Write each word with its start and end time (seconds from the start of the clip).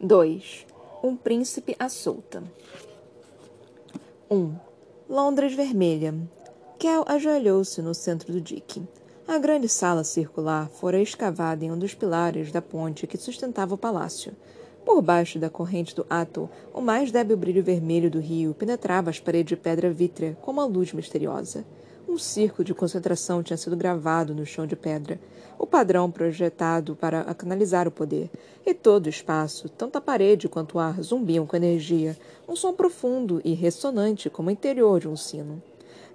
2. 0.00 0.66
Um 1.02 1.16
príncipe 1.16 1.76
à 1.78 1.88
solta. 1.88 2.42
1. 4.28 4.36
Um, 4.36 4.56
Londres 5.08 5.54
vermelha. 5.54 6.14
Kel 6.78 7.04
ajoelhou-se 7.06 7.80
no 7.80 7.94
centro 7.94 8.32
do 8.32 8.40
dique. 8.40 8.82
A 9.26 9.38
grande 9.38 9.68
sala 9.68 10.02
circular 10.02 10.68
fora 10.68 11.00
escavada 11.00 11.64
em 11.64 11.70
um 11.70 11.78
dos 11.78 11.94
pilares 11.94 12.50
da 12.50 12.60
ponte 12.60 13.06
que 13.06 13.16
sustentava 13.16 13.74
o 13.74 13.78
palácio. 13.78 14.32
Por 14.84 15.00
baixo 15.00 15.38
da 15.38 15.48
corrente 15.48 15.94
do 15.94 16.04
Ato, 16.10 16.50
o 16.74 16.80
mais 16.80 17.10
débil 17.12 17.36
brilho 17.36 17.62
vermelho 17.62 18.10
do 18.10 18.18
rio 18.18 18.52
penetrava 18.52 19.10
as 19.10 19.20
paredes 19.20 19.50
de 19.50 19.56
pedra 19.56 19.90
vítrea 19.90 20.36
como 20.42 20.60
uma 20.60 20.66
luz 20.66 20.92
misteriosa. 20.92 21.64
Um 22.14 22.18
círculo 22.18 22.64
de 22.64 22.72
concentração 22.72 23.42
tinha 23.42 23.56
sido 23.56 23.76
gravado 23.76 24.36
no 24.36 24.46
chão 24.46 24.68
de 24.68 24.76
pedra, 24.76 25.18
o 25.58 25.66
padrão 25.66 26.08
projetado 26.08 26.94
para 26.94 27.24
canalizar 27.34 27.88
o 27.88 27.90
poder, 27.90 28.30
e 28.64 28.72
todo 28.72 29.06
o 29.06 29.08
espaço, 29.08 29.68
tanto 29.68 29.98
a 29.98 30.00
parede 30.00 30.48
quanto 30.48 30.76
o 30.76 30.78
ar, 30.78 31.02
zumbiam 31.02 31.44
com 31.44 31.56
energia, 31.56 32.16
um 32.48 32.54
som 32.54 32.72
profundo 32.72 33.42
e 33.44 33.52
ressonante 33.52 34.30
como 34.30 34.48
o 34.48 34.52
interior 34.52 35.00
de 35.00 35.08
um 35.08 35.16
sino. 35.16 35.60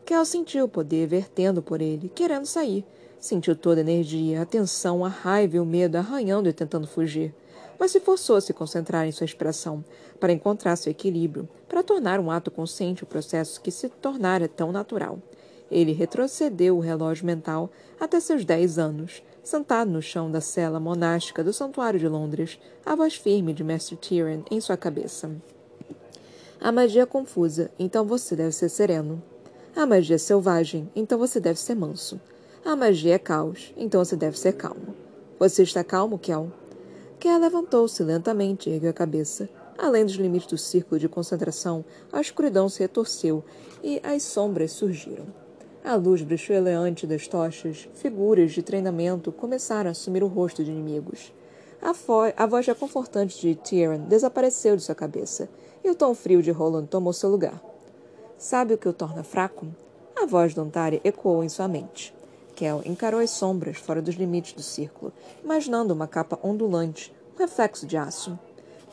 Kel 0.05 0.23
sentiu 0.23 0.63
o 0.63 0.69
poder 0.69 1.05
vertendo 1.05 1.61
por 1.61 1.81
ele, 1.81 2.07
querendo 2.07 2.45
sair. 2.45 2.85
Sentiu 3.19 3.53
toda 3.53 3.81
a 3.81 3.83
energia, 3.83 4.41
a 4.41 4.45
tensão, 4.45 5.03
a 5.03 5.09
raiva 5.09 5.57
e 5.57 5.59
o 5.59 5.65
medo 5.65 5.97
arranhando 5.97 6.47
e 6.47 6.53
tentando 6.53 6.87
fugir. 6.87 7.35
Mas 7.77 7.91
se 7.91 7.99
forçou 7.99 8.37
a 8.37 8.41
se 8.41 8.53
concentrar 8.53 9.05
em 9.05 9.11
sua 9.11 9.25
expressão, 9.25 9.83
para 10.17 10.31
encontrar 10.31 10.77
seu 10.77 10.91
equilíbrio, 10.91 11.49
para 11.67 11.83
tornar 11.83 12.21
um 12.21 12.31
ato 12.31 12.49
consciente 12.49 13.03
o 13.03 13.05
processo 13.07 13.59
que 13.59 13.69
se 13.69 13.89
tornara 13.89 14.47
tão 14.47 14.71
natural. 14.71 15.19
Ele 15.71 15.91
retrocedeu 15.91 16.77
o 16.77 16.81
relógio 16.81 17.25
mental 17.25 17.69
até 17.99 18.19
seus 18.19 18.43
dez 18.43 18.79
anos, 18.79 19.21
sentado 19.43 19.91
no 19.91 20.01
chão 20.01 20.29
da 20.29 20.41
cela 20.41 20.79
monástica 20.79 21.43
do 21.43 21.53
Santuário 21.53 21.99
de 21.99 22.07
Londres, 22.07 22.59
a 22.85 22.95
voz 22.95 23.15
firme 23.15 23.53
de 23.53 23.63
Mestre 23.63 23.95
Tyrion 23.95 24.41
em 24.49 24.59
sua 24.59 24.77
cabeça. 24.77 25.31
A 26.59 26.71
magia 26.71 27.03
é 27.03 27.05
confusa, 27.05 27.71
então 27.79 28.05
você 28.05 28.35
deve 28.35 28.51
ser 28.51 28.69
sereno. 28.69 29.21
A 29.75 29.85
magia 29.85 30.15
é 30.15 30.19
selvagem, 30.19 30.89
então 30.95 31.17
você 31.17 31.39
deve 31.39 31.59
ser 31.59 31.75
manso. 31.75 32.19
A 32.65 32.75
magia 32.75 33.15
é 33.15 33.19
caos, 33.19 33.73
então 33.77 34.03
você 34.03 34.15
deve 34.15 34.37
ser 34.37 34.53
calmo. 34.53 34.93
Você 35.39 35.63
está 35.63 35.83
calmo, 35.83 36.19
Kel? 36.19 36.51
Kel 37.17 37.39
levantou-se 37.39 38.03
lentamente 38.03 38.69
e 38.69 38.73
ergueu 38.73 38.89
a 38.89 38.93
cabeça. 38.93 39.49
Além 39.77 40.05
dos 40.05 40.15
limites 40.15 40.49
do 40.49 40.57
círculo 40.57 40.99
de 40.99 41.07
concentração, 41.07 41.85
a 42.11 42.19
escuridão 42.19 42.67
se 42.67 42.81
retorceu 42.81 43.41
e 43.81 44.01
as 44.03 44.23
sombras 44.23 44.73
surgiram. 44.73 45.25
A 45.83 45.95
luz 45.95 46.21
bruxuleante 46.21 47.07
das 47.07 47.27
tochas, 47.27 47.87
figuras 47.95 48.51
de 48.51 48.61
treinamento 48.61 49.31
começaram 49.31 49.87
a 49.87 49.91
assumir 49.91 50.21
o 50.21 50.27
rosto 50.27 50.63
de 50.63 50.71
inimigos. 50.71 51.33
A, 51.81 51.93
a 52.35 52.45
voz 52.45 52.67
reconfortante 52.67 53.39
de 53.39 53.55
Tyrion 53.55 54.01
desapareceu 54.01 54.75
de 54.75 54.83
sua 54.83 54.93
cabeça, 54.93 55.49
e 55.83 55.89
o 55.89 55.95
tom 55.95 56.13
frio 56.13 56.43
de 56.43 56.51
Roland 56.51 56.87
tomou 56.87 57.13
seu 57.13 57.29
lugar. 57.29 57.63
Sabe 58.37 58.73
o 58.73 58.77
que 58.77 58.89
o 58.89 58.93
torna 58.93 59.23
fraco? 59.23 59.67
A 60.15 60.25
voz 60.25 60.53
de 60.53 60.59
Ontari 60.59 60.99
ecoou 61.03 61.43
em 61.43 61.49
sua 61.49 61.67
mente. 61.67 62.13
Kel 62.55 62.81
encarou 62.85 63.21
as 63.21 63.29
sombras 63.29 63.77
fora 63.77 64.01
dos 64.01 64.15
limites 64.15 64.51
do 64.51 64.61
círculo, 64.61 65.13
imaginando 65.41 65.93
uma 65.93 66.07
capa 66.07 66.37
ondulante, 66.43 67.13
um 67.33 67.39
reflexo 67.39 67.87
de 67.87 67.95
aço. 67.95 68.37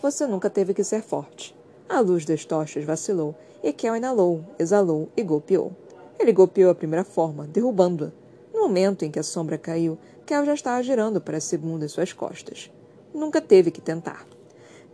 Você 0.01 0.25
nunca 0.25 0.48
teve 0.48 0.73
que 0.73 0.84
ser 0.84 1.03
forte. 1.03 1.55
A 1.89 1.98
luz 1.98 2.25
das 2.25 2.45
tochas 2.45 2.84
vacilou, 2.84 3.34
e 3.62 3.73
Kel 3.73 3.97
inalou, 3.97 4.45
exalou 4.57 5.09
e 5.17 5.23
golpeou. 5.25 5.73
Ele 6.19 6.33
golpeou 6.33 6.70
a 6.70 6.75
primeira 6.75 7.05
forma, 7.05 7.47
derrubando-a. 7.47 8.12
No 8.53 8.62
momento 8.62 9.05
em 9.05 9.11
que 9.11 9.19
a 9.19 9.22
sombra 9.22 9.59
caiu, 9.59 9.98
Kel 10.25 10.45
já 10.45 10.55
estava 10.55 10.83
girando 10.83 11.20
para 11.20 11.36
a 11.36 11.41
segunda 11.41 11.84
em 11.84 11.89
suas 11.89 12.12
costas. 12.12 12.70
Nunca 13.14 13.41
teve 13.41 13.70
que 13.70 13.81
tentar. 13.81 14.27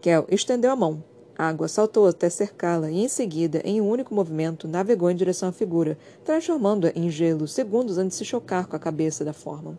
Kel 0.01 0.27
estendeu 0.29 0.71
a 0.71 0.77
mão. 0.77 1.03
A 1.39 1.49
água 1.49 1.69
saltou 1.69 2.07
até 2.07 2.29
cercá-la 2.29 2.91
e, 2.91 3.03
em 3.03 3.09
seguida, 3.09 3.63
em 3.65 3.81
um 3.81 3.89
único 3.89 4.15
movimento, 4.15 4.69
navegou 4.69 5.11
em 5.11 5.17
direção 5.17 5.49
à 5.49 5.53
figura, 5.53 5.97
transformando-a 6.25 6.93
em 6.95 7.09
gelo 7.09 7.49
segundos 7.49 7.99
antes 7.99 8.19
de 8.19 8.25
se 8.25 8.31
chocar 8.31 8.67
com 8.67 8.77
a 8.77 8.79
cabeça 8.79 9.25
da 9.25 9.33
forma. 9.33 9.79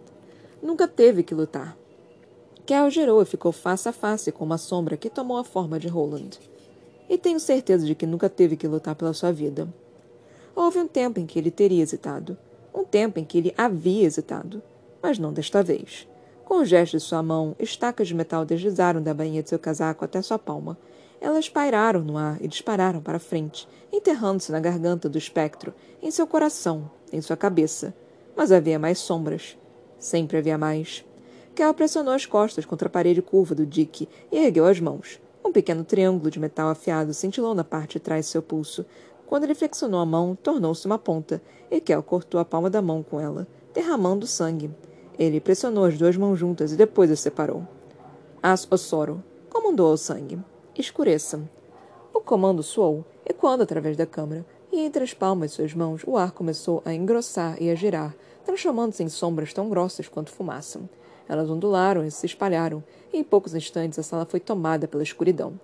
Nunca 0.61 0.87
teve 0.87 1.21
que 1.21 1.35
lutar. 1.35 1.77
Kel 2.65 2.89
girou 2.89 3.21
e 3.21 3.25
ficou 3.25 3.51
face 3.51 3.87
a 3.89 3.91
face 3.91 4.31
com 4.31 4.45
uma 4.45 4.57
sombra 4.57 4.97
que 4.97 5.09
tomou 5.09 5.37
a 5.37 5.43
forma 5.43 5.77
de 5.77 5.87
Roland. 5.87 6.39
E 7.09 7.17
tenho 7.17 7.39
certeza 7.39 7.85
de 7.85 7.93
que 7.93 8.07
nunca 8.07 8.29
teve 8.29 8.55
que 8.55 8.67
lutar 8.67 8.95
pela 8.95 9.13
sua 9.13 9.31
vida. 9.31 9.67
Houve 10.55 10.79
um 10.79 10.87
tempo 10.87 11.19
em 11.19 11.25
que 11.25 11.39
ele 11.39 11.49
teria 11.49 11.81
hesitado. 11.81 12.37
Um 12.73 12.83
tempo 12.83 13.19
em 13.19 13.25
que 13.25 13.37
ele 13.37 13.53
havia 13.57 14.05
hesitado. 14.05 14.61
Mas 15.01 15.17
não 15.17 15.33
desta 15.33 15.63
vez. 15.63 16.07
Com 16.45 16.55
o 16.55 16.65
gesto 16.65 16.97
de 16.97 17.03
sua 17.03 17.23
mão, 17.23 17.55
estacas 17.59 18.07
de 18.07 18.13
metal 18.13 18.45
deslizaram 18.45 19.01
da 19.01 19.13
bainha 19.13 19.41
de 19.41 19.49
seu 19.49 19.57
casaco 19.57 20.05
até 20.05 20.21
sua 20.21 20.37
palma. 20.37 20.77
Elas 21.19 21.49
pairaram 21.49 22.01
no 22.01 22.17
ar 22.17 22.37
e 22.41 22.47
dispararam 22.47 23.01
para 23.01 23.17
frente, 23.17 23.67
enterrando-se 23.91 24.51
na 24.51 24.59
garganta 24.59 25.07
do 25.07 25.17
espectro, 25.17 25.73
em 26.01 26.11
seu 26.11 26.27
coração, 26.27 26.91
em 27.11 27.21
sua 27.21 27.37
cabeça. 27.37 27.93
Mas 28.35 28.51
havia 28.51 28.77
mais 28.77 28.99
sombras. 28.99 29.57
Sempre 29.97 30.37
havia 30.37 30.57
mais. 30.57 31.05
Kel 31.55 31.73
pressionou 31.73 32.13
as 32.13 32.25
costas 32.25 32.65
contra 32.65 32.87
a 32.87 32.91
parede 32.91 33.21
curva 33.21 33.55
do 33.55 33.65
Dick 33.65 34.07
e 34.31 34.37
ergueu 34.37 34.65
as 34.65 34.79
mãos. 34.79 35.19
Um 35.45 35.51
pequeno 35.51 35.83
triângulo 35.83 36.29
de 36.29 36.39
metal 36.39 36.69
afiado 36.69 37.13
cintilou 37.13 37.53
na 37.55 37.63
parte 37.63 37.93
de 37.93 37.99
trás 37.99 38.25
de 38.25 38.31
seu 38.31 38.41
pulso, 38.41 38.85
quando 39.33 39.45
ele 39.45 39.55
flexionou 39.55 39.99
a 39.99 40.05
mão, 40.05 40.35
tornou-se 40.35 40.85
uma 40.85 40.99
ponta, 40.99 41.41
e 41.71 41.81
Kel 41.81 42.03
cortou 42.03 42.39
a 42.39 42.45
palma 42.45 42.69
da 42.69 42.83
mão 42.83 43.01
com 43.01 43.19
ela, 43.19 43.47
derramando 43.73 44.27
sangue. 44.27 44.69
Ele 45.17 45.41
pressionou 45.41 45.85
as 45.85 45.97
duas 45.97 46.15
mãos 46.15 46.37
juntas 46.37 46.71
e 46.71 46.75
depois 46.75 47.09
as 47.09 47.19
separou. 47.19 47.67
As 48.43 48.67
Osoro 48.69 49.23
comandou 49.49 49.89
ao 49.89 49.97
sangue. 49.97 50.37
Escureça. 50.77 51.41
O 52.13 52.19
comando 52.19 52.61
soou, 52.61 53.03
ecoando 53.25 53.63
através 53.63 53.97
da 53.97 54.05
câmara, 54.05 54.45
e 54.71 54.79
entre 54.81 55.03
as 55.03 55.15
palmas 55.15 55.49
de 55.49 55.55
suas 55.55 55.73
mãos 55.73 56.03
o 56.05 56.15
ar 56.15 56.31
começou 56.31 56.83
a 56.85 56.93
engrossar 56.93 57.59
e 57.59 57.71
a 57.71 57.75
girar, 57.75 58.15
transformando-se 58.45 59.01
em 59.01 59.09
sombras 59.09 59.51
tão 59.51 59.67
grossas 59.67 60.07
quanto 60.07 60.29
fumaça. 60.29 60.79
Elas 61.27 61.49
ondularam 61.49 62.05
e 62.05 62.11
se 62.11 62.27
espalharam, 62.27 62.83
e 63.11 63.17
em 63.17 63.23
poucos 63.23 63.55
instantes 63.55 63.97
a 63.97 64.03
sala 64.03 64.27
foi 64.27 64.39
tomada 64.39 64.87
pela 64.87 65.01
escuridão. 65.01 65.59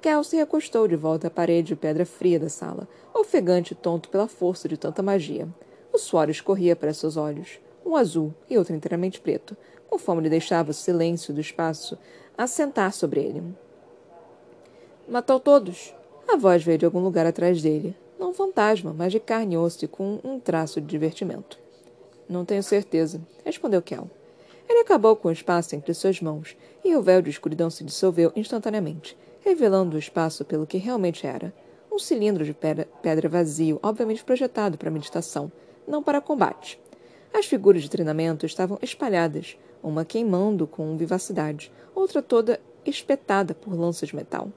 Kel 0.00 0.22
se 0.22 0.36
recostou 0.36 0.86
de 0.86 0.94
volta 0.94 1.26
à 1.26 1.30
parede 1.30 1.68
de 1.68 1.76
pedra 1.76 2.06
fria 2.06 2.38
da 2.38 2.48
sala, 2.48 2.88
ofegante 3.12 3.72
e 3.72 3.76
tonto 3.76 4.08
pela 4.08 4.28
força 4.28 4.68
de 4.68 4.76
tanta 4.76 5.02
magia. 5.02 5.48
O 5.92 5.98
suor 5.98 6.30
escorria 6.30 6.76
para 6.76 6.94
seus 6.94 7.16
olhos, 7.16 7.58
um 7.84 7.96
azul 7.96 8.32
e 8.48 8.56
outro 8.56 8.76
inteiramente 8.76 9.20
preto, 9.20 9.56
conforme 9.90 10.22
ele 10.22 10.30
deixava 10.30 10.70
o 10.70 10.74
silêncio 10.74 11.34
do 11.34 11.40
espaço 11.40 11.98
assentar 12.36 12.92
sobre 12.92 13.20
ele. 13.20 13.42
Matou 15.08 15.40
todos? 15.40 15.92
A 16.28 16.36
voz 16.36 16.62
veio 16.62 16.78
de 16.78 16.84
algum 16.84 17.00
lugar 17.00 17.26
atrás 17.26 17.60
dele. 17.60 17.96
Não 18.20 18.32
fantasma, 18.32 18.94
mas 18.96 19.10
de 19.10 19.18
carne 19.18 19.54
e 19.54 19.58
osso 19.58 19.84
e 19.84 19.88
com 19.88 20.20
um 20.22 20.38
traço 20.38 20.80
de 20.80 20.86
divertimento. 20.86 21.58
Não 22.28 22.44
tenho 22.44 22.62
certeza, 22.62 23.20
respondeu 23.44 23.82
Kel. 23.82 24.08
Ele 24.68 24.80
acabou 24.80 25.16
com 25.16 25.28
o 25.28 25.32
espaço 25.32 25.74
entre 25.74 25.94
suas 25.94 26.20
mãos, 26.20 26.56
e 26.84 26.94
o 26.94 27.02
véu 27.02 27.22
de 27.22 27.30
escuridão 27.30 27.70
se 27.70 27.82
dissolveu 27.82 28.30
instantaneamente, 28.36 29.16
revelando 29.48 29.96
o 29.96 29.98
espaço 29.98 30.44
pelo 30.44 30.66
que 30.66 30.76
realmente 30.76 31.26
era. 31.26 31.54
Um 31.90 31.98
cilindro 31.98 32.44
de 32.44 32.52
pedra, 32.52 33.28
vazio, 33.30 33.80
obviamente 33.82 34.22
projetado 34.22 34.76
para 34.76 34.90
meditação, 34.90 35.50
não 35.86 36.02
para 36.02 36.20
combate. 36.20 36.78
As 37.32 37.46
figuras 37.46 37.82
de 37.82 37.88
treinamento 37.88 38.44
estavam 38.44 38.78
espalhadas, 38.82 39.56
uma 39.82 40.04
queimando 40.04 40.66
com 40.66 40.98
vivacidade, 40.98 41.72
outra 41.94 42.20
toda 42.20 42.60
espetada 42.84 43.54
por 43.54 43.72
lanças 43.72 44.10
de 44.10 44.16
metal. 44.16 44.52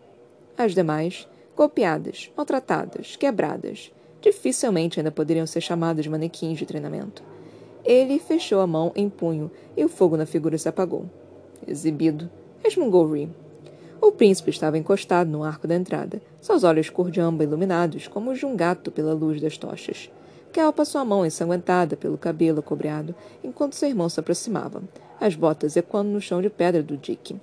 As 0.57 0.75
demais, 0.75 1.25
golpeadas, 1.55 2.29
maltratadas, 2.35 3.15
quebradas, 3.15 3.93
dificilmente 4.19 4.99
ainda 4.99 5.11
poderiam 5.11 5.47
ser 5.47 5.61
chamadas 5.61 6.03
de 6.03 6.09
manequins 6.09 6.59
de 6.59 6.65
treinamento. 6.65 7.23
Ele 7.85 8.19
fechou 8.19 8.59
a 8.59 8.67
mão 8.67 8.91
em 8.93 9.09
punho 9.09 9.49
e 9.75 9.85
o 9.85 9.89
fogo 9.89 10.17
na 10.17 10.25
figura 10.25 10.57
se 10.57 10.67
apagou. 10.67 11.05
Exibido, 11.65 12.29
resmungou 12.61 13.09
Ree. 13.09 13.29
O 14.01 14.11
príncipe 14.11 14.49
estava 14.49 14.79
encostado 14.79 15.29
no 15.29 15.43
arco 15.43 15.67
da 15.67 15.75
entrada, 15.75 16.19
seus 16.41 16.63
olhos 16.63 16.89
cor 16.89 17.11
de 17.11 17.21
amba 17.21 17.43
iluminados 17.43 18.07
como 18.07 18.31
os 18.31 18.39
de 18.39 18.47
um 18.47 18.55
gato 18.55 18.89
pela 18.89 19.13
luz 19.13 19.39
das 19.39 19.59
tochas. 19.59 20.09
Kel 20.51 20.73
passou 20.73 20.99
a 20.99 21.05
mão 21.05 21.23
ensanguentada 21.23 21.95
pelo 21.95 22.17
cabelo 22.17 22.63
cobreado 22.63 23.13
enquanto 23.43 23.75
seu 23.75 23.87
irmão 23.87 24.09
se 24.09 24.19
aproximava, 24.19 24.81
as 25.19 25.35
botas 25.35 25.77
ecoando 25.77 26.09
no 26.09 26.19
chão 26.19 26.41
de 26.41 26.49
pedra 26.49 26.81
do 26.81 26.97
Dick. 26.97 27.39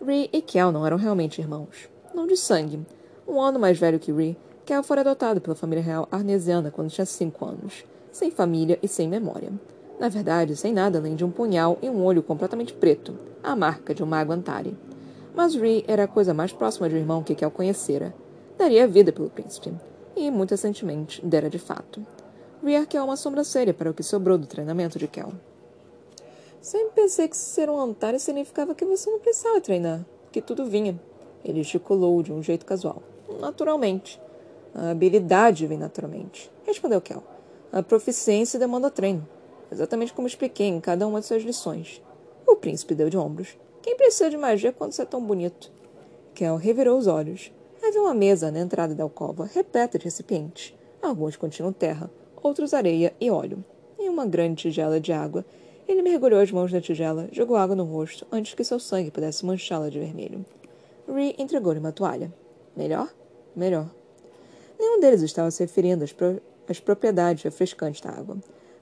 Ree 0.00 0.30
e 0.32 0.40
Kel 0.40 0.70
não 0.70 0.86
eram 0.86 0.96
realmente 0.96 1.40
irmãos. 1.40 1.88
Não 2.14 2.28
de 2.28 2.36
sangue. 2.36 2.80
Um 3.26 3.40
ano 3.40 3.58
mais 3.58 3.76
velho 3.76 3.98
que 3.98 4.12
Ree, 4.12 4.36
Kel 4.64 4.84
fora 4.84 5.00
adotado 5.00 5.40
pela 5.40 5.56
família 5.56 5.82
real 5.82 6.06
arnesiana 6.12 6.70
quando 6.70 6.90
tinha 6.90 7.06
cinco 7.06 7.44
anos, 7.44 7.84
sem 8.12 8.30
família 8.30 8.78
e 8.80 8.86
sem 8.86 9.08
memória. 9.08 9.50
Na 9.98 10.08
verdade, 10.08 10.54
sem 10.54 10.72
nada 10.72 11.00
além 11.00 11.16
de 11.16 11.24
um 11.24 11.30
punhal 11.30 11.76
e 11.82 11.90
um 11.90 12.04
olho 12.04 12.22
completamente 12.22 12.72
preto, 12.72 13.18
a 13.42 13.56
marca 13.56 13.92
de 13.92 14.02
um 14.02 14.06
mago 14.06 14.32
Antari. 14.32 14.76
Mas 15.34 15.54
Ree 15.54 15.84
era 15.86 16.04
a 16.04 16.08
coisa 16.08 16.34
mais 16.34 16.52
próxima 16.52 16.88
de 16.88 16.94
um 16.94 16.98
irmão 16.98 17.22
que 17.22 17.34
Kel 17.34 17.50
conhecera. 17.50 18.14
Daria 18.56 18.88
vida 18.88 19.12
pelo 19.12 19.30
príncipe. 19.30 19.72
E, 20.16 20.30
muito 20.30 20.50
recentemente, 20.50 21.24
dera 21.24 21.48
de 21.48 21.58
fato. 21.58 22.04
Ree 22.62 22.76
arqueou 22.76 23.04
uma 23.04 23.16
sobrancelha 23.16 23.72
para 23.72 23.90
o 23.90 23.94
que 23.94 24.02
sobrou 24.02 24.36
do 24.36 24.46
treinamento 24.46 24.98
de 24.98 25.06
Kel. 25.06 25.32
Sempre 26.60 27.02
pensei 27.02 27.28
que 27.28 27.36
ser 27.36 27.70
um 27.70 27.80
Antari 27.80 28.18
significava 28.18 28.74
que 28.74 28.84
você 28.84 29.08
não 29.08 29.20
precisava 29.20 29.60
treinar, 29.60 30.04
que 30.32 30.42
tudo 30.42 30.66
vinha. 30.66 31.00
Ele 31.44 31.62
gesticulou 31.62 32.22
de 32.22 32.32
um 32.32 32.42
jeito 32.42 32.66
casual. 32.66 33.02
Naturalmente. 33.40 34.20
A 34.74 34.90
habilidade 34.90 35.66
vem 35.66 35.78
naturalmente, 35.78 36.50
respondeu 36.66 37.00
Kel. 37.00 37.22
A 37.72 37.82
proficiência 37.82 38.58
demanda 38.58 38.90
treino. 38.90 39.26
Exatamente 39.70 40.12
como 40.12 40.26
expliquei 40.26 40.66
em 40.66 40.80
cada 40.80 41.06
uma 41.06 41.20
de 41.20 41.26
suas 41.26 41.42
lições. 41.42 42.02
O 42.46 42.56
príncipe 42.56 42.94
deu 42.94 43.08
de 43.10 43.16
ombros. 43.16 43.56
Quem 43.88 43.96
precisa 43.96 44.28
de 44.28 44.36
magia 44.36 44.70
quando 44.70 44.92
você 44.92 45.00
é 45.00 45.06
tão 45.06 45.18
bonito? 45.18 45.72
Kel 46.34 46.56
revirou 46.56 46.98
os 46.98 47.06
olhos. 47.06 47.50
Havia 47.82 48.02
uma 48.02 48.12
mesa 48.12 48.50
na 48.50 48.60
entrada 48.60 48.94
da 48.94 49.02
alcova, 49.02 49.46
repleta 49.46 49.98
de 49.98 50.04
recipientes. 50.04 50.74
Alguns 51.00 51.36
continham 51.36 51.72
terra, 51.72 52.10
outros 52.42 52.74
areia 52.74 53.14
e 53.18 53.30
óleo. 53.30 53.64
E 53.98 54.06
uma 54.10 54.26
grande 54.26 54.64
tigela 54.64 55.00
de 55.00 55.10
água. 55.10 55.42
Ele 55.88 56.02
mergulhou 56.02 56.38
as 56.38 56.52
mãos 56.52 56.70
na 56.70 56.82
tigela, 56.82 57.30
jogou 57.32 57.56
água 57.56 57.74
no 57.74 57.84
rosto 57.84 58.26
antes 58.30 58.52
que 58.52 58.62
seu 58.62 58.78
sangue 58.78 59.10
pudesse 59.10 59.46
manchá-la 59.46 59.88
de 59.88 59.98
vermelho. 59.98 60.44
Ree 61.10 61.34
entregou-lhe 61.38 61.80
uma 61.80 61.90
toalha. 61.90 62.30
Melhor? 62.76 63.08
Melhor. 63.56 63.88
Nenhum 64.78 65.00
deles 65.00 65.22
estava 65.22 65.50
se 65.50 65.62
referindo 65.62 66.04
às, 66.04 66.12
pro... 66.12 66.42
às 66.68 66.78
propriedades 66.78 67.42
refrescantes 67.42 68.02
da 68.02 68.10
água. 68.10 68.36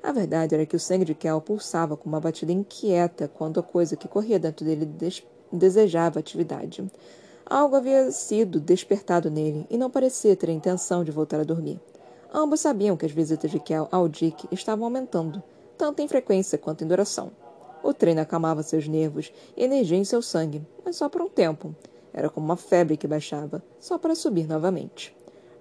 A 0.07 0.13
verdade 0.13 0.55
era 0.55 0.65
que 0.65 0.77
o 0.77 0.79
sangue 0.79 1.05
de 1.05 1.17
Kel 1.17 1.41
pulsava 1.41 1.97
com 1.97 2.09
uma 2.09 2.21
batida 2.21 2.53
inquieta 2.53 3.27
quando 3.27 3.59
a 3.59 3.63
coisa 3.63 3.97
que 3.97 4.07
corria 4.07 4.39
dentro 4.39 4.65
dele 4.65 4.87
des... 4.87 5.21
desejava 5.51 6.21
atividade. 6.21 6.89
Algo 7.45 7.75
havia 7.75 8.09
sido 8.13 8.61
despertado 8.61 9.29
nele 9.29 9.67
e 9.69 9.77
não 9.77 9.91
parecia 9.91 10.37
ter 10.37 10.49
a 10.49 10.53
intenção 10.53 11.03
de 11.03 11.11
voltar 11.11 11.41
a 11.41 11.45
dormir. 11.45 11.81
Ambos 12.33 12.61
sabiam 12.61 12.97
que 12.97 13.05
as 13.05 13.11
visitas 13.11 13.51
de 13.51 13.59
Kel 13.59 13.89
ao 13.91 14.09
Dick 14.09 14.47
estavam 14.53 14.85
aumentando, 14.85 15.43
tanto 15.77 16.01
em 16.01 16.07
frequência 16.07 16.57
quanto 16.57 16.85
em 16.85 16.87
duração. 16.87 17.33
O 17.83 17.93
treino 17.93 18.21
acalmava 18.21 18.63
seus 18.63 18.87
nervos 18.87 19.33
e 19.57 19.65
energia 19.65 19.99
em 19.99 20.05
seu 20.05 20.23
sangue, 20.23 20.65
mas 20.85 20.95
só 20.95 21.09
por 21.09 21.21
um 21.21 21.29
tempo. 21.29 21.75
Era 22.15 22.31
como 22.31 22.47
uma 22.47 22.57
febre 22.57 22.97
que 22.97 23.09
baixava, 23.09 23.61
só 23.81 23.99
para 23.99 24.15
subir 24.15 24.47
novamente. 24.47 25.13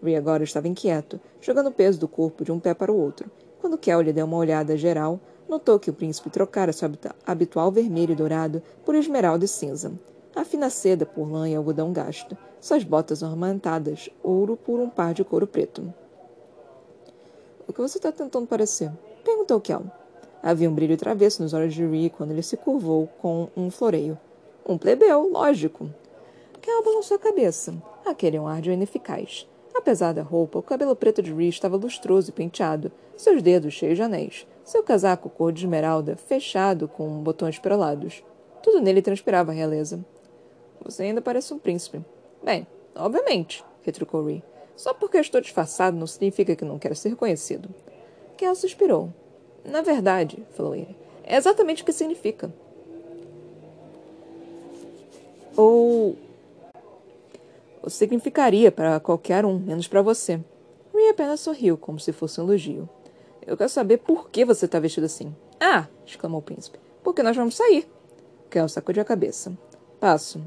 Ree 0.03 0.15
agora 0.15 0.43
estava 0.43 0.67
inquieto, 0.67 1.19
jogando 1.41 1.69
o 1.69 1.71
peso 1.71 1.99
do 1.99 2.07
corpo 2.07 2.45
de 2.45 2.51
um 2.51 2.59
pé 2.59 2.75
para 2.75 2.91
o 2.91 2.95
outro. 2.95 3.31
Quando 3.65 3.79
Kel 3.79 3.99
lhe 4.01 4.13
deu 4.13 4.27
uma 4.27 4.37
olhada 4.37 4.77
geral, 4.77 5.19
notou 5.49 5.79
que 5.79 5.89
o 5.89 5.93
príncipe 5.93 6.29
trocara 6.29 6.71
seu 6.71 6.87
habitual 7.25 7.71
vermelho 7.71 8.11
e 8.11 8.15
dourado 8.15 8.61
por 8.85 8.93
esmeralda 8.93 9.43
e 9.43 9.47
cinza. 9.47 9.91
A 10.35 10.45
fina 10.45 10.69
seda 10.69 11.03
por 11.03 11.27
lã 11.27 11.49
e 11.49 11.55
algodão 11.55 11.91
gasto, 11.91 12.37
suas 12.61 12.83
botas 12.83 13.23
ornamentadas, 13.23 14.07
ouro 14.21 14.55
por 14.55 14.79
um 14.79 14.87
par 14.87 15.15
de 15.15 15.23
couro 15.23 15.47
preto. 15.47 15.91
O 17.67 17.73
que 17.73 17.81
você 17.81 17.97
está 17.97 18.11
tentando 18.11 18.45
parecer? 18.45 18.91
Perguntou 19.23 19.59
Kel. 19.59 19.81
Havia 20.43 20.69
um 20.69 20.75
brilho 20.75 20.95
travesso 20.95 21.41
nos 21.41 21.51
olhos 21.51 21.73
de 21.73 21.83
Ree 21.87 22.11
quando 22.11 22.29
ele 22.29 22.43
se 22.43 22.55
curvou 22.55 23.09
com 23.19 23.47
um 23.57 23.71
floreio. 23.71 24.15
Um 24.63 24.77
plebeu, 24.77 25.27
lógico. 25.31 25.89
Kel 26.61 26.83
balançou 26.83 27.17
a 27.17 27.19
cabeça. 27.19 27.73
Aquele 28.05 28.37
é 28.37 28.41
um 28.41 28.47
ar 28.47 28.61
de 28.61 28.69
ineficaz. 28.69 29.47
Apesar 29.75 30.13
da 30.13 30.21
roupa, 30.21 30.57
o 30.57 30.63
cabelo 30.63 30.95
preto 30.95 31.21
de 31.21 31.33
Ree 31.33 31.49
estava 31.49 31.75
lustroso 31.75 32.29
e 32.29 32.33
penteado, 32.33 32.91
seus 33.17 33.41
dedos 33.41 33.73
cheios 33.73 33.97
de 33.97 34.01
anéis, 34.01 34.47
seu 34.63 34.81
casaco 34.81 35.29
cor 35.29 35.51
de 35.51 35.65
esmeralda, 35.65 36.15
fechado 36.15 36.87
com 36.87 37.21
botões 37.21 37.59
perolados. 37.59 38.23
Tudo 38.63 38.81
nele 38.81 39.01
transpirava 39.01 39.51
realeza. 39.51 39.99
Você 40.83 41.03
ainda 41.03 41.21
parece 41.21 41.53
um 41.53 41.59
príncipe. 41.59 42.01
Bem, 42.43 42.65
obviamente, 42.95 43.63
retrucou 43.83 44.25
Ree. 44.25 44.41
Só 44.77 44.93
porque 44.93 45.17
estou 45.17 45.41
disfarçado 45.41 45.97
não 45.97 46.07
significa 46.07 46.55
que 46.55 46.65
não 46.65 46.79
quero 46.79 46.95
ser 46.95 47.09
reconhecido. 47.09 47.69
Kel 48.37 48.55
suspirou. 48.55 49.13
Na 49.63 49.81
verdade, 49.81 50.45
falou 50.51 50.73
ele, 50.73 50.95
é 51.23 51.35
exatamente 51.35 51.83
o 51.83 51.85
que 51.85 51.91
significa. 51.91 52.53
Ou 55.55 56.15
significaria 57.89 58.71
para 58.71 58.99
qualquer 58.99 59.45
um, 59.45 59.59
menos 59.59 59.87
para 59.87 60.01
você. 60.01 60.39
Rhea 60.93 61.11
apenas 61.11 61.39
sorriu, 61.39 61.77
como 61.77 61.99
se 61.99 62.11
fosse 62.11 62.39
um 62.39 62.45
elogio. 62.45 62.89
Eu 63.45 63.55
quero 63.55 63.69
saber 63.69 63.97
por 63.97 64.29
que 64.29 64.45
você 64.45 64.65
está 64.65 64.79
vestido 64.79 65.05
assim. 65.05 65.35
Ah! 65.59 65.87
exclamou 66.05 66.39
o 66.39 66.43
príncipe. 66.43 66.79
Porque 67.03 67.21
nós 67.21 67.35
vamos 67.35 67.55
sair. 67.55 67.87
Kel 68.49 68.67
sacudiu 68.67 69.01
a 69.01 69.05
cabeça. 69.05 69.55
Passo. 69.99 70.41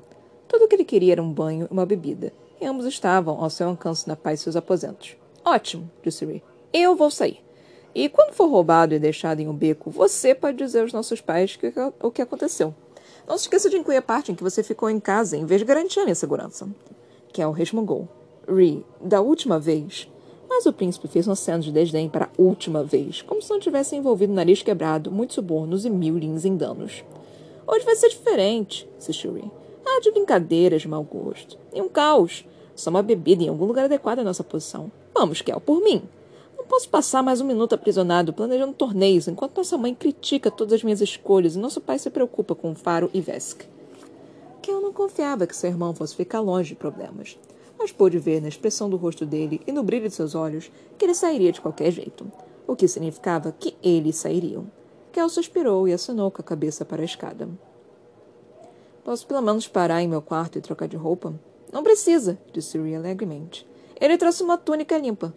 Tudo 0.49 0.65
o 0.65 0.69
que 0.69 0.75
ele 0.75 0.85
queria 0.85 1.13
era 1.13 1.23
um 1.23 1.33
banho 1.33 1.69
e 1.71 1.73
uma 1.73 1.87
bebida. 1.87 2.33
E 2.61 2.67
ambos 2.67 2.87
estavam 2.87 3.43
ao 3.43 3.51
seu 3.51 3.69
alcance 3.69 4.09
na 4.09 4.17
paz 4.17 4.41
de 4.41 4.45
seus 4.45 4.57
aposentos. 4.57 5.17
Ótimo, 5.45 5.91
disse 6.03 6.25
Rhea. 6.25 6.43
Eu 6.73 6.97
vou 6.97 7.11
sair. 7.11 7.41
E 7.95 8.09
quando 8.09 8.35
for 8.35 8.49
roubado 8.49 8.95
e 8.95 8.99
deixado 8.99 9.41
em 9.41 9.49
um 9.49 9.55
beco, 9.55 9.91
você 9.91 10.35
pode 10.35 10.57
dizer 10.57 10.81
aos 10.81 10.93
nossos 10.93 11.21
pais 11.21 11.57
que, 11.57 11.73
o 12.01 12.11
que 12.11 12.23
aconteceu. 12.23 12.75
Não 13.27 13.37
se 13.37 13.45
esqueça 13.45 13.69
de 13.69 13.77
incluir 13.77 13.97
a 13.97 14.03
parte 14.03 14.33
em 14.33 14.35
que 14.35 14.43
você 14.43 14.63
ficou 14.63 14.89
em 14.89 14.99
casa 14.99 15.37
em 15.37 15.45
vez 15.45 15.61
de 15.61 15.67
garantir 15.67 16.01
a 16.01 16.05
minha 16.05 16.15
segurança. 16.15 16.69
Kel 17.33 17.53
resmungou. 17.53 18.09
Ree, 18.49 18.85
da 19.01 19.21
última 19.21 19.59
vez. 19.59 20.09
Mas 20.49 20.65
o 20.67 20.73
príncipe 20.73 21.07
fez 21.09 21.29
um 21.29 21.33
aceno 21.33 21.63
de 21.63 21.71
desdém 21.71 22.09
para 22.09 22.27
a 22.27 22.43
última 22.43 22.83
vez, 22.83 23.21
como 23.23 23.43
se 23.43 23.51
não 23.51 23.61
tivesse 23.61 23.95
envolvido 23.95 24.33
nariz 24.33 24.63
quebrado, 24.63 25.11
muitos 25.11 25.35
subornos 25.35 25.85
e 25.85 25.91
mil 25.91 26.17
lins 26.17 26.45
em 26.45 26.57
danos. 26.57 27.05
Hoje 27.67 27.85
vai 27.85 27.95
ser 27.97 28.09
diferente, 28.09 28.89
insistiu 28.97 29.35
Ree. 29.35 29.51
Ah, 29.87 30.01
de 30.01 30.11
brincadeiras 30.11 30.83
de 30.83 30.89
mau 30.89 31.03
gosto. 31.03 31.59
E 31.73 31.81
um 31.83 31.89
caos. 31.89 32.45
Só 32.75 32.91
uma 32.91 33.03
bebida 33.03 33.43
em 33.43 33.49
algum 33.49 33.65
lugar 33.65 33.87
adequado 33.87 34.21
à 34.21 34.25
nossa 34.25 34.45
posição. 34.45 34.91
Vamos, 35.15 35.43
Kel, 35.43 35.61
por 35.61 35.83
mim. 35.83 36.03
Não 36.57 36.65
posso 36.65 36.89
passar 36.89 37.23
mais 37.23 37.41
um 37.41 37.45
minuto 37.45 37.75
aprisionado 37.75 38.33
planejando 38.33 38.73
torneios 38.73 39.29
enquanto 39.29 39.57
nossa 39.57 39.77
mãe 39.77 39.95
critica 39.95 40.51
todas 40.51 40.75
as 40.75 40.83
minhas 40.83 41.01
escolhas 41.01 41.57
e 41.57 41.59
nosso 41.59 41.81
pai 41.81 41.99
se 41.99 42.09
preocupa 42.11 42.55
com 42.55 42.75
Faro 42.75 43.11
e 43.13 43.21
Vesk. 43.21 43.63
Kel 44.69 44.83
não 44.83 44.93
confiava 44.93 45.47
que 45.47 45.57
seu 45.57 45.71
irmão 45.71 45.95
fosse 45.95 46.15
ficar 46.15 46.41
longe 46.41 46.69
de 46.69 46.75
problemas, 46.75 47.39
mas 47.79 47.91
pôde 47.91 48.19
ver 48.19 48.43
na 48.43 48.49
expressão 48.49 48.91
do 48.91 48.99
rosto 48.99 49.25
dele 49.25 49.63
e 49.67 49.73
no 49.73 49.83
brilho 49.83 50.11
de 50.11 50.15
seus 50.15 50.35
olhos 50.35 50.71
que 50.99 51.07
ele 51.07 51.15
sairia 51.15 51.51
de 51.51 51.59
qualquer 51.59 51.91
jeito, 51.91 52.31
o 52.67 52.77
que 52.77 52.87
significava 52.87 53.51
que 53.51 53.75
eles 53.83 54.17
sairiam. 54.17 54.71
Kel 55.11 55.27
suspirou 55.31 55.89
e 55.89 55.95
assinou 55.95 56.31
com 56.31 56.43
a 56.43 56.45
cabeça 56.45 56.85
para 56.85 57.01
a 57.01 57.05
escada. 57.07 57.49
Posso 59.03 59.27
pelo 59.27 59.41
menos 59.41 59.67
parar 59.67 60.03
em 60.03 60.09
meu 60.09 60.21
quarto 60.21 60.59
e 60.59 60.61
trocar 60.61 60.87
de 60.87 60.99
roupa? 60.99 61.33
Não 61.73 61.83
precisa, 61.83 62.39
disse 62.53 62.77
Rhea 62.77 62.99
alegremente. 62.99 63.67
Ele 63.99 64.19
trouxe 64.19 64.43
uma 64.43 64.59
túnica 64.59 64.99
limpa. 64.99 65.33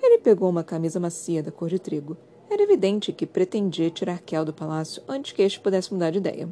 Ele 0.00 0.18
pegou 0.18 0.48
uma 0.48 0.62
camisa 0.62 1.00
macia 1.00 1.42
da 1.42 1.50
cor 1.50 1.68
de 1.68 1.80
trigo. 1.80 2.16
Era 2.48 2.62
evidente 2.62 3.12
que 3.12 3.26
pretendia 3.26 3.90
tirar 3.90 4.20
Kel 4.20 4.44
do 4.44 4.54
palácio 4.54 5.02
antes 5.08 5.32
que 5.32 5.42
este 5.42 5.58
pudesse 5.58 5.92
mudar 5.92 6.12
de 6.12 6.18
ideia. 6.18 6.48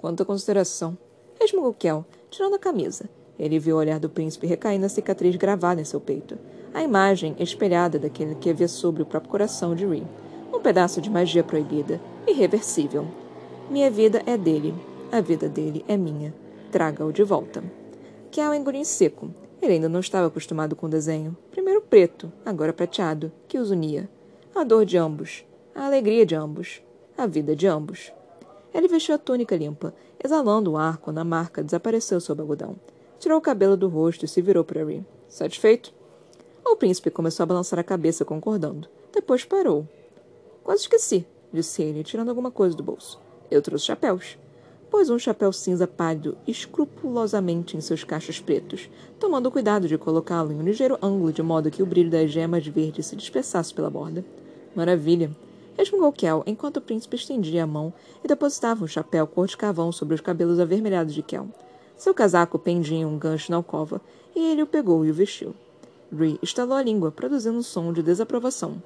Quanta 0.00 0.24
consideração, 0.24 0.96
resmungou 1.40 1.74
Kel, 1.74 2.04
tirando 2.30 2.54
a 2.54 2.58
camisa. 2.58 3.08
Ele 3.38 3.58
viu 3.58 3.76
o 3.76 3.78
olhar 3.78 4.00
do 4.00 4.08
príncipe 4.08 4.46
recair 4.46 4.80
na 4.80 4.88
cicatriz 4.88 5.36
gravada 5.36 5.80
em 5.80 5.84
seu 5.84 6.00
peito. 6.00 6.36
A 6.74 6.82
imagem 6.82 7.36
espelhada 7.38 7.98
daquele 7.98 8.34
que 8.34 8.50
havia 8.50 8.68
sobre 8.68 9.02
o 9.02 9.06
próprio 9.06 9.30
coração 9.30 9.74
de 9.74 9.86
Ree. 9.86 10.06
Um 10.52 10.60
pedaço 10.60 11.00
de 11.00 11.08
magia 11.08 11.44
proibida, 11.44 12.00
irreversível. 12.26 13.06
Minha 13.70 13.90
vida 13.90 14.22
é 14.26 14.36
dele. 14.36 14.74
A 15.12 15.20
vida 15.20 15.48
dele 15.48 15.84
é 15.86 15.96
minha. 15.96 16.34
Traga-o 16.70 17.12
de 17.12 17.22
volta. 17.22 17.62
Kel 18.30 18.54
engoliu 18.54 18.80
em 18.80 18.84
seco. 18.84 19.30
Ele 19.62 19.74
ainda 19.74 19.88
não 19.88 20.00
estava 20.00 20.26
acostumado 20.26 20.74
com 20.76 20.86
o 20.86 20.90
desenho. 20.90 21.36
Primeiro 21.50 21.80
preto, 21.80 22.32
agora 22.44 22.72
prateado, 22.72 23.32
que 23.46 23.58
os 23.58 23.70
unia. 23.70 24.08
A 24.54 24.64
dor 24.64 24.84
de 24.84 24.98
ambos. 24.98 25.44
A 25.74 25.86
alegria 25.86 26.26
de 26.26 26.34
ambos. 26.34 26.82
A 27.16 27.26
vida 27.26 27.54
de 27.54 27.66
ambos. 27.66 28.12
Ele 28.74 28.88
vestiu 28.88 29.14
a 29.14 29.18
túnica 29.18 29.56
limpa 29.56 29.94
exalando 30.22 30.72
o 30.72 30.76
ar 30.76 30.98
quando 30.98 31.18
a 31.18 31.24
marca 31.24 31.62
desapareceu 31.62 32.20
sob 32.20 32.40
o 32.40 32.44
algodão. 32.44 32.76
Tirou 33.18 33.38
o 33.38 33.42
cabelo 33.42 33.76
do 33.76 33.88
rosto 33.88 34.24
e 34.24 34.28
se 34.28 34.40
virou 34.40 34.64
para 34.64 34.84
Ree. 34.84 35.04
Satisfeito? 35.28 35.92
O 36.64 36.76
príncipe 36.76 37.10
começou 37.10 37.42
a 37.42 37.46
balançar 37.46 37.78
a 37.78 37.84
cabeça, 37.84 38.24
concordando. 38.24 38.88
Depois 39.12 39.44
parou. 39.44 39.86
Quase 40.62 40.82
esqueci, 40.82 41.26
disse 41.52 41.82
ele, 41.82 42.04
tirando 42.04 42.28
alguma 42.28 42.50
coisa 42.50 42.76
do 42.76 42.82
bolso. 42.82 43.18
Eu 43.50 43.62
trouxe 43.62 43.86
chapéus. 43.86 44.38
Pôs 44.90 45.10
um 45.10 45.18
chapéu 45.18 45.52
cinza 45.52 45.86
pálido 45.86 46.36
escrupulosamente 46.46 47.76
em 47.76 47.80
seus 47.80 48.04
cachos 48.04 48.40
pretos, 48.40 48.88
tomando 49.18 49.50
cuidado 49.50 49.88
de 49.88 49.98
colocá-lo 49.98 50.52
em 50.52 50.56
um 50.56 50.62
ligeiro 50.62 50.98
ângulo 51.02 51.32
de 51.32 51.42
modo 51.42 51.70
que 51.70 51.82
o 51.82 51.86
brilho 51.86 52.10
das 52.10 52.30
gemas 52.30 52.66
verdes 52.66 53.06
se 53.06 53.16
dispersasse 53.16 53.74
pela 53.74 53.90
borda. 53.90 54.24
Maravilha! 54.74 55.30
Resmungou 55.78 56.12
Kel 56.12 56.42
enquanto 56.44 56.78
o 56.78 56.80
príncipe 56.80 57.14
estendia 57.14 57.62
a 57.62 57.66
mão 57.66 57.92
e 58.24 58.26
depositava 58.26 58.84
um 58.84 58.88
chapéu 58.88 59.28
cor 59.28 59.46
de 59.46 59.56
carvão 59.56 59.92
sobre 59.92 60.16
os 60.16 60.20
cabelos 60.20 60.58
avermelhados 60.58 61.14
de 61.14 61.22
Kel. 61.22 61.46
Seu 61.96 62.12
casaco 62.12 62.58
pendia 62.58 62.98
em 62.98 63.04
um 63.04 63.16
gancho 63.16 63.52
na 63.52 63.58
alcova 63.58 64.00
e 64.34 64.40
ele 64.40 64.62
o 64.62 64.66
pegou 64.66 65.06
e 65.06 65.10
o 65.10 65.14
vestiu. 65.14 65.54
Ree 66.12 66.38
estalou 66.42 66.76
a 66.76 66.82
língua, 66.82 67.12
produzindo 67.12 67.58
um 67.58 67.62
som 67.62 67.92
de 67.92 68.02
desaprovação. 68.02 68.82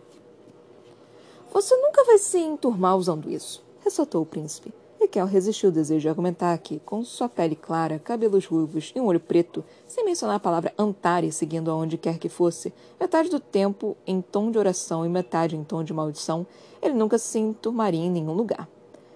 Você 1.52 1.75
nunca 1.76 2.04
vai 2.04 2.18
se 2.18 2.38
enturmar 2.38 2.96
usando 2.96 3.30
isso, 3.30 3.62
ressaltou 3.82 4.22
o 4.22 4.26
príncipe. 4.26 4.72
Raquel 5.02 5.26
resistiu 5.26 5.68
ao 5.68 5.73
desejo 5.73 6.00
de 6.00 6.09
argumentar 6.09 6.56
que, 6.59 6.78
com 6.78 7.04
sua 7.04 7.28
pele 7.28 7.56
clara, 7.56 7.99
cabelos 7.99 8.47
ruivos 8.47 8.92
e 8.94 9.00
um 9.00 9.06
olho 9.06 9.18
preto, 9.18 9.64
sem 9.88 10.04
mencionar 10.04 10.37
a 10.37 10.40
palavra 10.40 10.73
Antari 10.78 11.32
seguindo 11.32 11.73
aonde 11.73 11.99
quer 11.99 12.18
que 12.18 12.28
fosse, 12.28 12.73
metade 13.00 13.28
do 13.28 13.40
tempo 13.40 13.97
em 14.06 14.21
tom 14.21 14.50
de 14.52 14.59
oração 14.59 15.04
e 15.04 15.09
metade 15.09 15.56
em 15.56 15.64
tom 15.64 15.82
de 15.82 15.92
maldição, 15.92 16.47
ele 16.80 16.94
nunca 16.94 17.18
se 17.18 17.40
enturmaria 17.40 18.00
em 18.00 18.11
nenhum 18.11 18.32
lugar. 18.32 18.68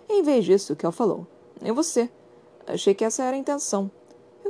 Em 0.08 0.24
vez 0.24 0.44
disso, 0.44 0.74
Kel 0.74 0.90
falou: 0.90 1.24
É 1.62 1.72
você. 1.72 2.10
Achei 2.66 2.92
que 2.92 3.04
essa 3.04 3.22
era 3.22 3.36
a 3.36 3.38
intenção. 3.38 3.88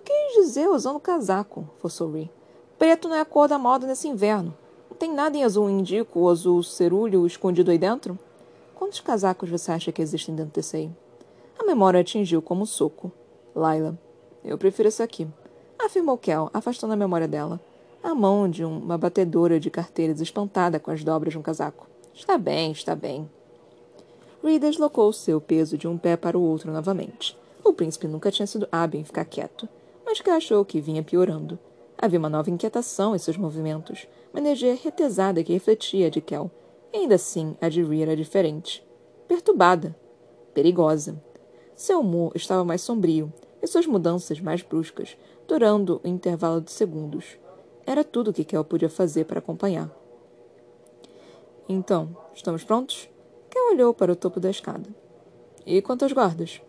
quis 0.03 0.47
dizer 0.47 0.69
usando 0.69 0.99
casaco, 0.99 1.69
forçou 1.79 2.13
Ri. 2.13 2.31
Preto 2.79 3.09
não 3.09 3.17
é 3.17 3.21
a 3.21 3.27
cor 3.27 3.47
da 3.47 3.59
moda 3.59 3.87
nesse 3.87 4.09
inverno. 4.09 4.57
Não 4.89 4.97
tem 4.97 5.13
nada 5.13 5.37
em 5.37 5.45
azul 5.45 5.69
indico 5.69 6.21
ou 6.21 6.31
azul 6.31 6.63
cerúleo 6.63 7.27
escondido 7.27 7.71
aí 7.71 7.79
dentro? 7.79 8.19
Quantos 8.75 9.01
casacos 9.01 9.51
você 9.51 9.71
acha 9.71 9.93
que 9.93 10.01
existem 10.01 10.35
dentro 10.35 10.55
desse 10.55 10.77
aí? 10.77 10.91
A 11.59 11.65
memória 11.65 12.01
atingiu 12.01 12.43
como 12.43 12.63
um 12.63 12.67
soco. 12.67 13.11
Laila. 13.55 13.99
Eu 14.45 14.59
prefiro 14.59 14.89
esse 14.89 15.03
aqui. 15.03 15.27
Afirmou 15.79 16.19
Kel, 16.19 16.51
afastando 16.53 16.93
a 16.93 16.97
memória 16.97 17.27
dela. 17.27 17.61
A 18.03 18.15
mão 18.15 18.49
de 18.49 18.65
uma 18.65 18.97
batedora 18.97 19.59
de 19.59 19.71
carteiras 19.71 20.21
espantada 20.21 20.79
com 20.79 20.91
as 20.91 21.03
dobras 21.03 21.33
de 21.33 21.39
um 21.39 21.43
casaco. 21.43 21.89
Está 22.15 22.39
bem, 22.39 22.73
está 22.73 22.95
bem. 22.95 23.29
Reed 24.43 24.61
deslocou 24.61 25.13
seu 25.13 25.41
peso 25.41 25.77
de 25.77 25.89
um 25.89 25.99
pé 25.99 26.17
para 26.17 26.39
o 26.39 26.43
outro 26.43 26.73
novamente. 26.73 27.37
O 27.65 27.73
príncipe 27.73 28.07
nunca 28.07 28.31
tinha 28.31 28.47
sido 28.47 28.69
hábil 28.71 29.01
em 29.01 29.05
ficar 29.05 29.25
quieto, 29.25 29.69
mas 30.05 30.21
que 30.21 30.31
achou 30.31 30.65
que 30.65 30.81
vinha 30.81 31.03
piorando. 31.03 31.59
Havia 31.99 32.19
uma 32.19 32.29
nova 32.29 32.49
inquietação 32.49 33.17
em 33.17 33.19
seus 33.19 33.37
movimentos, 33.37 34.07
uma 34.33 34.39
energia 34.39 34.75
retesada 34.75 35.43
que 35.43 35.53
refletia 35.53 36.07
a 36.07 36.11
de 36.11 36.21
Kel. 36.21 36.51
E 36.93 36.99
ainda 36.99 37.17
assim, 37.17 37.57
a 37.61 37.69
de 37.69 37.83
Rhea 37.83 38.05
era 38.05 38.17
diferente. 38.17 38.87
Perturbada. 39.27 39.97
Perigosa. 40.55 41.21
Seu 41.77 42.01
humor 42.01 42.33
estava 42.35 42.65
mais 42.65 42.81
sombrio, 42.81 43.31
e 43.63 43.67
suas 43.67 43.87
mudanças 43.87 44.41
mais 44.41 44.63
bruscas, 44.63 45.15
durando 45.47 46.01
um 46.03 46.09
intervalo 46.09 46.59
de 46.59 46.73
segundos. 46.73 47.37
Era 47.85 48.03
tudo 48.03 48.31
o 48.31 48.33
que 48.33 48.45
Kel 48.45 48.65
podia 48.65 48.89
fazer 48.89 49.25
para 49.25 49.41
acompanhar. 49.41 49.91
Então, 51.69 52.17
estamos 52.35 52.65
prontos? 52.65 53.11
Kel 53.51 53.73
olhou 53.73 53.93
para 53.93 54.11
o 54.11 54.17
topo 54.17 54.41
da 54.41 54.49
escada. 54.49 54.89
E 55.67 55.83
quanto 55.83 56.05
aos 56.05 56.13
guardas? 56.13 56.63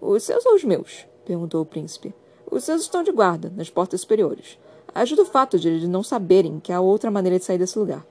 Os 0.00 0.22
seus 0.22 0.46
ou 0.46 0.54
os 0.54 0.64
meus? 0.64 1.06
perguntou 1.26 1.60
o 1.60 1.66
príncipe. 1.66 2.14
Os 2.50 2.64
seus 2.64 2.80
estão 2.80 3.02
de 3.02 3.12
guarda, 3.12 3.52
nas 3.54 3.68
portas 3.68 4.00
superiores. 4.00 4.58
Ajuda 4.94 5.22
o 5.22 5.26
fato 5.26 5.58
de 5.58 5.68
eles 5.68 5.86
não 5.86 6.02
saberem 6.02 6.58
que 6.58 6.72
há 6.72 6.80
outra 6.80 7.10
maneira 7.10 7.38
de 7.38 7.44
sair 7.44 7.58
desse 7.58 7.78
lugar. 7.78 8.06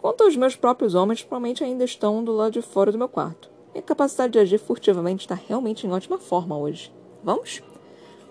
Quanto 0.00 0.22
aos 0.22 0.36
meus 0.36 0.54
próprios 0.54 0.94
homens, 0.94 1.24
provavelmente 1.24 1.64
ainda 1.64 1.84
estão 1.84 2.22
do 2.22 2.32
lado 2.32 2.52
de 2.52 2.62
fora 2.62 2.92
do 2.92 2.98
meu 2.98 3.08
quarto. 3.08 3.53
Minha 3.74 3.82
capacidade 3.82 4.34
de 4.34 4.38
agir 4.38 4.58
furtivamente 4.58 5.24
está 5.24 5.34
realmente 5.34 5.84
em 5.84 5.90
ótima 5.90 6.16
forma 6.16 6.56
hoje. 6.56 6.92
Vamos? 7.24 7.60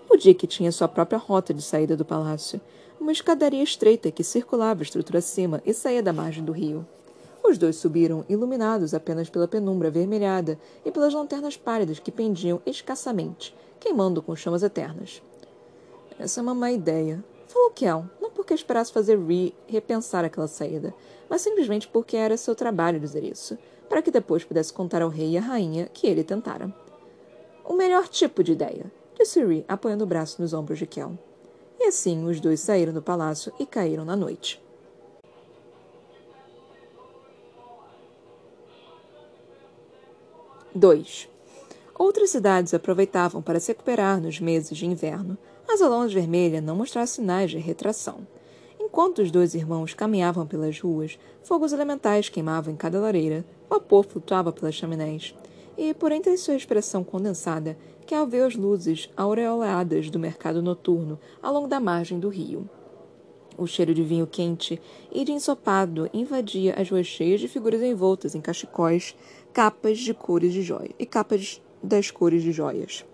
O 0.08 0.16
Dick 0.16 0.46
tinha 0.46 0.72
sua 0.72 0.88
própria 0.88 1.18
rota 1.18 1.52
de 1.52 1.60
saída 1.60 1.94
do 1.94 2.04
palácio, 2.04 2.58
uma 2.98 3.12
escadaria 3.12 3.62
estreita 3.62 4.10
que 4.10 4.24
circulava 4.24 4.80
a 4.80 4.84
estrutura 4.84 5.18
acima 5.18 5.60
e 5.66 5.74
saía 5.74 6.02
da 6.02 6.14
margem 6.14 6.42
do 6.42 6.50
rio. 6.50 6.86
Os 7.42 7.58
dois 7.58 7.76
subiram, 7.76 8.24
iluminados 8.26 8.94
apenas 8.94 9.28
pela 9.28 9.46
penumbra 9.46 9.88
avermelhada 9.88 10.58
e 10.82 10.90
pelas 10.90 11.12
lanternas 11.12 11.58
pálidas 11.58 11.98
que 11.98 12.10
pendiam 12.10 12.62
escassamente, 12.64 13.54
queimando 13.78 14.22
com 14.22 14.34
chamas 14.34 14.62
eternas. 14.62 15.20
Essa 16.18 16.40
é 16.40 16.42
uma 16.42 16.54
má 16.54 16.72
ideia, 16.72 17.22
falou 17.48 17.70
Kel, 17.72 18.06
não 18.18 18.30
porque 18.30 18.54
esperasse 18.54 18.90
fazer 18.90 19.18
Ree 19.18 19.54
repensar 19.68 20.24
aquela 20.24 20.48
saída, 20.48 20.94
mas 21.28 21.42
simplesmente 21.42 21.88
porque 21.88 22.16
era 22.16 22.36
seu 22.36 22.54
trabalho 22.54 23.00
dizer 23.00 23.24
isso, 23.24 23.58
para 23.88 24.02
que 24.02 24.10
depois 24.10 24.44
pudesse 24.44 24.72
contar 24.72 25.02
ao 25.02 25.08
rei 25.08 25.30
e 25.30 25.38
à 25.38 25.40
rainha 25.40 25.88
que 25.92 26.06
ele 26.06 26.24
tentara. 26.24 26.74
O 27.64 27.74
melhor 27.74 28.08
tipo 28.08 28.42
de 28.42 28.52
ideia, 28.52 28.90
disse 29.16 29.42
Ree, 29.44 29.64
apoiando 29.66 30.04
o 30.04 30.06
braço 30.06 30.40
nos 30.40 30.52
ombros 30.52 30.78
de 30.78 30.86
Kel. 30.86 31.18
E 31.78 31.86
assim 31.86 32.24
os 32.26 32.40
dois 32.40 32.60
saíram 32.60 32.92
do 32.92 33.02
palácio 33.02 33.52
e 33.58 33.64
caíram 33.64 34.04
na 34.04 34.14
noite. 34.14 34.62
Dois. 40.74 41.28
Outras 41.96 42.30
cidades 42.30 42.74
aproveitavam 42.74 43.40
para 43.40 43.60
se 43.60 43.70
recuperar 43.70 44.20
nos 44.20 44.40
meses 44.40 44.76
de 44.76 44.86
inverno, 44.86 45.38
mas 45.66 45.80
a 45.80 45.88
Londres 45.88 46.12
Vermelha 46.12 46.60
não 46.60 46.74
mostrava 46.74 47.06
sinais 47.06 47.50
de 47.50 47.58
retração. 47.58 48.26
Enquanto 48.94 49.22
os 49.22 49.32
dois 49.32 49.56
irmãos 49.56 49.92
caminhavam 49.92 50.46
pelas 50.46 50.78
ruas, 50.78 51.18
fogos 51.42 51.72
elementais 51.72 52.28
queimavam 52.28 52.72
em 52.72 52.76
cada 52.76 53.00
lareira, 53.00 53.44
vapor 53.68 54.04
flutuava 54.04 54.52
pelas 54.52 54.76
chaminés, 54.76 55.34
e, 55.76 55.92
por 55.92 56.12
entre 56.12 56.36
sua 56.36 56.54
expressão 56.54 57.02
condensada, 57.02 57.76
que 58.06 58.14
ao 58.14 58.24
ver 58.24 58.44
as 58.44 58.54
luzes 58.54 59.10
aureoladas 59.16 60.10
do 60.10 60.20
mercado 60.20 60.62
noturno 60.62 61.18
ao 61.42 61.52
longo 61.52 61.66
da 61.66 61.80
margem 61.80 62.20
do 62.20 62.28
rio. 62.28 62.70
O 63.58 63.66
cheiro 63.66 63.92
de 63.92 64.04
vinho 64.04 64.28
quente 64.28 64.80
e 65.10 65.24
de 65.24 65.32
ensopado 65.32 66.08
invadia 66.14 66.74
as 66.80 66.88
ruas 66.88 67.08
cheias 67.08 67.40
de 67.40 67.48
figuras 67.48 67.82
envoltas 67.82 68.36
em 68.36 68.40
cachecóis, 68.40 69.16
capas 69.52 69.98
de 69.98 70.14
cores 70.14 70.52
de 70.52 70.62
joias 70.62 70.94
e 71.00 71.04
capas 71.04 71.60
das 71.82 72.12
cores 72.12 72.44
de 72.44 72.52
joias. 72.52 73.04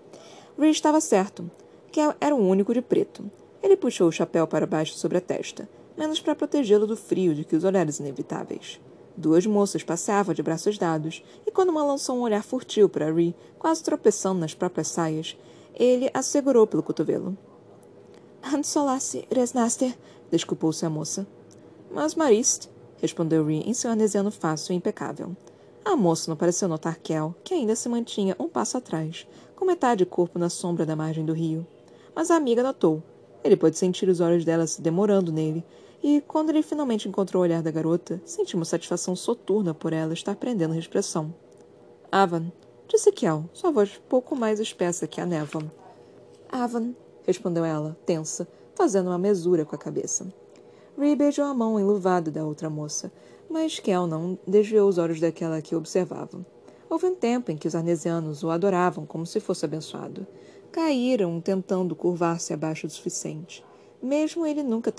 Reed 0.58 0.72
estava 0.72 1.00
certo 1.00 1.50
que 1.90 2.00
era 2.20 2.34
o 2.34 2.46
único 2.46 2.74
de 2.74 2.82
preto. 2.82 3.30
Ele 3.62 3.76
puxou 3.76 4.08
o 4.08 4.12
chapéu 4.12 4.46
para 4.46 4.66
baixo 4.66 4.94
sobre 4.94 5.18
a 5.18 5.20
testa, 5.20 5.68
menos 5.96 6.20
para 6.20 6.34
protegê-lo 6.34 6.86
do 6.86 6.96
frio 6.96 7.34
de 7.34 7.44
que 7.44 7.56
os 7.56 7.64
olhares 7.64 8.00
inevitáveis. 8.00 8.80
Duas 9.16 9.44
moças 9.44 9.82
passeavam 9.82 10.34
de 10.34 10.42
braços 10.42 10.78
dados, 10.78 11.22
e 11.46 11.50
quando 11.50 11.70
uma 11.70 11.84
lançou 11.84 12.16
um 12.16 12.22
olhar 12.22 12.42
furtivo 12.42 12.88
para 12.88 13.12
Ree, 13.12 13.34
quase 13.58 13.82
tropeçando 13.82 14.40
nas 14.40 14.54
próprias 14.54 14.88
saias, 14.88 15.36
ele 15.74 16.10
a 16.14 16.22
segurou 16.22 16.66
pelo 16.66 16.82
cotovelo. 16.82 17.36
Ansolasse, 18.42 19.26
resnaster, 19.30 19.96
desculpou-se 20.30 20.84
a 20.86 20.90
moça. 20.90 21.26
Mas 21.90 22.14
Marist, 22.14 22.68
respondeu 22.96 23.44
Ree 23.44 23.68
em 23.68 23.74
seu 23.74 23.90
arnesiano 23.90 24.30
fácil 24.30 24.72
e 24.72 24.76
impecável. 24.76 25.36
A 25.84 25.96
moça 25.96 26.30
não 26.30 26.36
pareceu 26.36 26.68
notar 26.68 26.98
Kel, 26.98 27.34
que 27.44 27.54
ainda 27.54 27.74
se 27.74 27.88
mantinha 27.88 28.36
um 28.38 28.48
passo 28.48 28.78
atrás, 28.78 29.26
com 29.56 29.64
metade 29.64 30.06
corpo 30.06 30.38
na 30.38 30.48
sombra 30.48 30.86
da 30.86 30.96
margem 30.96 31.24
do 31.24 31.32
rio 31.32 31.66
mas 32.14 32.30
a 32.30 32.36
amiga 32.36 32.62
notou. 32.62 33.02
Ele 33.42 33.56
pôde 33.56 33.78
sentir 33.78 34.08
os 34.08 34.20
olhos 34.20 34.44
dela 34.44 34.66
se 34.66 34.82
demorando 34.82 35.32
nele, 35.32 35.64
e, 36.02 36.20
quando 36.22 36.50
ele 36.50 36.62
finalmente 36.62 37.08
encontrou 37.08 37.42
o 37.42 37.44
olhar 37.44 37.62
da 37.62 37.70
garota, 37.70 38.20
sentiu 38.24 38.58
uma 38.58 38.64
satisfação 38.64 39.14
soturna 39.14 39.74
por 39.74 39.92
ela 39.92 40.14
estar 40.14 40.34
prendendo 40.36 40.74
a 40.74 40.78
expressão. 40.78 41.34
Avan, 42.10 42.50
disse 42.88 43.12
Kel, 43.12 43.44
sua 43.52 43.70
voz 43.70 44.00
pouco 44.08 44.34
mais 44.34 44.58
espessa 44.60 45.06
que 45.06 45.20
a 45.20 45.26
névoa. 45.26 45.70
Avan, 46.50 46.94
respondeu 47.26 47.64
ela, 47.64 47.96
tensa, 48.06 48.48
fazendo 48.74 49.08
uma 49.08 49.18
mesura 49.18 49.64
com 49.64 49.74
a 49.74 49.78
cabeça. 49.78 50.32
Ree 50.98 51.14
beijou 51.14 51.44
a 51.44 51.54
mão 51.54 51.78
enluvada 51.78 52.30
da 52.30 52.44
outra 52.44 52.68
moça, 52.68 53.12
mas 53.48 53.78
Kel 53.78 54.06
não 54.06 54.38
desviou 54.46 54.88
os 54.88 54.98
olhos 54.98 55.20
daquela 55.20 55.62
que 55.62 55.76
observava. 55.76 56.44
Houve 56.90 57.06
um 57.06 57.14
tempo 57.14 57.52
em 57.52 57.56
que 57.56 57.68
os 57.68 57.76
arnesianos 57.76 58.42
o 58.42 58.50
adoravam 58.50 59.06
como 59.06 59.24
se 59.24 59.38
fosse 59.38 59.64
abençoado 59.64 60.26
caíram 60.72 61.40
tentando 61.40 61.94
curvar-se 61.94 62.52
abaixo 62.52 62.88
do 62.88 62.92
suficiente. 62.92 63.64
Mesmo 64.02 64.44
ele 64.44 64.64
nunca 64.64 64.92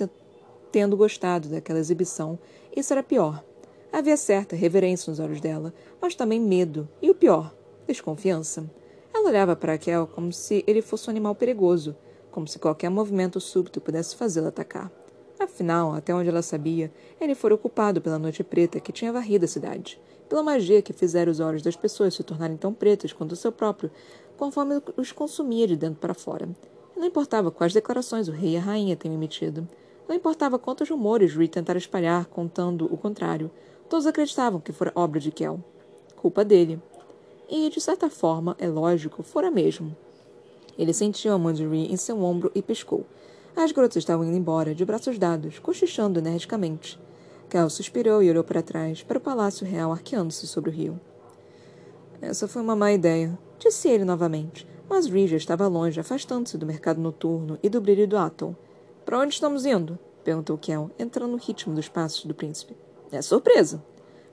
tendo 0.72 0.96
gostado 0.96 1.50
daquela 1.50 1.80
exibição, 1.80 2.40
isso 2.74 2.94
era 2.94 3.04
pior. 3.04 3.44
Havia 3.92 4.16
certa 4.16 4.56
reverência 4.56 5.12
nos 5.12 5.20
olhos 5.20 5.42
dela, 5.42 5.74
mas 6.02 6.16
também 6.16 6.40
medo, 6.40 6.88
e 7.02 7.10
o 7.10 7.16
pior, 7.16 7.54
desconfiança. 7.86 8.70
Ela 9.14 9.28
olhava 9.28 9.54
para 9.54 9.74
Raquel 9.74 10.08
como 10.08 10.32
se 10.32 10.64
ele 10.66 10.82
fosse 10.82 11.10
um 11.10 11.12
animal 11.12 11.36
perigoso, 11.36 11.94
como 12.32 12.48
se 12.48 12.58
qualquer 12.58 12.90
movimento 12.90 13.42
súbito 13.42 13.82
pudesse 13.82 14.16
fazê-la 14.16 14.48
atacar. 14.48 14.90
Afinal, 15.44 15.96
até 15.96 16.14
onde 16.14 16.30
ela 16.30 16.44
sabia, 16.44 16.92
ele 17.20 17.34
fora 17.34 17.56
ocupado 17.56 18.00
pela 18.00 18.20
noite 18.20 18.44
preta 18.44 18.80
que 18.80 18.92
tinha 18.92 19.12
varrido 19.12 19.46
a 19.46 19.48
cidade, 19.48 20.00
pela 20.30 20.44
magia 20.44 20.84
que 20.84 20.94
fizera 20.94 21.32
os 21.32 21.40
olhos 21.40 21.64
das 21.64 21.76
pessoas 21.76 22.14
se 22.14 22.24
tornarem 22.24 22.56
tão 22.56 22.72
pretos 22.72 23.12
quanto 23.12 23.32
o 23.32 23.36
seu 23.36 23.52
próprio, 23.52 23.90
conforme 24.38 24.80
os 24.96 25.12
consumia 25.12 25.66
de 25.66 25.76
dentro 25.76 26.00
para 26.00 26.14
fora. 26.14 26.48
Não 26.96 27.08
importava 27.08 27.50
quais 27.50 27.74
declarações 27.74 28.28
o 28.28 28.32
rei 28.32 28.52
e 28.52 28.58
a 28.58 28.62
rainha 28.62 28.96
tenham 28.96 29.16
emitido. 29.16 29.68
Não 30.08 30.16
importava 30.16 30.60
quantos 30.60 30.88
rumores 30.88 31.34
Reed 31.34 31.50
tentara 31.50 31.80
espalhar 31.80 32.28
contando 32.28 32.86
o 32.94 32.96
contrário. 32.96 33.50
Todos 33.90 34.06
acreditavam 34.06 34.60
que 34.60 34.72
fora 34.72 34.92
obra 34.94 35.20
de 35.20 35.32
Kel. 35.32 35.60
Culpa 36.16 36.46
dele. 36.46 36.80
E, 37.50 37.68
de 37.72 37.82
certa 37.82 38.12
forma, 38.12 38.56
é 38.60 38.68
lógico, 38.68 39.24
fora 39.24 39.50
mesmo. 39.50 39.98
Ele 40.78 40.94
sentiu 40.94 41.34
a 41.34 41.40
mão 41.40 41.52
de 41.52 41.66
Reed 41.66 41.92
em 41.92 41.98
seu 41.98 42.22
ombro 42.22 42.52
e 42.54 42.62
piscou. 42.62 43.08
As 43.56 43.72
garotas 43.72 43.98
estavam 43.98 44.26
indo 44.26 44.38
embora, 44.38 44.74
de 44.74 44.86
braços 44.86 45.18
dados, 45.18 45.60
cochichando 45.60 46.20
energicamente. 46.20 47.00
Kel 47.50 47.70
suspirou 47.70 48.24
e 48.24 48.30
olhou 48.30 48.44
para 48.44 48.62
trás, 48.62 49.04
para 49.04 49.18
o 49.18 49.22
palácio 49.22 49.68
real 49.68 49.92
arqueando-se 49.92 50.48
sobre 50.48 50.70
o 50.70 50.74
rio. 50.74 51.00
Essa 52.22 52.48
foi 52.48 52.62
uma 52.62 52.76
má 52.76 52.92
ideia, 52.92 53.38
Disse 53.62 53.88
ele 53.90 54.04
novamente, 54.04 54.68
mas 54.90 55.06
Rija 55.06 55.38
estava 55.38 55.68
longe, 55.68 56.00
afastando-se 56.00 56.58
do 56.58 56.66
mercado 56.66 57.00
noturno 57.00 57.60
e 57.62 57.70
do 57.70 57.80
brilho 57.80 58.08
do 58.08 58.18
Atom. 58.18 58.56
Para 59.06 59.20
onde 59.20 59.36
estamos 59.36 59.68
indo? 59.68 60.00
perguntou 60.24 60.58
Kel, 60.58 60.90
entrando 60.98 61.34
no 61.34 61.38
ritmo 61.38 61.76
dos 61.76 61.88
passos 61.88 62.26
do 62.26 62.34
príncipe. 62.34 62.76
É 63.12 63.22
surpresa. 63.22 63.80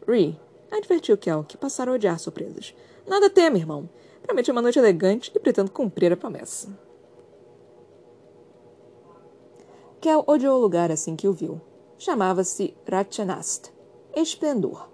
Ree, 0.08 0.34
advertiu 0.72 1.18
Kel, 1.18 1.44
que 1.44 1.58
passara 1.58 1.90
a 1.90 1.94
odiar 1.94 2.18
surpresas. 2.18 2.74
Nada 3.06 3.28
teme, 3.28 3.58
irmão. 3.58 3.86
Promete 4.22 4.50
uma 4.50 4.62
noite 4.62 4.78
elegante 4.78 5.30
e 5.34 5.38
pretendo 5.38 5.70
cumprir 5.70 6.10
a 6.10 6.16
promessa. 6.16 6.70
Kel 10.00 10.22
odiou 10.28 10.56
o 10.56 10.60
lugar 10.60 10.92
assim 10.92 11.16
que 11.16 11.26
o 11.26 11.32
viu. 11.32 11.60
Chamava-se 11.98 12.72
Ratchanast, 12.88 13.72
esplendor. 14.14 14.88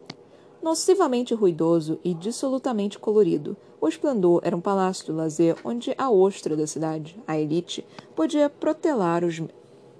Nocivamente 0.62 1.34
ruidoso 1.34 1.98
e 2.02 2.14
dissolutamente 2.14 2.98
colorido, 2.98 3.54
O 3.84 3.88
esplendor 3.88 4.40
era 4.42 4.56
um 4.56 4.62
palácio 4.62 5.04
do 5.04 5.14
lazer 5.14 5.58
onde 5.62 5.94
a 5.98 6.10
ostra 6.10 6.56
da 6.56 6.66
cidade, 6.66 7.22
a 7.26 7.38
elite, 7.38 7.86
podia 8.16 8.48
protelar 8.48 9.22
os, 9.22 9.42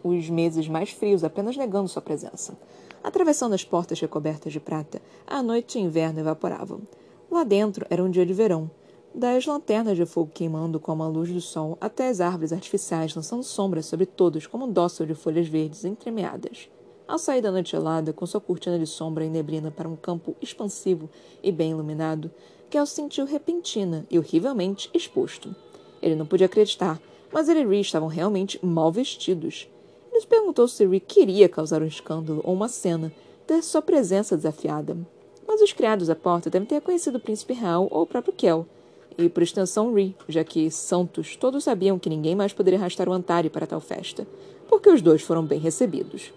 os 0.02 0.30
meses 0.30 0.66
mais 0.66 0.88
frios 0.88 1.22
apenas 1.22 1.54
negando 1.54 1.86
sua 1.86 2.00
presença. 2.00 2.56
Atravessando 3.02 3.52
as 3.52 3.62
portas 3.62 4.00
recobertas 4.00 4.54
de 4.54 4.58
prata, 4.58 5.02
a 5.26 5.42
noite 5.42 5.78
e 5.78 5.82
inverno 5.82 6.20
evaporavam. 6.20 6.80
Lá 7.30 7.44
dentro 7.44 7.84
era 7.90 8.02
um 8.02 8.10
dia 8.10 8.24
de 8.24 8.32
verão, 8.32 8.70
das 9.14 9.46
lanternas 9.46 9.96
de 9.96 10.04
fogo 10.04 10.32
queimando 10.34 10.80
como 10.80 11.04
a 11.04 11.06
luz 11.06 11.30
do 11.30 11.40
sol 11.40 11.78
até 11.80 12.08
as 12.08 12.20
árvores 12.20 12.52
artificiais 12.52 13.14
lançando 13.14 13.44
sombras 13.44 13.86
sobre 13.86 14.06
todos 14.06 14.46
como 14.46 14.66
um 14.66 14.72
dócil 14.72 15.06
de 15.06 15.14
folhas 15.14 15.46
verdes 15.46 15.84
entremeadas. 15.84 16.68
Ao 17.06 17.16
sair 17.16 17.40
da 17.40 17.52
noite 17.52 17.70
gelada, 17.70 18.12
com 18.12 18.26
sua 18.26 18.40
cortina 18.40 18.78
de 18.78 18.86
sombra 18.86 19.24
e 19.24 19.28
neblina 19.30 19.70
para 19.70 19.88
um 19.88 19.94
campo 19.94 20.34
expansivo 20.42 21.08
e 21.42 21.52
bem 21.52 21.70
iluminado, 21.70 22.30
Kel 22.68 22.84
se 22.86 22.94
sentiu 22.94 23.24
repentina 23.24 24.04
e 24.10 24.18
horrivelmente 24.18 24.90
exposto. 24.92 25.54
Ele 26.02 26.16
não 26.16 26.26
podia 26.26 26.46
acreditar, 26.46 27.00
mas 27.32 27.48
ele 27.48 27.60
e 27.60 27.66
Ree 27.66 27.82
estavam 27.82 28.08
realmente 28.08 28.58
mal 28.64 28.90
vestidos. 28.90 29.68
Ele 30.10 30.20
se 30.20 30.26
perguntou 30.26 30.66
se 30.66 30.84
Ree 30.86 30.98
queria 30.98 31.48
causar 31.48 31.82
um 31.82 31.86
escândalo 31.86 32.40
ou 32.42 32.52
uma 32.52 32.68
cena, 32.68 33.12
ter 33.46 33.62
sua 33.62 33.82
presença 33.82 34.36
desafiada. 34.36 34.96
Mas 35.46 35.60
os 35.60 35.72
criados 35.72 36.10
à 36.10 36.16
porta 36.16 36.50
devem 36.50 36.66
ter 36.66 36.80
conhecido 36.80 37.18
o 37.18 37.20
príncipe 37.20 37.52
real 37.52 37.86
ou 37.90 38.02
o 38.02 38.06
próprio 38.06 38.32
Kel, 38.32 38.66
e 39.16 39.28
por 39.28 39.42
extensão 39.42 39.94
Ree, 39.94 40.16
já 40.28 40.42
que 40.42 40.70
santos 40.70 41.36
todos 41.36 41.64
sabiam 41.64 41.98
que 41.98 42.08
ninguém 42.08 42.34
mais 42.34 42.52
poderia 42.52 42.78
arrastar 42.78 43.08
o 43.08 43.12
Antari 43.12 43.48
para 43.48 43.66
tal 43.66 43.80
festa, 43.80 44.26
porque 44.68 44.88
os 44.88 45.00
dois 45.00 45.22
foram 45.22 45.44
bem 45.44 45.58
recebidos. 45.58 46.32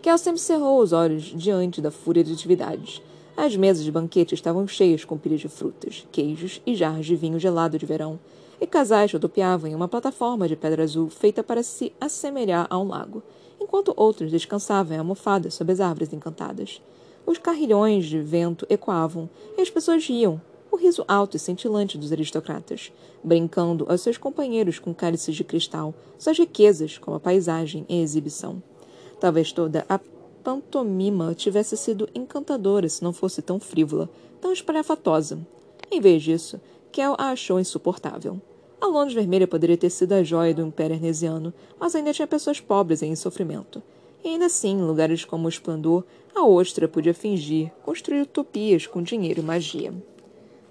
Kel 0.00 0.18
sempre 0.18 0.40
cerrou 0.40 0.80
os 0.80 0.92
olhos 0.92 1.24
diante 1.24 1.80
da 1.80 1.90
fúria 1.90 2.22
de 2.22 2.32
atividades. 2.32 3.02
As 3.36 3.56
mesas 3.56 3.84
de 3.84 3.90
banquete 3.90 4.34
estavam 4.34 4.66
cheias 4.66 5.04
com 5.04 5.18
pilhas 5.18 5.40
de 5.40 5.48
frutas, 5.48 6.06
queijos 6.12 6.62
e 6.64 6.74
jarras 6.74 7.04
de 7.04 7.16
vinho 7.16 7.38
gelado 7.38 7.78
de 7.78 7.84
verão, 7.84 8.18
e 8.60 8.66
casais 8.66 9.12
rodopiavam 9.12 9.68
em 9.70 9.74
uma 9.74 9.88
plataforma 9.88 10.48
de 10.48 10.56
pedra 10.56 10.84
azul 10.84 11.10
feita 11.10 11.42
para 11.42 11.62
se 11.62 11.92
assemelhar 12.00 12.66
a 12.70 12.78
um 12.78 12.88
lago, 12.88 13.22
enquanto 13.60 13.92
outros 13.96 14.30
descansavam 14.30 14.94
em 14.96 14.98
almofadas 14.98 15.54
sob 15.54 15.72
as 15.72 15.80
árvores 15.80 16.12
encantadas. 16.12 16.80
Os 17.26 17.38
carrilhões 17.38 18.06
de 18.06 18.20
vento 18.20 18.64
ecoavam, 18.70 19.28
e 19.58 19.60
as 19.60 19.68
pessoas 19.68 20.06
riam, 20.06 20.40
o 20.76 20.78
riso 20.78 21.02
alto 21.08 21.38
e 21.38 21.40
cintilante 21.40 21.96
dos 21.96 22.12
aristocratas, 22.12 22.92
brincando 23.24 23.86
aos 23.88 24.02
seus 24.02 24.18
companheiros 24.18 24.78
com 24.78 24.94
cálices 24.94 25.34
de 25.34 25.42
cristal, 25.42 25.94
suas 26.18 26.38
riquezas 26.38 26.98
como 26.98 27.16
a 27.16 27.20
paisagem 27.20 27.86
em 27.88 28.02
exibição. 28.02 28.62
Talvez 29.18 29.52
toda 29.52 29.86
a 29.88 29.98
pantomima 30.44 31.34
tivesse 31.34 31.78
sido 31.78 32.10
encantadora 32.14 32.86
se 32.90 33.02
não 33.02 33.12
fosse 33.14 33.40
tão 33.40 33.58
frívola, 33.58 34.10
tão 34.38 34.52
espalhafatosa. 34.52 35.38
Em 35.90 35.98
vez 35.98 36.22
disso, 36.22 36.60
Kel 36.92 37.14
a 37.16 37.30
achou 37.30 37.58
insuportável. 37.58 38.38
A 38.78 38.86
Londres 38.86 39.14
Vermelha 39.14 39.48
poderia 39.48 39.78
ter 39.78 39.88
sido 39.88 40.12
a 40.12 40.22
joia 40.22 40.52
do 40.52 40.60
Império 40.60 40.94
Arnesiano, 40.94 41.54
mas 41.80 41.94
ainda 41.94 42.12
tinha 42.12 42.28
pessoas 42.28 42.60
pobres 42.60 43.02
em 43.02 43.16
sofrimento. 43.16 43.82
E 44.22 44.28
ainda 44.28 44.44
assim, 44.44 44.72
em 44.72 44.84
lugares 44.84 45.24
como 45.24 45.46
o 45.46 45.48
Esplendor, 45.48 46.04
a 46.34 46.44
ostra 46.46 46.86
podia 46.86 47.14
fingir, 47.14 47.72
construir 47.82 48.20
utopias 48.20 48.86
com 48.86 49.02
dinheiro 49.02 49.40
e 49.40 49.42
magia. 49.42 49.94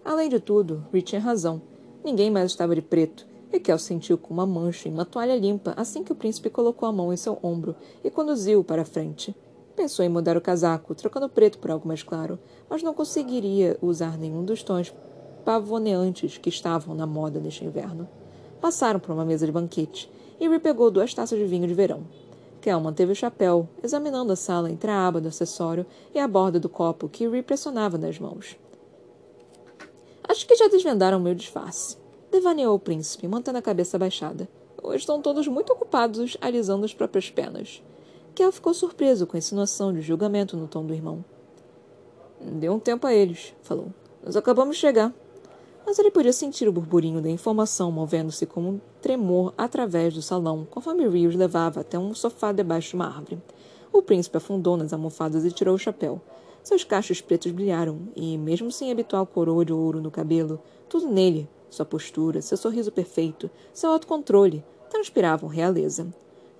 Além 0.05 0.29
de 0.29 0.39
tudo, 0.39 0.85
Rich 0.93 1.07
tinha 1.07 1.21
razão. 1.21 1.61
Ninguém 2.03 2.29
mais 2.29 2.51
estava 2.51 2.75
de 2.75 2.81
preto, 2.81 3.25
Raquel 3.51 3.79
sentiu 3.79 4.17
com 4.17 4.33
uma 4.33 4.45
mancha 4.45 4.89
em 4.89 4.93
uma 4.93 5.05
toalha 5.05 5.35
limpa 5.35 5.73
assim 5.77 6.03
que 6.03 6.11
o 6.11 6.15
príncipe 6.15 6.49
colocou 6.49 6.87
a 6.87 6.91
mão 6.91 7.11
em 7.11 7.17
seu 7.17 7.39
ombro 7.41 7.75
e 8.03 8.11
conduziu-o 8.11 8.63
para 8.63 8.81
a 8.81 8.85
frente. 8.85 9.35
Pensou 9.75 10.05
em 10.05 10.09
mudar 10.09 10.37
o 10.37 10.41
casaco, 10.41 10.93
trocando 10.93 11.27
preto 11.27 11.57
por 11.57 11.71
algo 11.71 11.87
mais 11.87 12.03
claro, 12.03 12.37
mas 12.69 12.83
não 12.83 12.93
conseguiria 12.93 13.77
usar 13.81 14.17
nenhum 14.17 14.43
dos 14.43 14.61
tons 14.61 14.93
pavoneantes 15.43 16.37
que 16.37 16.49
estavam 16.49 16.95
na 16.95 17.05
moda 17.05 17.39
neste 17.39 17.65
inverno. 17.65 18.07
Passaram 18.61 18.99
por 18.99 19.11
uma 19.11 19.25
mesa 19.25 19.45
de 19.45 19.51
banquete 19.51 20.09
e 20.39 20.47
Ree 20.47 20.59
pegou 20.59 20.91
duas 20.91 21.13
taças 21.13 21.37
de 21.37 21.45
vinho 21.45 21.67
de 21.67 21.73
verão. 21.73 22.03
Kel 22.61 22.79
manteve 22.79 23.11
o 23.11 23.15
chapéu, 23.15 23.69
examinando 23.83 24.31
a 24.33 24.35
sala 24.35 24.71
entre 24.71 24.89
a 24.89 25.07
aba 25.07 25.21
do 25.21 25.27
acessório 25.27 25.85
e 26.13 26.19
a 26.19 26.27
borda 26.27 26.59
do 26.59 26.69
copo 26.69 27.07
que 27.07 27.27
Ree 27.27 27.43
pressionava 27.43 27.97
nas 27.97 28.17
mãos. 28.17 28.57
Acho 30.27 30.47
que 30.47 30.55
já 30.55 30.67
desvendaram 30.67 31.19
meu 31.19 31.35
disfarce 31.35 31.97
devaneou 32.35 32.75
o 32.75 32.79
príncipe, 32.79 33.27
mantendo 33.27 33.57
a 33.57 33.61
cabeça 33.61 33.97
baixada. 33.97 34.47
Hoje 34.83 34.97
estão 34.97 35.21
todos 35.21 35.47
muito 35.47 35.71
ocupados 35.71 36.37
alisando 36.41 36.85
as 36.85 36.93
próprias 36.93 37.29
penas. 37.29 37.81
Kel 38.33 38.51
ficou 38.51 38.73
surpreso 38.73 39.25
com 39.25 39.37
a 39.37 39.39
insinuação 39.39 39.93
de 39.93 40.01
julgamento 40.01 40.57
no 40.57 40.67
tom 40.67 40.85
do 40.85 40.93
irmão. 40.93 41.23
Dê 42.41 42.69
um 42.69 42.79
tempo 42.79 43.07
a 43.07 43.13
eles, 43.13 43.53
falou. 43.63 43.87
Nós 44.23 44.35
acabamos 44.35 44.75
de 44.75 44.81
chegar. 44.81 45.13
Mas 45.85 45.97
ele 45.97 46.11
podia 46.11 46.33
sentir 46.33 46.67
o 46.67 46.71
burburinho 46.71 47.21
da 47.21 47.29
informação 47.29 47.91
movendo-se 47.91 48.45
como 48.45 48.69
um 48.69 48.81
tremor 49.01 49.53
através 49.57 50.13
do 50.13 50.21
salão, 50.21 50.67
conforme 50.69 51.07
Rios 51.07 51.35
levava 51.35 51.81
até 51.81 51.97
um 51.97 52.13
sofá 52.13 52.51
debaixo 52.51 52.89
de 52.89 52.95
uma 52.95 53.07
árvore. 53.07 53.41
O 53.93 54.01
príncipe 54.01 54.37
afundou 54.37 54.75
nas 54.75 54.91
almofadas 54.91 55.45
e 55.45 55.51
tirou 55.51 55.75
o 55.75 55.79
chapéu. 55.79 56.19
Seus 56.65 56.83
cachos 56.83 57.21
pretos 57.21 57.51
brilharam, 57.51 57.99
e, 58.15 58.39
mesmo 58.39 58.71
sem 58.71 58.89
a 58.89 58.91
habitual 58.91 59.23
coroa 59.27 59.63
de 59.63 59.71
ouro 59.71 60.01
no 60.01 60.09
cabelo, 60.09 60.59
tudo 60.89 61.07
nele, 61.07 61.47
sua 61.69 61.85
postura, 61.85 62.41
seu 62.41 62.57
sorriso 62.57 62.91
perfeito, 62.91 63.51
seu 63.71 63.91
autocontrole 63.91 64.65
transpiravam 64.89 65.47
realeza. 65.47 66.07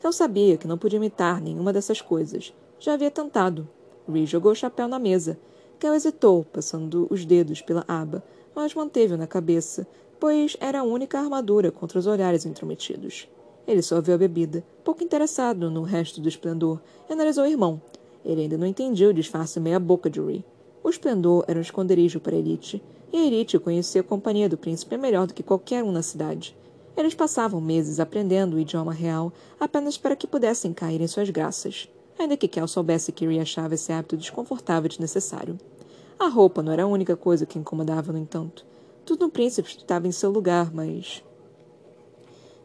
Eu 0.04 0.14
sabia 0.14 0.58
que 0.58 0.68
não 0.68 0.78
podia 0.78 0.98
imitar 0.98 1.42
nenhuma 1.42 1.74
dessas 1.74 2.02
coisas. 2.02 2.54
Já 2.80 2.94
havia 2.94 3.10
tentado. 3.10 3.68
Ree 4.08 4.28
jogou 4.28 4.52
o 4.52 4.56
chapéu 4.56 4.88
na 4.88 5.00
mesa. 5.00 5.40
Kel 5.80 5.96
hesitou, 5.96 6.46
passando 6.54 7.08
os 7.10 7.26
dedos 7.26 7.64
pela 7.64 7.84
aba, 7.88 8.24
mas 8.54 8.76
manteve-o 8.76 9.18
na 9.18 9.26
cabeça, 9.26 9.88
pois 10.20 10.56
era 10.60 10.82
a 10.82 10.84
única 10.84 11.18
armadura 11.18 11.72
contra 11.72 11.98
os 11.98 12.06
olhares 12.06 12.46
intrometidos. 12.46 13.28
Ele 13.68 13.82
só 13.82 14.00
viu 14.00 14.14
a 14.14 14.20
bebida, 14.20 14.64
pouco 14.84 15.04
interessado 15.04 15.72
no 15.72 15.82
resto 15.82 16.22
do 16.22 16.30
esplendor, 16.30 16.80
e 17.10 17.14
analisou 17.14 17.44
o 17.44 17.48
irmão. 17.48 17.82
Ele 18.26 18.42
ainda 18.42 18.58
não 18.58 18.66
entendia 18.66 19.08
o 19.08 19.14
disfarce 19.14 19.60
meia-boca 19.60 20.10
de 20.10 20.20
Ree. 20.20 20.44
O 20.84 20.90
esplendor 20.90 21.46
era 21.48 21.60
um 21.60 21.62
esconderijo 21.62 22.20
para 22.20 22.36
elite, 22.36 22.82
e 23.14 23.28
Erite 23.28 23.60
conhecia 23.60 24.02
a 24.02 24.04
companhia 24.04 24.50
do 24.50 24.58
príncipe 24.58 24.98
melhor 24.98 25.28
do 25.28 25.34
que 25.34 25.44
qualquer 25.44 25.84
um 25.84 25.92
na 25.92 26.02
cidade. 26.02 26.58
Eles 26.98 27.14
passavam 27.14 27.62
meses 27.62 28.00
aprendendo 28.00 28.56
o 28.56 28.60
idioma 28.60 28.94
real 28.94 29.32
apenas 29.60 29.98
para 29.98 30.16
que 30.16 30.26
pudessem 30.26 30.74
cair 30.74 31.02
em 31.02 31.08
suas 31.08 31.30
graças, 31.30 31.88
ainda 32.18 32.36
que 32.36 32.48
Kel 32.48 32.68
soubesse 32.68 33.12
que 33.12 33.28
Ree 33.28 33.40
achava 33.40 33.76
esse 33.76 33.92
hábito 33.92 34.18
desconfortável 34.18 34.88
e 34.88 34.90
desnecessário. 34.90 35.58
A 36.18 36.28
roupa 36.28 36.64
não 36.64 36.72
era 36.72 36.84
a 36.84 36.88
única 36.88 37.16
coisa 37.16 37.46
que 37.46 37.60
incomodava, 37.60 38.12
no 38.12 38.18
entanto. 38.18 38.66
Tudo 39.06 39.26
no 39.26 39.32
príncipe 39.32 39.70
estava 39.70 40.08
em 40.08 40.12
seu 40.12 40.32
lugar, 40.32 40.74
mas. 40.74 41.24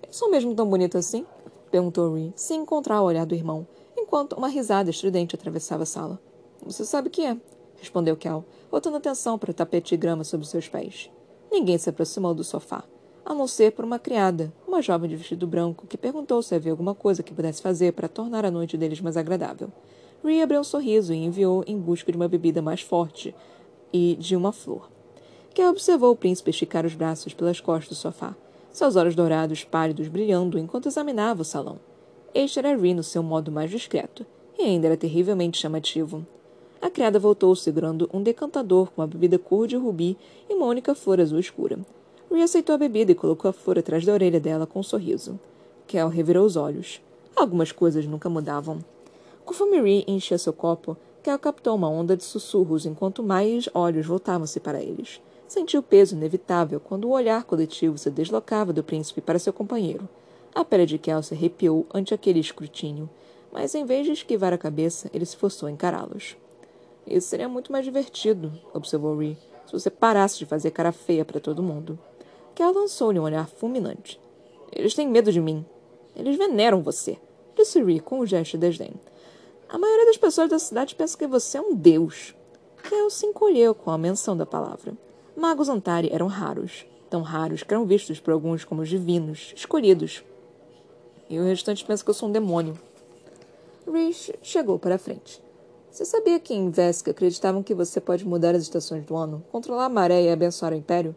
Eu 0.06 0.12
sou 0.12 0.30
mesmo 0.30 0.54
tão 0.54 0.68
bonita 0.68 0.98
assim? 0.98 1.26
perguntou 1.70 2.14
Ree, 2.14 2.32
sem 2.34 2.62
encontrar 2.62 3.02
o 3.02 3.04
olhar 3.04 3.26
do 3.26 3.34
irmão, 3.34 3.66
enquanto 4.10 4.32
uma 4.32 4.48
risada 4.48 4.90
estridente 4.90 5.36
atravessava 5.36 5.84
a 5.84 5.86
sala. 5.86 6.20
Você 6.66 6.84
sabe 6.84 7.08
que 7.08 7.22
é, 7.22 7.36
respondeu 7.76 8.16
Kel, 8.16 8.44
voltando 8.68 8.96
atenção 8.96 9.38
para 9.38 9.52
o 9.52 9.54
tapete 9.54 9.90
de 9.90 9.96
grama 9.96 10.24
sob 10.24 10.44
seus 10.44 10.66
pés. 10.66 11.08
Ninguém 11.48 11.78
se 11.78 11.88
aproximou 11.88 12.34
do 12.34 12.42
sofá, 12.42 12.82
a 13.24 13.32
não 13.32 13.46
ser 13.46 13.70
por 13.70 13.84
uma 13.84 14.00
criada, 14.00 14.52
uma 14.66 14.82
jovem 14.82 15.08
de 15.08 15.14
vestido 15.14 15.46
branco, 15.46 15.86
que 15.86 15.96
perguntou 15.96 16.42
se 16.42 16.52
havia 16.56 16.72
alguma 16.72 16.92
coisa 16.92 17.22
que 17.22 17.32
pudesse 17.32 17.62
fazer 17.62 17.92
para 17.92 18.08
tornar 18.08 18.44
a 18.44 18.50
noite 18.50 18.76
deles 18.76 19.00
mais 19.00 19.16
agradável. 19.16 19.70
Rhea 20.24 20.42
abriu 20.42 20.58
um 20.58 20.64
sorriso 20.64 21.14
e 21.14 21.24
enviou 21.24 21.62
em 21.64 21.78
busca 21.78 22.10
de 22.10 22.18
uma 22.18 22.26
bebida 22.26 22.60
mais 22.60 22.80
forte 22.80 23.32
e 23.92 24.16
de 24.18 24.34
uma 24.34 24.50
flor. 24.50 24.90
Kel 25.54 25.70
observou 25.70 26.10
o 26.10 26.16
príncipe 26.16 26.50
esticar 26.50 26.84
os 26.84 26.96
braços 26.96 27.32
pelas 27.32 27.60
costas 27.60 27.90
do 27.90 27.94
sofá, 27.94 28.34
seus 28.72 28.96
olhos 28.96 29.14
dourados 29.14 29.62
pálidos 29.62 30.08
brilhando 30.08 30.58
enquanto 30.58 30.88
examinava 30.88 31.42
o 31.42 31.44
salão. 31.44 31.78
Este 32.32 32.60
era 32.60 32.76
Rhea 32.76 32.94
no 32.94 33.02
seu 33.02 33.24
modo 33.24 33.50
mais 33.50 33.70
discreto, 33.70 34.24
e 34.56 34.62
ainda 34.62 34.86
era 34.86 34.96
terrivelmente 34.96 35.58
chamativo. 35.58 36.24
A 36.80 36.88
criada 36.88 37.18
voltou 37.18 37.54
segurando 37.56 38.08
um 38.12 38.22
decantador 38.22 38.90
com 38.90 39.02
uma 39.02 39.06
bebida 39.06 39.36
cor 39.36 39.66
de 39.66 39.76
rubi 39.76 40.16
e 40.48 40.54
uma 40.54 40.66
única 40.66 40.94
flor 40.94 41.20
azul 41.20 41.40
escura. 41.40 41.78
Rhea 42.30 42.44
aceitou 42.44 42.76
a 42.76 42.78
bebida 42.78 43.10
e 43.10 43.16
colocou 43.16 43.48
a 43.48 43.52
flor 43.52 43.80
atrás 43.80 44.06
da 44.06 44.12
orelha 44.12 44.38
dela 44.38 44.64
com 44.64 44.78
um 44.78 44.82
sorriso. 44.82 45.40
Kel 45.88 46.08
revirou 46.08 46.46
os 46.46 46.54
olhos. 46.54 47.02
Algumas 47.34 47.72
coisas 47.72 48.06
nunca 48.06 48.30
mudavam. 48.30 48.78
Conforme 49.44 49.80
Rhea 49.80 50.04
enchia 50.06 50.38
seu 50.38 50.52
copo, 50.52 50.96
Kel 51.24 51.38
captou 51.38 51.74
uma 51.74 51.90
onda 51.90 52.16
de 52.16 52.22
sussurros 52.22 52.86
enquanto 52.86 53.24
mais 53.24 53.68
olhos 53.74 54.06
voltavam-se 54.06 54.60
para 54.60 54.80
eles. 54.80 55.20
Sentiu 55.48 55.80
o 55.80 55.82
peso 55.82 56.14
inevitável 56.14 56.78
quando 56.78 57.06
o 57.06 57.10
olhar 57.10 57.42
coletivo 57.42 57.98
se 57.98 58.08
deslocava 58.08 58.72
do 58.72 58.84
príncipe 58.84 59.20
para 59.20 59.38
seu 59.38 59.52
companheiro. 59.52 60.08
A 60.54 60.64
pele 60.64 60.84
de 60.84 60.98
Kel 60.98 61.22
se 61.22 61.34
arrepiou 61.34 61.86
ante 61.94 62.12
aquele 62.12 62.40
escrutínio, 62.40 63.08
mas 63.52 63.74
em 63.74 63.84
vez 63.84 64.06
de 64.06 64.12
esquivar 64.12 64.52
a 64.52 64.58
cabeça, 64.58 65.10
ele 65.14 65.24
se 65.24 65.36
forçou 65.36 65.68
a 65.68 65.70
encará-los. 65.70 66.36
Isso 67.06 67.28
seria 67.28 67.48
muito 67.48 67.72
mais 67.72 67.84
divertido, 67.84 68.52
observou 68.74 69.16
Ree, 69.16 69.36
se 69.66 69.72
você 69.72 69.90
parasse 69.90 70.38
de 70.38 70.46
fazer 70.46 70.70
cara 70.70 70.92
feia 70.92 71.24
para 71.24 71.40
todo 71.40 71.62
mundo. 71.62 71.98
Kel 72.54 72.72
lançou-lhe 72.72 73.18
um 73.18 73.22
olhar 73.22 73.48
fulminante. 73.48 74.20
Eles 74.72 74.94
têm 74.94 75.08
medo 75.08 75.32
de 75.32 75.40
mim. 75.40 75.64
Eles 76.14 76.36
veneram 76.36 76.82
você, 76.82 77.16
disse 77.56 77.82
Ree 77.82 78.00
com 78.00 78.20
um 78.20 78.26
gesto 78.26 78.52
de 78.52 78.58
desdém. 78.58 78.92
A 79.68 79.78
maioria 79.78 80.06
das 80.06 80.16
pessoas 80.16 80.50
da 80.50 80.58
cidade 80.58 80.96
pensa 80.96 81.16
que 81.16 81.26
você 81.26 81.58
é 81.58 81.60
um 81.60 81.74
deus. 81.74 82.34
Kel 82.82 83.08
se 83.08 83.24
encolheu 83.24 83.74
com 83.74 83.90
a 83.90 83.98
menção 83.98 84.36
da 84.36 84.44
palavra. 84.44 84.94
Magos 85.36 85.68
Antari 85.68 86.10
eram 86.12 86.26
raros, 86.26 86.84
tão 87.08 87.22
raros 87.22 87.62
que 87.62 87.72
eram 87.72 87.86
vistos 87.86 88.18
por 88.18 88.32
alguns 88.32 88.64
como 88.64 88.84
divinos, 88.84 89.52
escolhidos. 89.54 90.24
E 91.30 91.38
o 91.38 91.44
restante 91.44 91.84
pensa 91.84 92.02
que 92.02 92.10
eu 92.10 92.14
sou 92.14 92.28
um 92.28 92.32
demônio. 92.32 92.76
Rich 93.90 94.34
chegou 94.42 94.80
para 94.80 94.96
a 94.96 94.98
frente. 94.98 95.40
Você 95.88 96.04
sabia 96.04 96.40
que 96.40 96.52
em 96.52 96.70
Vesca 96.70 97.12
acreditavam 97.12 97.62
que 97.62 97.72
você 97.72 98.00
pode 98.00 98.26
mudar 98.26 98.56
as 98.56 98.62
estações 98.62 99.04
do 99.04 99.16
ano, 99.16 99.44
controlar 99.52 99.84
a 99.84 99.88
maré 99.88 100.24
e 100.24 100.30
abençoar 100.30 100.72
o 100.72 100.76
Império? 100.76 101.14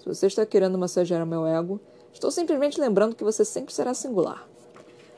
Se 0.00 0.04
você 0.04 0.26
está 0.26 0.44
querendo 0.44 0.76
massagear 0.76 1.22
o 1.22 1.26
meu 1.26 1.46
ego, 1.46 1.80
estou 2.12 2.30
simplesmente 2.32 2.80
lembrando 2.80 3.14
que 3.14 3.22
você 3.22 3.44
sempre 3.44 3.72
será 3.72 3.94
singular. 3.94 4.48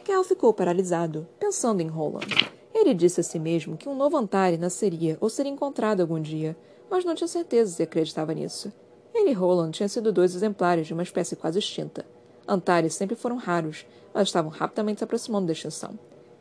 Kel 0.05 0.23
ficou 0.23 0.53
paralisado, 0.53 1.27
pensando 1.41 1.81
em 1.81 1.89
Roland. 1.89 2.29
Ele 2.75 2.93
disse 2.93 3.21
a 3.21 3.25
si 3.25 3.39
mesmo 3.39 3.79
que 3.79 3.89
um 3.89 3.97
novo 3.97 4.19
Antari 4.19 4.59
nasceria 4.59 5.17
ou 5.23 5.31
seria 5.31 5.53
encontrado 5.53 6.03
algum 6.03 6.21
dia, 6.21 6.55
mas 6.91 7.03
não 7.03 7.15
tinha 7.15 7.29
certeza 7.29 7.73
se 7.73 7.83
acreditava 7.83 8.35
nisso. 8.35 8.71
Ele 9.15 9.31
e 9.31 9.33
Roland 9.33 9.71
tinham 9.71 9.89
sido 9.89 10.13
dois 10.13 10.35
exemplares 10.35 10.87
de 10.87 10.93
uma 10.93 11.03
espécie 11.03 11.35
quase 11.35 11.59
extinta. 11.59 12.05
Antares 12.47 12.95
sempre 12.95 13.17
foram 13.17 13.37
raros, 13.37 13.87
mas 14.15 14.29
estavam 14.29 14.51
rapidamente 14.51 14.99
se 14.99 15.05
aproximando 15.05 15.47
da 15.47 15.53
extinção. 15.53 15.99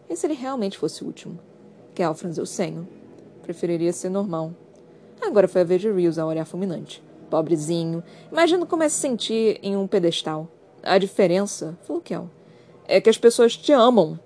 E 0.08 0.16
se 0.16 0.28
ele 0.28 0.36
realmente 0.36 0.78
fosse 0.78 1.04
o 1.04 1.08
último? 1.08 1.40
Kel 1.96 2.14
franziu 2.14 2.44
o 2.44 2.48
senho. 2.48 2.88
Preferiria 3.42 3.92
ser 3.92 4.10
normal. 4.10 4.54
Agora 5.20 5.48
foi 5.48 5.62
a 5.62 5.66
vez 5.66 5.82
de 5.82 5.92
Rios 5.92 6.20
a 6.20 6.26
olhar 6.26 6.46
fulminante. 6.46 7.04
Pobrezinho. 7.30 8.04
Imagino 8.32 8.68
como 8.68 8.84
é 8.84 8.90
se 8.90 8.98
sentir 8.98 9.60
em 9.64 9.76
um 9.76 9.88
pedestal. 9.88 10.48
A 10.84 10.98
diferença, 10.98 11.78
falou 11.82 12.02
Kel, 12.02 12.30
é 12.88 13.02
que 13.02 13.10
as 13.10 13.18
pessoas 13.18 13.58
te 13.58 13.72
amam. 13.72 14.20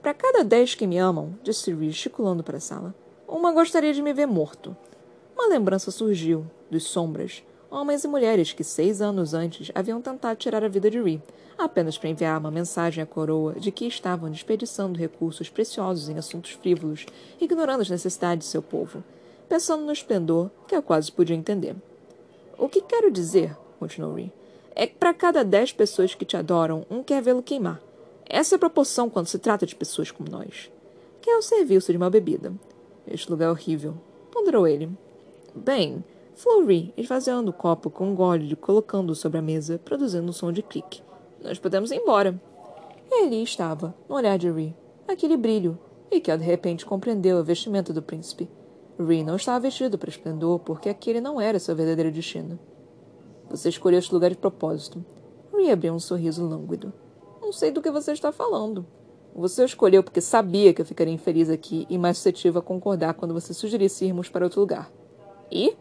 Para 0.00 0.14
cada 0.14 0.44
dez 0.44 0.74
que 0.74 0.86
me 0.86 0.98
amam, 0.98 1.34
disse 1.42 1.70
Reese, 1.70 1.92
gesticulando 1.92 2.42
para 2.42 2.56
a 2.56 2.60
sala, 2.60 2.94
uma 3.28 3.52
gostaria 3.52 3.92
de 3.92 4.00
me 4.00 4.12
ver 4.12 4.26
morto. 4.26 4.76
Uma 5.34 5.48
lembrança 5.48 5.90
surgiu, 5.90 6.46
dos 6.70 6.84
sombras, 6.84 7.42
homens 7.70 8.02
e 8.02 8.08
mulheres 8.08 8.52
que 8.52 8.64
seis 8.64 9.00
anos 9.00 9.32
antes 9.32 9.70
haviam 9.74 10.02
tentado 10.02 10.36
tirar 10.36 10.64
a 10.64 10.68
vida 10.68 10.90
de 10.90 11.00
Ree, 11.00 11.22
apenas 11.56 11.96
para 11.96 12.08
enviar 12.08 12.38
uma 12.38 12.50
mensagem 12.50 13.02
à 13.02 13.06
coroa 13.06 13.54
de 13.54 13.70
que 13.70 13.86
estavam 13.86 14.30
desperdiçando 14.30 14.98
recursos 14.98 15.48
preciosos 15.48 16.08
em 16.08 16.18
assuntos 16.18 16.50
frívolos, 16.52 17.06
ignorando 17.40 17.82
as 17.82 17.90
necessidades 17.90 18.46
de 18.46 18.50
seu 18.50 18.60
povo, 18.60 19.04
pensando 19.48 19.84
no 19.84 19.92
esplendor 19.92 20.50
que 20.66 20.74
eu 20.74 20.82
quase 20.82 21.12
podia 21.12 21.36
entender. 21.36 21.76
O 22.58 22.68
que 22.68 22.82
quero 22.82 23.10
dizer, 23.10 23.56
continuou 23.78 24.14
Ree, 24.14 24.32
é 24.74 24.86
que 24.86 24.94
para 24.94 25.14
cada 25.14 25.44
dez 25.44 25.72
pessoas 25.72 26.14
que 26.14 26.24
te 26.24 26.36
adoram, 26.36 26.84
um 26.90 27.02
quer 27.02 27.22
vê-lo 27.22 27.42
queimar. 27.42 27.80
Essa 28.26 28.54
é 28.54 28.56
a 28.56 28.60
proporção 28.60 29.10
quando 29.10 29.26
se 29.26 29.38
trata 29.38 29.66
de 29.66 29.74
pessoas 29.74 30.10
como 30.10 30.30
nós. 30.30 30.70
Kel 31.20 31.42
serviu-se 31.42 31.92
de 31.92 31.96
uma 31.96 32.08
bebida. 32.08 32.52
Este 33.06 33.30
lugar 33.30 33.46
é 33.46 33.50
horrível, 33.50 33.94
ponderou 34.30 34.66
ele. 34.66 34.88
Bem, 35.54 36.04
Florrie, 36.42 36.90
esvaziando 36.96 37.50
o 37.50 37.52
copo 37.52 37.90
com 37.90 38.06
um 38.06 38.14
gole 38.14 38.50
e 38.50 38.56
colocando-o 38.56 39.14
sobre 39.14 39.36
a 39.36 39.42
mesa, 39.42 39.78
produzindo 39.78 40.30
um 40.30 40.32
som 40.32 40.50
de 40.50 40.62
clique. 40.62 41.02
Nós 41.44 41.58
podemos 41.58 41.90
ir 41.90 41.96
embora. 41.96 42.40
E 43.10 43.24
ali 43.24 43.42
estava, 43.42 43.94
no 44.08 44.14
olhar 44.14 44.38
de 44.38 44.50
Ree, 44.50 44.74
aquele 45.06 45.36
brilho, 45.36 45.78
e 46.10 46.18
que 46.18 46.34
de 46.34 46.42
repente 46.42 46.86
compreendeu 46.86 47.36
a 47.36 47.42
vestimenta 47.42 47.92
do 47.92 48.00
príncipe. 48.00 48.48
Ree 48.98 49.22
não 49.22 49.36
estava 49.36 49.60
vestido 49.60 49.98
para 49.98 50.08
esplendor 50.08 50.60
porque 50.60 50.88
aquele 50.88 51.20
não 51.20 51.38
era 51.38 51.58
seu 51.58 51.76
verdadeiro 51.76 52.10
destino. 52.10 52.58
Você 53.50 53.68
escolheu 53.68 53.98
este 53.98 54.14
lugar 54.14 54.30
de 54.30 54.38
propósito. 54.38 55.04
Ree 55.54 55.70
abriu 55.70 55.92
um 55.92 56.00
sorriso 56.00 56.42
lânguido. 56.48 56.90
Não 57.42 57.52
sei 57.52 57.70
do 57.70 57.82
que 57.82 57.90
você 57.90 58.12
está 58.12 58.32
falando. 58.32 58.86
Você 59.34 59.62
escolheu 59.62 60.02
porque 60.02 60.22
sabia 60.22 60.72
que 60.72 60.80
eu 60.80 60.86
ficaria 60.86 61.12
infeliz 61.12 61.50
aqui 61.50 61.86
e 61.90 61.98
mais 61.98 62.16
suscetível 62.16 62.60
a 62.60 62.64
concordar 62.64 63.12
quando 63.12 63.34
você 63.34 63.52
sugerisse 63.52 64.06
irmos 64.06 64.30
para 64.30 64.46
outro 64.46 64.60
lugar. 64.60 64.90
E? 65.52 65.76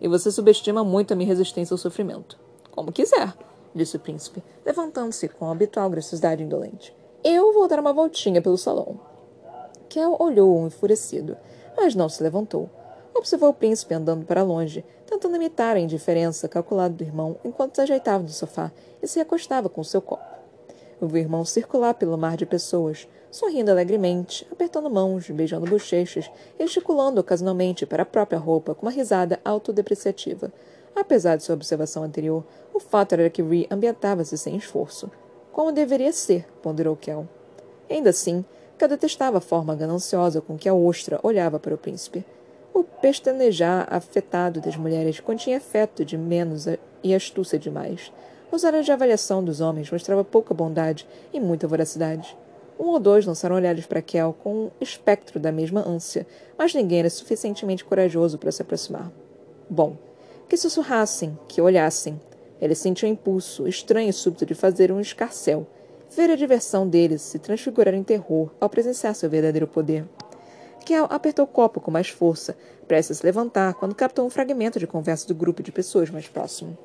E 0.00 0.08
você 0.08 0.30
subestima 0.30 0.84
muito 0.84 1.12
a 1.12 1.16
minha 1.16 1.28
resistência 1.28 1.74
ao 1.74 1.78
sofrimento. 1.78 2.38
Como 2.70 2.92
quiser 2.92 3.34
disse 3.76 3.96
o 3.96 4.00
príncipe, 4.00 4.42
levantando-se 4.64 5.28
com 5.28 5.46
a 5.46 5.52
habitual 5.52 5.90
graciosidade 5.90 6.42
indolente. 6.42 6.94
Eu 7.22 7.52
vou 7.52 7.68
dar 7.68 7.78
uma 7.78 7.92
voltinha 7.92 8.40
pelo 8.40 8.56
salão. 8.56 8.98
Kel 9.88 10.16
olhou-o 10.18 10.66
enfurecido, 10.66 11.36
mas 11.76 11.94
não 11.94 12.08
se 12.08 12.22
levantou. 12.22 12.70
Observou 13.14 13.50
o 13.50 13.54
príncipe 13.54 13.94
andando 13.94 14.24
para 14.24 14.42
longe, 14.42 14.84
tentando 15.06 15.36
imitar 15.36 15.76
a 15.76 15.80
indiferença 15.80 16.48
calculada 16.48 16.94
do 16.94 17.04
irmão 17.04 17.36
enquanto 17.44 17.76
se 17.76 17.80
ajeitava 17.82 18.22
no 18.22 18.28
sofá 18.28 18.72
e 19.02 19.06
se 19.06 19.18
recostava 19.18 19.68
com 19.68 19.84
seu 19.84 20.02
copo. 20.02 20.35
Viu 21.00 21.10
o 21.10 21.16
irmão 21.16 21.44
circular 21.44 21.94
pelo 21.94 22.16
mar 22.16 22.36
de 22.36 22.46
pessoas, 22.46 23.08
sorrindo 23.30 23.70
alegremente, 23.70 24.46
apertando 24.50 24.90
mãos, 24.90 25.28
beijando 25.30 25.66
bochechas, 25.66 26.30
gesticulando 26.58 27.20
ocasionalmente 27.20 27.84
para 27.84 28.02
a 28.02 28.06
própria 28.06 28.38
roupa 28.38 28.74
com 28.74 28.86
uma 28.86 28.92
risada 28.92 29.38
autodepreciativa, 29.44 30.52
Apesar 30.96 31.36
de 31.36 31.42
sua 31.42 31.54
observação 31.54 32.02
anterior, 32.02 32.42
o 32.72 32.80
fato 32.80 33.12
era 33.12 33.28
que 33.28 33.42
Ree 33.42 33.66
ambientava-se 33.70 34.38
sem 34.38 34.56
esforço. 34.56 35.10
Como 35.52 35.70
deveria 35.70 36.10
ser, 36.10 36.46
ponderou 36.62 36.96
Kel. 36.96 37.28
Ainda 37.90 38.08
assim, 38.08 38.42
Kel 38.78 38.88
detestava 38.88 39.36
a 39.36 39.42
forma 39.42 39.74
gananciosa 39.74 40.40
com 40.40 40.56
que 40.56 40.66
a 40.66 40.74
ostra 40.74 41.20
olhava 41.22 41.58
para 41.58 41.74
o 41.74 41.78
príncipe. 41.78 42.24
O 42.72 42.82
pestanejar 42.82 43.86
afetado 43.90 44.58
das 44.58 44.74
mulheres 44.74 45.20
continha 45.20 45.58
afeto 45.58 46.02
de 46.02 46.16
menos 46.16 46.64
e 47.02 47.14
astúcia 47.14 47.58
demais. 47.58 48.10
Os 48.50 48.62
olhos 48.62 48.86
de 48.86 48.92
avaliação 48.92 49.42
dos 49.42 49.60
homens 49.60 49.90
mostrava 49.90 50.24
pouca 50.24 50.54
bondade 50.54 51.06
e 51.32 51.40
muita 51.40 51.66
voracidade. 51.66 52.36
Um 52.78 52.86
ou 52.86 53.00
dois 53.00 53.26
lançaram 53.26 53.56
olhares 53.56 53.86
para 53.86 54.00
Kel 54.00 54.34
com 54.42 54.54
um 54.54 54.70
espectro 54.80 55.40
da 55.40 55.50
mesma 55.50 55.86
ânsia, 55.86 56.26
mas 56.56 56.72
ninguém 56.72 57.00
era 57.00 57.10
suficientemente 57.10 57.84
corajoso 57.84 58.38
para 58.38 58.52
se 58.52 58.62
aproximar. 58.62 59.10
Bom, 59.68 59.96
que 60.48 60.56
sussurrassem, 60.56 61.36
que 61.48 61.60
olhassem. 61.60 62.20
Ele 62.60 62.74
sentiu 62.74 63.08
um 63.08 63.12
impulso 63.12 63.66
estranho 63.66 64.10
e 64.10 64.12
súbito 64.12 64.46
de 64.46 64.54
fazer 64.54 64.92
um 64.92 65.00
escarcel, 65.00 65.66
ver 66.08 66.30
a 66.30 66.36
diversão 66.36 66.88
deles 66.88 67.22
se 67.22 67.38
transfigurar 67.38 67.94
em 67.94 68.04
terror 68.04 68.50
ao 68.60 68.68
presenciar 68.68 69.14
seu 69.14 69.28
verdadeiro 69.28 69.66
poder. 69.66 70.04
Kel 70.84 71.06
apertou 71.10 71.44
o 71.44 71.48
copo 71.48 71.80
com 71.80 71.90
mais 71.90 72.08
força, 72.08 72.56
prestes 72.86 73.16
a 73.16 73.20
se 73.20 73.26
levantar 73.26 73.74
quando 73.74 73.94
captou 73.94 74.24
um 74.24 74.30
fragmento 74.30 74.78
de 74.78 74.86
conversa 74.86 75.26
do 75.26 75.34
grupo 75.34 75.62
de 75.62 75.72
pessoas 75.72 76.10
mais 76.10 76.28
próximo. 76.28 76.78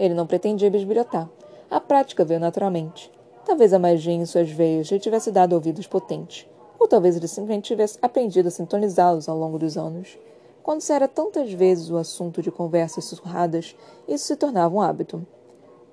Ele 0.00 0.14
não 0.14 0.26
pretendia 0.26 0.70
bisbilhotar. 0.70 1.28
A 1.70 1.78
prática 1.78 2.24
veio 2.24 2.40
naturalmente. 2.40 3.12
Talvez 3.44 3.74
a 3.74 3.78
magia 3.78 4.14
em 4.14 4.24
suas 4.24 4.50
veias 4.50 4.88
lhe 4.88 4.98
tivesse 4.98 5.30
dado 5.30 5.52
ouvidos 5.52 5.86
potentes, 5.86 6.48
ou 6.78 6.88
talvez 6.88 7.16
ele 7.16 7.28
simplesmente 7.28 7.66
tivesse 7.66 7.98
aprendido 8.00 8.48
a 8.48 8.50
sintonizá-los 8.50 9.28
ao 9.28 9.36
longo 9.36 9.58
dos 9.58 9.76
anos. 9.76 10.18
Quando 10.62 10.80
se 10.80 10.90
era 10.90 11.06
tantas 11.06 11.52
vezes 11.52 11.90
o 11.90 11.98
assunto 11.98 12.40
de 12.40 12.50
conversas 12.50 13.04
sussurradas, 13.04 13.76
isso 14.08 14.24
se 14.24 14.36
tornava 14.36 14.74
um 14.74 14.80
hábito. 14.80 15.26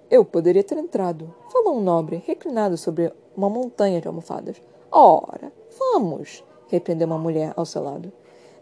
Eu 0.10 0.24
poderia 0.24 0.64
ter 0.64 0.78
entrado, 0.78 1.34
falou 1.52 1.78
um 1.78 1.82
nobre, 1.82 2.24
reclinado 2.26 2.78
sobre 2.78 3.12
uma 3.36 3.50
montanha 3.50 4.00
de 4.00 4.08
almofadas. 4.08 4.62
Ora, 4.90 5.52
vamos, 5.78 6.46
repreendeu 6.70 7.08
uma 7.08 7.18
mulher 7.18 7.52
ao 7.58 7.66
seu 7.66 7.84
lado. 7.84 8.12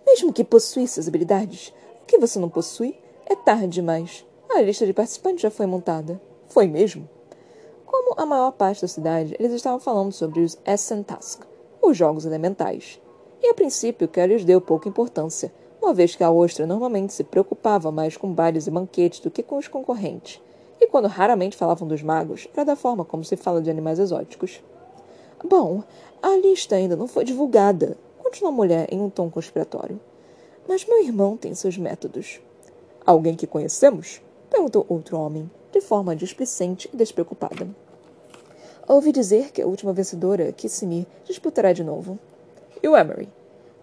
Mesmo 0.06 0.34
que 0.34 0.44
possuísse 0.44 1.00
as 1.00 1.08
habilidades, 1.08 1.72
o 2.02 2.06
que 2.08 2.18
você 2.18 2.40
não 2.40 2.50
possui 2.50 2.98
é 3.28 3.36
tarde 3.36 3.68
demais. 3.68 4.26
A 4.50 4.62
lista 4.62 4.86
de 4.86 4.94
participantes 4.94 5.42
já 5.42 5.52
foi 5.52 5.66
montada. 5.66 6.22
Foi 6.48 6.68
mesmo? 6.68 7.10
Como 7.86 8.14
a 8.18 8.26
maior 8.26 8.52
parte 8.52 8.82
da 8.82 8.88
cidade, 8.88 9.36
eles 9.40 9.54
estavam 9.54 9.80
falando 9.80 10.12
sobre 10.12 10.42
os 10.42 10.58
Essen 10.66 11.04
Task, 11.04 11.44
os 11.82 11.98
jogos 11.98 12.26
elementais. 12.26 13.02
E 13.42 13.48
a 13.48 13.54
princípio, 13.54 14.08
Kelly 14.08 14.34
lhes 14.34 14.46
deu 14.46 14.62
pouca 14.62 14.88
importância 14.88 15.52
uma 15.82 15.94
vez 15.94 16.16
que 16.16 16.24
a 16.24 16.32
ostra 16.32 16.66
normalmente 16.66 17.14
se 17.14 17.24
preocupava 17.24 17.92
mais 17.92 18.18
com 18.18 18.34
bailes 18.34 18.66
e 18.66 18.72
banquetes 18.72 19.20
do 19.20 19.30
que 19.30 19.44
com 19.44 19.58
os 19.58 19.68
concorrentes, 19.68 20.42
e 20.82 20.88
quando 20.88 21.08
raramente 21.08 21.56
falavam 21.56 21.88
dos 21.88 22.02
magos, 22.02 22.48
era 22.54 22.66
da 22.66 22.76
forma 22.76 23.06
como 23.06 23.24
se 23.24 23.36
fala 23.36 23.62
de 23.62 23.70
animais 23.70 24.00
exóticos. 24.00 24.64
Bom, 25.48 25.84
a 26.24 26.36
lista 26.38 26.76
ainda 26.76 26.96
não 26.96 27.08
foi 27.08 27.24
divulgada, 27.24 27.98
continuou 28.18 28.52
a 28.52 28.56
mulher 28.56 28.88
em 28.92 29.00
um 29.00 29.10
tom 29.10 29.30
conspiratório. 29.30 30.00
Mas 30.68 30.86
meu 30.86 31.04
irmão 31.04 31.38
tem 31.38 31.54
seus 31.54 31.78
métodos. 31.78 32.42
Alguém 33.06 33.36
que 33.36 33.46
conhecemos? 33.46 34.22
Perguntou 34.56 34.86
outro 34.88 35.20
homem, 35.20 35.52
de 35.74 35.82
forma 35.82 36.16
displicente 36.16 36.90
e 36.94 36.96
despreocupada. 36.96 37.68
Ouvi 38.88 39.12
dizer 39.12 39.52
que 39.52 39.62
a 39.62 39.68
última 39.68 39.92
vencedora, 39.92 40.50
Kissimir, 40.54 41.06
disputará 41.26 41.74
de 41.74 41.84
novo. 41.84 42.18
E 42.82 42.88
o 42.88 42.96
Emery? 42.96 43.28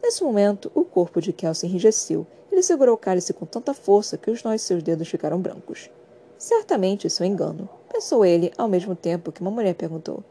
Nesse 0.02 0.24
momento, 0.24 0.72
o 0.74 0.82
corpo 0.82 1.20
de 1.20 1.30
Kel 1.30 1.54
se 1.54 1.66
enrijeceu. 1.66 2.26
Ele 2.50 2.62
segurou 2.62 2.94
o 2.94 2.98
cálice 2.98 3.34
com 3.34 3.44
tanta 3.44 3.74
força 3.74 4.16
que 4.16 4.30
os 4.30 4.42
nós 4.42 4.62
de 4.62 4.66
seus 4.66 4.82
dedos 4.82 5.08
ficaram 5.08 5.38
brancos. 5.38 5.90
Certamente 6.38 7.06
isso 7.06 7.22
é 7.22 7.26
um 7.26 7.28
engano, 7.28 7.68
pensou 7.92 8.24
ele, 8.24 8.50
ao 8.56 8.66
mesmo 8.66 8.96
tempo 8.96 9.30
que 9.30 9.42
uma 9.42 9.50
mulher 9.50 9.74
perguntou. 9.74 10.24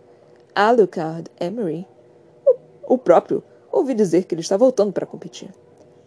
Alucard 0.56 1.30
Emery? 1.40 1.88
O, 2.48 2.96
o 2.96 2.98
próprio. 2.98 3.44
Ouvi 3.72 3.94
dizer 3.94 4.24
que 4.24 4.34
ele 4.34 4.42
está 4.42 4.58
voltando 4.58 4.92
para 4.92 5.06
competir. 5.06 5.54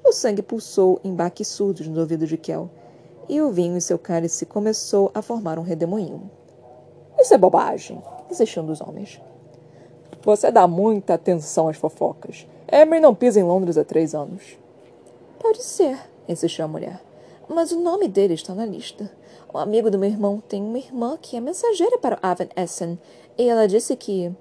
O 0.04 0.10
sangue 0.10 0.42
pulsou 0.42 1.00
em 1.04 1.14
baques 1.14 1.46
surdos 1.46 1.86
no 1.86 2.00
ouvido 2.00 2.26
de 2.26 2.36
Kel, 2.36 2.68
e 3.28 3.40
o 3.40 3.50
vinho 3.50 3.76
em 3.76 3.80
seu 3.80 3.98
cálice 3.98 4.46
começou 4.46 5.10
a 5.14 5.22
formar 5.22 5.58
um 5.58 5.62
redemoinho. 5.62 6.30
Isso 7.18 7.34
é 7.34 7.38
bobagem, 7.38 8.02
insistiu 8.30 8.62
um 8.62 8.66
dos 8.66 8.80
homens. 8.80 9.20
Você 10.22 10.50
dá 10.50 10.66
muita 10.66 11.14
atenção 11.14 11.68
às 11.68 11.76
fofocas. 11.76 12.46
Emery 12.70 13.00
não 13.00 13.14
pisa 13.14 13.38
em 13.38 13.42
Londres 13.42 13.76
há 13.76 13.84
três 13.84 14.14
anos. 14.14 14.58
Pode 15.38 15.62
ser, 15.62 15.98
insistiu 16.26 16.64
a 16.64 16.68
mulher. 16.68 17.00
Mas 17.48 17.72
o 17.72 17.80
nome 17.80 18.08
dele 18.08 18.34
está 18.34 18.54
na 18.54 18.64
lista. 18.64 19.10
Um 19.52 19.58
amigo 19.58 19.90
do 19.90 19.98
meu 19.98 20.08
irmão 20.08 20.42
tem 20.48 20.62
uma 20.62 20.78
irmã 20.78 21.18
que 21.20 21.36
é 21.36 21.40
mensageira 21.40 21.98
para 21.98 22.18
Aven 22.22 22.48
Essen, 22.56 22.98
e 23.36 23.48
ela 23.48 23.68
disse 23.68 23.94
que. 23.94 24.32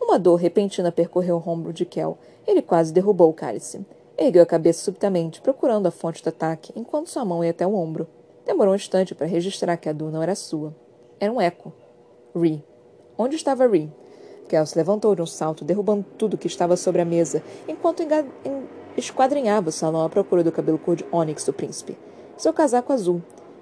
Uma 0.00 0.18
dor 0.18 0.36
repentina 0.36 0.90
percorreu 0.90 1.36
o 1.36 1.50
ombro 1.50 1.72
de 1.72 1.84
Kel. 1.84 2.16
Ele 2.46 2.62
quase 2.62 2.92
derrubou 2.92 3.28
o 3.28 3.34
cálice. 3.34 3.84
Ergueu 4.16 4.42
a 4.42 4.46
cabeça 4.46 4.82
subitamente, 4.82 5.40
procurando 5.40 5.86
a 5.86 5.90
fonte 5.90 6.22
do 6.22 6.28
ataque, 6.28 6.72
enquanto 6.74 7.10
sua 7.10 7.24
mão 7.24 7.44
ia 7.44 7.50
até 7.50 7.66
o 7.66 7.74
ombro. 7.74 8.08
Demorou 8.48 8.72
um 8.72 8.76
instante 8.76 9.14
para 9.14 9.26
registrar 9.26 9.76
que 9.76 9.90
a 9.90 9.92
dor 9.92 10.10
não 10.10 10.22
era 10.22 10.34
sua. 10.34 10.74
Era 11.20 11.30
um 11.30 11.38
eco. 11.38 11.70
Ri. 12.34 12.64
Onde 13.18 13.36
estava 13.36 13.66
Ri? 13.66 13.92
Kel 14.48 14.64
se 14.64 14.74
levantou 14.74 15.14
de 15.14 15.20
um 15.20 15.26
salto, 15.26 15.66
derrubando 15.66 16.06
tudo 16.16 16.38
que 16.38 16.46
estava 16.46 16.74
sobre 16.74 17.02
a 17.02 17.04
mesa, 17.04 17.42
enquanto 17.68 18.02
esquadrinhava 18.96 19.68
o 19.68 19.72
salão 19.72 20.02
à 20.02 20.08
procura 20.08 20.42
do 20.42 20.50
cabelo 20.50 20.78
cor 20.78 20.96
de 20.96 21.04
ônix 21.12 21.44
do 21.44 21.52
príncipe. 21.52 21.98
Seu 22.38 22.54
casaco 22.54 22.90
azul. 22.90 23.20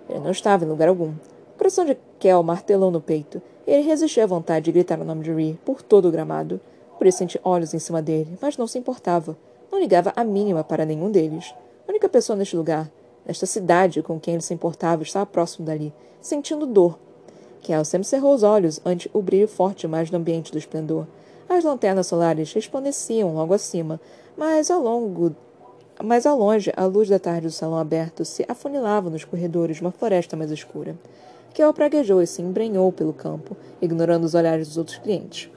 Ele 0.09 0.21
não 0.21 0.31
estava 0.31 0.65
em 0.65 0.69
lugar 0.69 0.89
algum. 0.89 1.11
O 1.11 1.59
coração 1.59 1.85
de 1.85 1.99
Kel 2.21 2.41
martelou 2.45 2.93
no 2.93 3.01
peito, 3.01 3.43
ele 3.67 3.83
resistiu 3.83 4.23
à 4.23 4.27
vontade 4.27 4.67
de 4.67 4.73
gritar 4.73 5.01
o 5.01 5.05
nome 5.05 5.25
de 5.25 5.33
Ri 5.33 5.59
por 5.65 5.83
todo 5.83 6.07
o 6.07 6.13
gramado. 6.13 6.61
Por 6.97 7.09
isso 7.09 7.19
senti 7.19 7.41
olhos 7.43 7.75
em 7.75 7.81
cima 7.81 8.01
dele, 8.01 8.39
mas 8.41 8.57
não 8.57 8.69
se 8.69 8.79
importava. 8.79 9.37
Não 9.73 9.81
ligava 9.81 10.13
a 10.15 10.23
mínima 10.23 10.63
para 10.63 10.87
nenhum 10.87 11.11
deles. 11.11 11.53
A 11.89 11.91
única 11.91 12.09
pessoa 12.09 12.37
neste 12.37 12.57
lugar, 12.57 12.89
nesta 13.27 13.47
cidade 13.47 14.03
com 14.03 14.21
quem 14.21 14.35
ele 14.35 14.43
se 14.43 14.55
importava, 14.55 15.03
estava 15.03 15.27
próximo 15.27 15.67
dali, 15.67 15.93
sentindo 16.21 16.67
dor, 16.67 16.99
Kel 17.67 17.85
sempre 17.85 18.07
cerrou 18.07 18.33
os 18.33 18.45
olhos 18.45 18.81
ante 18.85 19.11
o 19.13 19.21
brilho 19.21 19.49
forte 19.49 19.89
mais 19.89 20.09
do 20.09 20.17
ambiente 20.17 20.53
do 20.53 20.59
esplendor. 20.59 21.05
As 21.49 21.65
lanternas 21.65 22.07
solares 22.07 22.53
resplandeciam 22.53 23.35
logo 23.35 23.53
acima, 23.53 24.01
mas 24.37 24.71
ao 24.71 24.81
longo 24.81 25.35
mas 26.01 26.27
ao 26.27 26.39
longe, 26.39 26.73
a 26.77 26.85
luz 26.85 27.09
da 27.09 27.19
tarde 27.19 27.49
do 27.49 27.51
salão 27.51 27.79
aberto 27.79 28.25
se 28.25 28.45
afunilava 28.49 29.11
nos 29.11 29.25
corredores 29.25 29.79
de 29.79 29.83
uma 29.83 29.91
floresta 29.91 30.37
mais 30.37 30.53
escura. 30.53 30.95
Kel 31.55 31.73
praguejou 31.75 32.23
e 32.23 32.27
se 32.27 32.41
embrenhou 32.41 32.93
pelo 32.93 33.13
campo, 33.13 33.57
ignorando 33.83 34.25
os 34.25 34.35
olhares 34.35 34.69
dos 34.69 34.77
outros 34.77 34.99
clientes. 34.99 35.51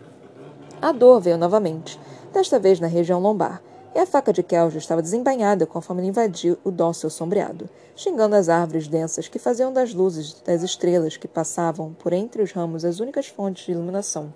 A 0.82 0.92
dor 0.92 1.20
veio 1.20 1.38
novamente, 1.38 2.00
desta 2.34 2.58
vez 2.58 2.80
na 2.80 2.88
região 2.88 3.20
lombar, 3.20 3.62
e 3.94 4.00
a 4.00 4.06
faca 4.06 4.32
de 4.32 4.44
Kel 4.44 4.70
já 4.70 4.78
estava 4.78 5.02
desembainhada 5.02 5.66
conforme 5.66 6.02
ele 6.02 6.10
invadiu 6.10 6.58
o 6.64 6.72
dócil 6.72 7.10
sombreado, 7.10 7.70
xingando 7.96 8.36
as 8.36 8.48
árvores 8.48 8.88
densas 8.88 9.28
que 9.28 9.40
faziam 9.40 9.74
das 9.74 9.94
luzes 9.94 10.42
das 10.42 10.62
estrelas 10.62 11.18
que 11.18 11.28
passavam 11.28 11.94
por 11.94 12.14
entre 12.14 12.42
os 12.42 12.52
ramos 12.52 12.86
as 12.86 13.00
únicas 13.00 13.28
fontes 13.28 13.66
de 13.66 13.72
iluminação. 13.72 14.34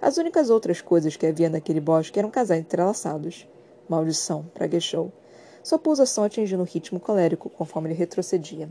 As 0.00 0.16
únicas 0.16 0.50
outras 0.50 0.80
coisas 0.80 1.16
que 1.16 1.26
havia 1.26 1.48
naquele 1.48 1.80
bosque 1.80 2.18
eram 2.18 2.30
casais 2.30 2.60
entrelaçados. 2.60 3.48
Maldição, 3.88 4.44
praguejou. 4.54 5.12
Sua 5.62 5.78
pulsação 5.78 6.24
atingindo 6.24 6.62
um 6.62 6.66
ritmo 6.66 7.00
colérico 7.00 7.50
conforme 7.50 7.88
ele 7.88 7.98
retrocedia. 7.98 8.68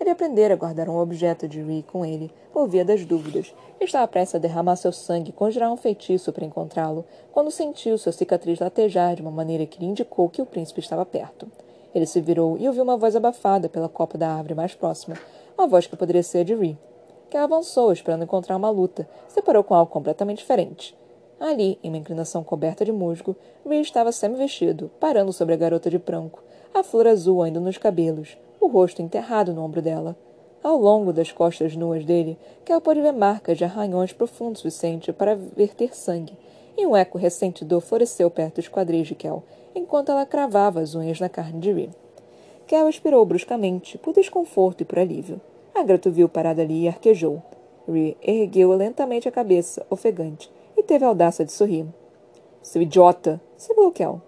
Ele 0.00 0.10
aprendera 0.10 0.54
a 0.54 0.56
guardar 0.56 0.88
um 0.88 0.98
objeto 0.98 1.46
de 1.48 1.62
Ree 1.62 1.82
com 1.82 2.04
ele, 2.04 2.30
por 2.52 2.68
via 2.68 2.84
das 2.84 3.04
dúvidas. 3.04 3.54
Estava 3.80 4.08
prestes 4.08 4.34
a 4.34 4.38
derramar 4.38 4.76
seu 4.76 4.92
sangue 4.92 5.30
e 5.30 5.32
conjurar 5.32 5.72
um 5.72 5.76
feitiço 5.76 6.32
para 6.32 6.44
encontrá-lo, 6.44 7.04
quando 7.32 7.50
sentiu 7.50 7.96
sua 7.96 8.12
cicatriz 8.12 8.58
latejar 8.58 9.14
de 9.14 9.22
uma 9.22 9.30
maneira 9.30 9.66
que 9.66 9.80
lhe 9.80 9.86
indicou 9.86 10.28
que 10.28 10.42
o 10.42 10.46
príncipe 10.46 10.80
estava 10.80 11.06
perto. 11.06 11.46
Ele 11.94 12.06
se 12.06 12.20
virou 12.20 12.58
e 12.58 12.66
ouviu 12.66 12.82
uma 12.82 12.96
voz 12.96 13.14
abafada 13.14 13.68
pela 13.68 13.88
copa 13.88 14.18
da 14.18 14.28
árvore 14.28 14.54
mais 14.54 14.74
próxima, 14.74 15.16
uma 15.56 15.68
voz 15.68 15.86
que 15.86 15.96
poderia 15.96 16.22
ser 16.22 16.44
de 16.44 16.54
Ree, 16.54 16.76
que 17.30 17.36
avançou 17.36 17.92
esperando 17.92 18.24
encontrar 18.24 18.56
uma 18.56 18.70
luta, 18.70 19.08
se 19.28 19.40
com 19.40 19.74
algo 19.74 19.92
completamente 19.92 20.38
diferente. 20.38 20.96
Ali, 21.38 21.78
em 21.82 21.88
uma 21.88 21.98
inclinação 21.98 22.42
coberta 22.42 22.84
de 22.84 22.92
musgo, 22.92 23.36
Ree 23.66 23.80
estava 23.80 24.12
semi-vestido, 24.12 24.90
parando 24.98 25.32
sobre 25.32 25.54
a 25.54 25.56
garota 25.56 25.88
de 25.88 25.98
branco, 25.98 26.42
a 26.72 26.82
flor 26.82 27.06
azul 27.06 27.42
ainda 27.42 27.60
nos 27.60 27.78
cabelos, 27.78 28.36
o 28.64 28.68
rosto 28.68 29.02
enterrado 29.02 29.52
no 29.52 29.62
ombro 29.62 29.82
dela. 29.82 30.16
Ao 30.62 30.78
longo 30.78 31.12
das 31.12 31.30
costas 31.30 31.76
nuas 31.76 32.04
dele, 32.04 32.38
Kel 32.64 32.80
pôde 32.80 33.02
ver 33.02 33.12
marcas 33.12 33.58
de 33.58 33.64
arranhões 33.64 34.12
profundos 34.12 34.60
o 34.60 34.70
suficiente 34.70 35.12
para 35.12 35.36
verter 35.36 35.94
sangue, 35.94 36.38
e 36.76 36.86
um 36.86 36.96
eco 36.96 37.18
recente 37.18 37.64
dor 37.64 37.82
floresceu 37.82 38.30
perto 38.30 38.56
dos 38.56 38.68
quadris 38.68 39.06
de 39.06 39.14
Kel, 39.14 39.42
enquanto 39.74 40.10
ela 40.10 40.24
cravava 40.24 40.80
as 40.80 40.94
unhas 40.94 41.20
na 41.20 41.28
carne 41.28 41.60
de 41.60 41.70
Ree. 41.70 41.90
Kel 42.66 42.88
expirou 42.88 43.24
bruscamente, 43.26 43.98
por 43.98 44.14
desconforto 44.14 44.80
e 44.80 44.84
por 44.84 44.98
alívio. 44.98 45.38
A 45.74 45.82
garota 45.82 46.10
viu 46.10 46.28
parada 46.28 46.62
ali 46.62 46.84
e 46.84 46.88
arquejou. 46.88 47.42
Ree 47.86 48.16
ergueu 48.22 48.72
lentamente 48.72 49.28
a 49.28 49.32
cabeça, 49.32 49.84
ofegante, 49.90 50.50
e 50.74 50.82
teve 50.82 51.04
a 51.04 51.08
audácia 51.08 51.44
de 51.44 51.52
sorrir. 51.52 51.86
Seu 52.62 52.80
idiota! 52.80 53.38
Sibilou 53.58 53.92
Kel. 53.92 54.22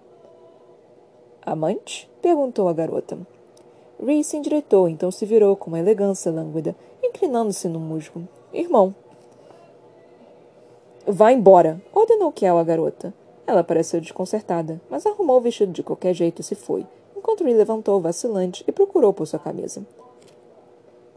Amante? 1.41 2.11
perguntou 2.21 2.69
a 2.69 2.75
garota. 2.75 3.19
Ree 4.03 4.23
se 4.23 4.37
endireitou, 4.37 4.89
então 4.89 5.11
se 5.11 5.25
virou 5.25 5.57
com 5.57 5.69
uma 5.69 5.79
elegância 5.79 6.31
lânguida, 6.31 6.77
inclinando-se 7.03 7.69
no 7.69 7.81
musgo. 7.81 8.29
Irmão. 8.53 8.95
Vá 11.07 11.33
embora, 11.33 11.81
ordenou 11.93 12.33
Kiel 12.33 12.59
à 12.59 12.65
garota. 12.65 13.15
Ela 13.47 13.63
pareceu 13.63 14.01
desconcertada, 14.01 14.81
mas 14.91 15.07
arrumou 15.07 15.39
o 15.39 15.41
vestido 15.41 15.73
de 15.73 15.83
qualquer 15.83 16.13
jeito 16.13 16.41
e 16.41 16.45
se 16.45 16.55
foi, 16.55 16.85
enquanto 17.17 17.45
Ree 17.45 17.55
levantou 17.55 18.01
vacilante 18.01 18.65
e 18.67 18.73
procurou 18.73 19.13
por 19.13 19.27
sua 19.27 19.39
camisa. 19.39 19.87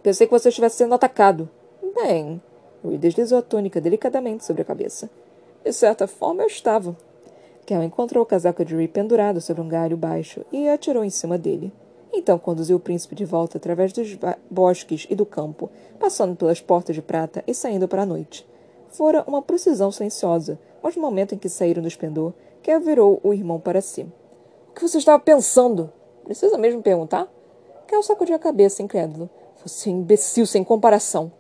Pensei 0.04 0.28
que 0.28 0.32
você 0.32 0.50
estivesse 0.50 0.78
sendo 0.78 0.94
atacado. 0.94 1.50
Bem, 1.96 2.42
Ree 2.84 2.98
deslizou 2.98 3.40
a 3.40 3.42
túnica 3.42 3.82
delicadamente 3.82 4.46
sobre 4.46 4.62
a 4.62 4.66
cabeça. 4.66 5.10
De 5.64 5.74
certa 5.74 6.08
forma, 6.08 6.44
eu 6.44 6.48
estava. 6.48 6.96
Kel 7.66 7.84
encontrou 7.84 8.24
o 8.24 8.28
casaco 8.28 8.64
de 8.64 8.76
Ree 8.76 8.88
pendurado 8.88 9.42
sobre 9.42 9.62
um 9.62 9.68
galho 9.68 9.98
baixo 9.98 10.46
e 10.52 10.70
atirou 10.70 11.04
em 11.04 11.10
cima 11.10 11.38
dele. 11.38 11.74
Então 12.12 12.40
conduziu 12.40 12.78
o 12.78 12.80
príncipe 12.80 13.16
de 13.16 13.26
volta 13.26 13.58
através 13.58 13.94
dos 13.94 14.18
bosques 14.50 15.06
e 15.10 15.16
do 15.16 15.26
campo, 15.26 15.70
passando 16.00 16.36
pelas 16.36 16.60
portas 16.60 16.96
de 16.96 17.02
prata 17.02 17.44
e 17.46 17.54
saindo 17.54 17.88
para 17.88 18.02
a 18.02 18.06
noite. 18.06 18.48
Fora 18.90 19.24
uma 19.28 19.42
precisão 19.42 19.92
silenciosa, 19.92 20.60
mas 20.82 20.96
no 20.96 21.02
momento 21.02 21.36
em 21.36 21.38
que 21.38 21.48
saíram 21.48 21.82
do 21.82 21.88
esplendor, 21.88 22.34
Kel 22.64 22.80
virou 22.82 23.20
o 23.24 23.34
irmão 23.34 23.60
para 23.60 23.82
si. 23.82 24.02
O 24.70 24.74
que 24.74 24.82
você 24.82 24.98
estava 24.98 25.22
pensando? 25.22 25.92
Precisa 26.24 26.58
mesmo 26.58 26.82
perguntar? 26.82 27.28
Kel 27.88 28.04
sacudiu 28.04 28.36
a 28.36 28.40
cabeça, 28.40 28.82
incrédulo. 28.82 29.30
Você 29.64 29.90
é 29.90 29.94
um 29.94 29.98
imbecil 29.98 30.46
sem 30.46 30.64
comparação. 30.64 31.32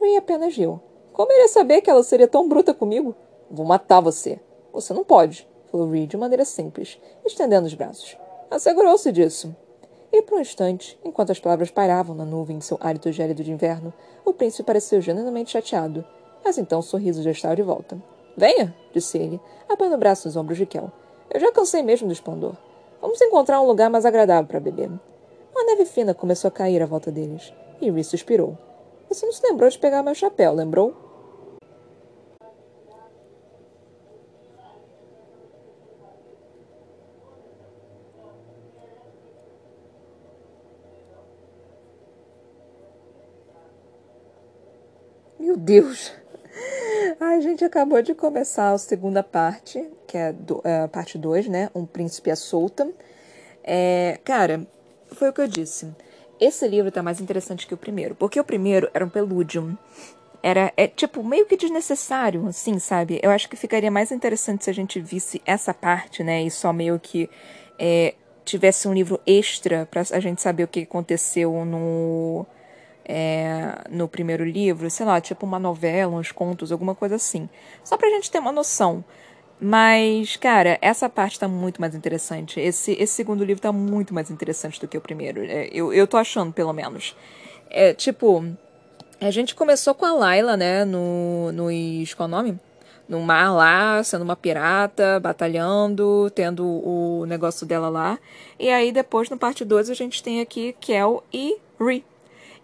Ray 0.00 0.16
apenas 0.16 0.56
riu. 0.56 0.80
Como 1.12 1.32
iria 1.32 1.48
saber 1.48 1.80
que 1.80 1.90
ela 1.90 2.02
seria 2.02 2.28
tão 2.28 2.48
bruta 2.48 2.74
comigo? 2.74 3.14
Vou 3.50 3.64
matar 3.64 4.00
você. 4.00 4.40
Você 4.72 4.92
não 4.92 5.04
pode, 5.04 5.48
falou 5.70 5.90
Reed 5.90 6.10
de 6.10 6.16
maneira 6.16 6.44
simples, 6.44 6.98
estendendo 7.24 7.66
os 7.66 7.74
braços. 7.74 8.16
Assegurou-se 8.50 9.10
disso. 9.12 9.54
E 10.14 10.22
por 10.22 10.38
um 10.38 10.40
instante, 10.40 10.96
enquanto 11.04 11.32
as 11.32 11.40
palavras 11.40 11.72
pairavam 11.72 12.14
na 12.14 12.24
nuvem 12.24 12.56
de 12.56 12.64
seu 12.64 12.78
hálito 12.80 13.10
gélido 13.10 13.42
de 13.42 13.50
inverno, 13.50 13.92
o 14.24 14.32
príncipe 14.32 14.62
pareceu 14.62 15.00
genuinamente 15.00 15.50
chateado. 15.50 16.04
Mas 16.44 16.56
então 16.56 16.78
o 16.78 16.82
sorriso 16.84 17.20
já 17.20 17.32
estava 17.32 17.56
de 17.56 17.62
volta. 17.62 18.00
Venha, 18.36 18.72
disse 18.92 19.18
ele, 19.18 19.40
apoiando 19.68 19.96
o 19.96 19.98
braço 19.98 20.28
nos 20.28 20.36
ombros 20.36 20.56
de 20.56 20.66
Kel. 20.66 20.92
Eu 21.28 21.40
já 21.40 21.50
cansei 21.50 21.82
mesmo 21.82 22.06
do 22.06 22.12
esplendor. 22.12 22.54
Vamos 23.00 23.20
encontrar 23.20 23.60
um 23.60 23.66
lugar 23.66 23.90
mais 23.90 24.06
agradável 24.06 24.46
para 24.46 24.60
beber. 24.60 24.88
Uma 25.50 25.64
neve 25.64 25.84
fina 25.84 26.14
começou 26.14 26.46
a 26.46 26.52
cair 26.52 26.80
à 26.80 26.86
volta 26.86 27.10
deles, 27.10 27.52
e 27.80 27.90
Reese 27.90 28.10
suspirou. 28.10 28.56
Você 29.08 29.26
não 29.26 29.32
se 29.32 29.44
lembrou 29.44 29.68
de 29.68 29.80
pegar 29.80 30.04
meu 30.04 30.14
chapéu, 30.14 30.54
lembrou? 30.54 30.94
Meu 45.54 45.60
Deus! 45.60 46.12
A 47.20 47.38
gente 47.38 47.64
acabou 47.64 48.02
de 48.02 48.12
começar 48.12 48.72
a 48.72 48.78
segunda 48.78 49.22
parte, 49.22 49.88
que 50.04 50.18
é, 50.18 50.34
é 50.64 50.80
a 50.80 50.88
parte 50.88 51.16
2, 51.16 51.46
né? 51.46 51.70
Um 51.72 51.86
Príncipe 51.86 52.28
à 52.28 52.34
Solta. 52.34 52.90
É, 53.62 54.18
cara, 54.24 54.66
foi 55.12 55.28
o 55.28 55.32
que 55.32 55.40
eu 55.40 55.46
disse. 55.46 55.94
Esse 56.40 56.66
livro 56.66 56.90
tá 56.90 57.04
mais 57.04 57.20
interessante 57.20 57.68
que 57.68 57.74
o 57.74 57.76
primeiro, 57.76 58.16
porque 58.16 58.40
o 58.40 58.42
primeiro 58.42 58.90
era 58.92 59.04
um 59.04 59.08
pelúdium. 59.08 59.78
Era, 60.42 60.72
é, 60.76 60.88
tipo, 60.88 61.22
meio 61.22 61.46
que 61.46 61.56
desnecessário, 61.56 62.48
assim, 62.48 62.80
sabe? 62.80 63.20
Eu 63.22 63.30
acho 63.30 63.48
que 63.48 63.54
ficaria 63.54 63.92
mais 63.92 64.10
interessante 64.10 64.64
se 64.64 64.70
a 64.70 64.74
gente 64.74 64.98
visse 64.98 65.40
essa 65.46 65.72
parte, 65.72 66.24
né? 66.24 66.42
E 66.42 66.50
só 66.50 66.72
meio 66.72 66.98
que 66.98 67.30
é, 67.78 68.14
tivesse 68.44 68.88
um 68.88 68.92
livro 68.92 69.20
extra 69.24 69.86
pra 69.88 70.02
a 70.10 70.18
gente 70.18 70.42
saber 70.42 70.64
o 70.64 70.68
que 70.68 70.80
aconteceu 70.80 71.64
no 71.64 72.44
é, 73.04 73.84
no 73.90 74.08
primeiro 74.08 74.44
livro, 74.44 74.90
sei 74.90 75.04
lá, 75.06 75.20
tipo 75.20 75.44
uma 75.44 75.58
novela, 75.58 76.16
uns 76.16 76.32
contos, 76.32 76.72
alguma 76.72 76.94
coisa 76.94 77.16
assim. 77.16 77.48
Só 77.82 77.96
pra 77.96 78.08
gente 78.08 78.30
ter 78.30 78.38
uma 78.38 78.52
noção. 78.52 79.04
Mas, 79.60 80.36
cara, 80.36 80.78
essa 80.82 81.08
parte 81.08 81.38
tá 81.38 81.46
muito 81.48 81.80
mais 81.80 81.94
interessante. 81.94 82.60
Esse, 82.60 82.92
esse 82.92 83.14
segundo 83.14 83.44
livro 83.44 83.62
tá 83.62 83.72
muito 83.72 84.12
mais 84.12 84.30
interessante 84.30 84.80
do 84.80 84.88
que 84.88 84.98
o 84.98 85.00
primeiro. 85.00 85.42
É, 85.44 85.68
eu, 85.72 85.92
eu 85.92 86.06
tô 86.06 86.16
achando, 86.16 86.52
pelo 86.52 86.72
menos. 86.72 87.16
É, 87.70 87.94
tipo, 87.94 88.44
a 89.20 89.30
gente 89.30 89.54
começou 89.54 89.94
com 89.94 90.04
a 90.04 90.12
Layla, 90.12 90.56
né, 90.56 90.84
no, 90.84 91.52
nos... 91.52 92.14
qual 92.14 92.28
o 92.28 92.30
nome? 92.30 92.58
no 93.08 93.20
mar 93.20 93.52
lá, 93.54 94.02
sendo 94.02 94.22
uma 94.22 94.36
pirata, 94.36 95.20
batalhando, 95.20 96.30
tendo 96.34 96.64
o 96.64 97.26
negócio 97.26 97.66
dela 97.66 97.88
lá. 97.88 98.18
E 98.58 98.70
aí 98.70 98.92
depois 98.92 99.28
no 99.28 99.36
parte 99.36 99.64
2 99.64 99.90
a 99.90 99.94
gente 99.94 100.22
tem 100.22 100.40
aqui 100.40 100.74
Kel 100.80 101.22
e 101.32 101.58
Ri. 101.78 102.04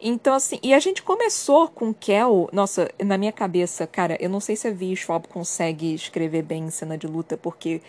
Então, 0.00 0.34
assim, 0.34 0.58
e 0.62 0.72
a 0.72 0.78
gente 0.78 1.02
começou 1.02 1.68
com 1.68 1.92
Kel. 1.92 2.48
Nossa, 2.52 2.90
na 3.04 3.18
minha 3.18 3.32
cabeça, 3.32 3.86
cara, 3.86 4.16
eu 4.20 4.30
não 4.30 4.40
sei 4.40 4.56
se 4.56 4.66
a 4.66 4.70
Vi 4.70 4.96
Schwab 4.96 5.28
consegue 5.28 5.94
escrever 5.94 6.42
bem 6.42 6.70
cena 6.70 6.96
de 6.96 7.06
luta, 7.06 7.36
porque 7.36 7.82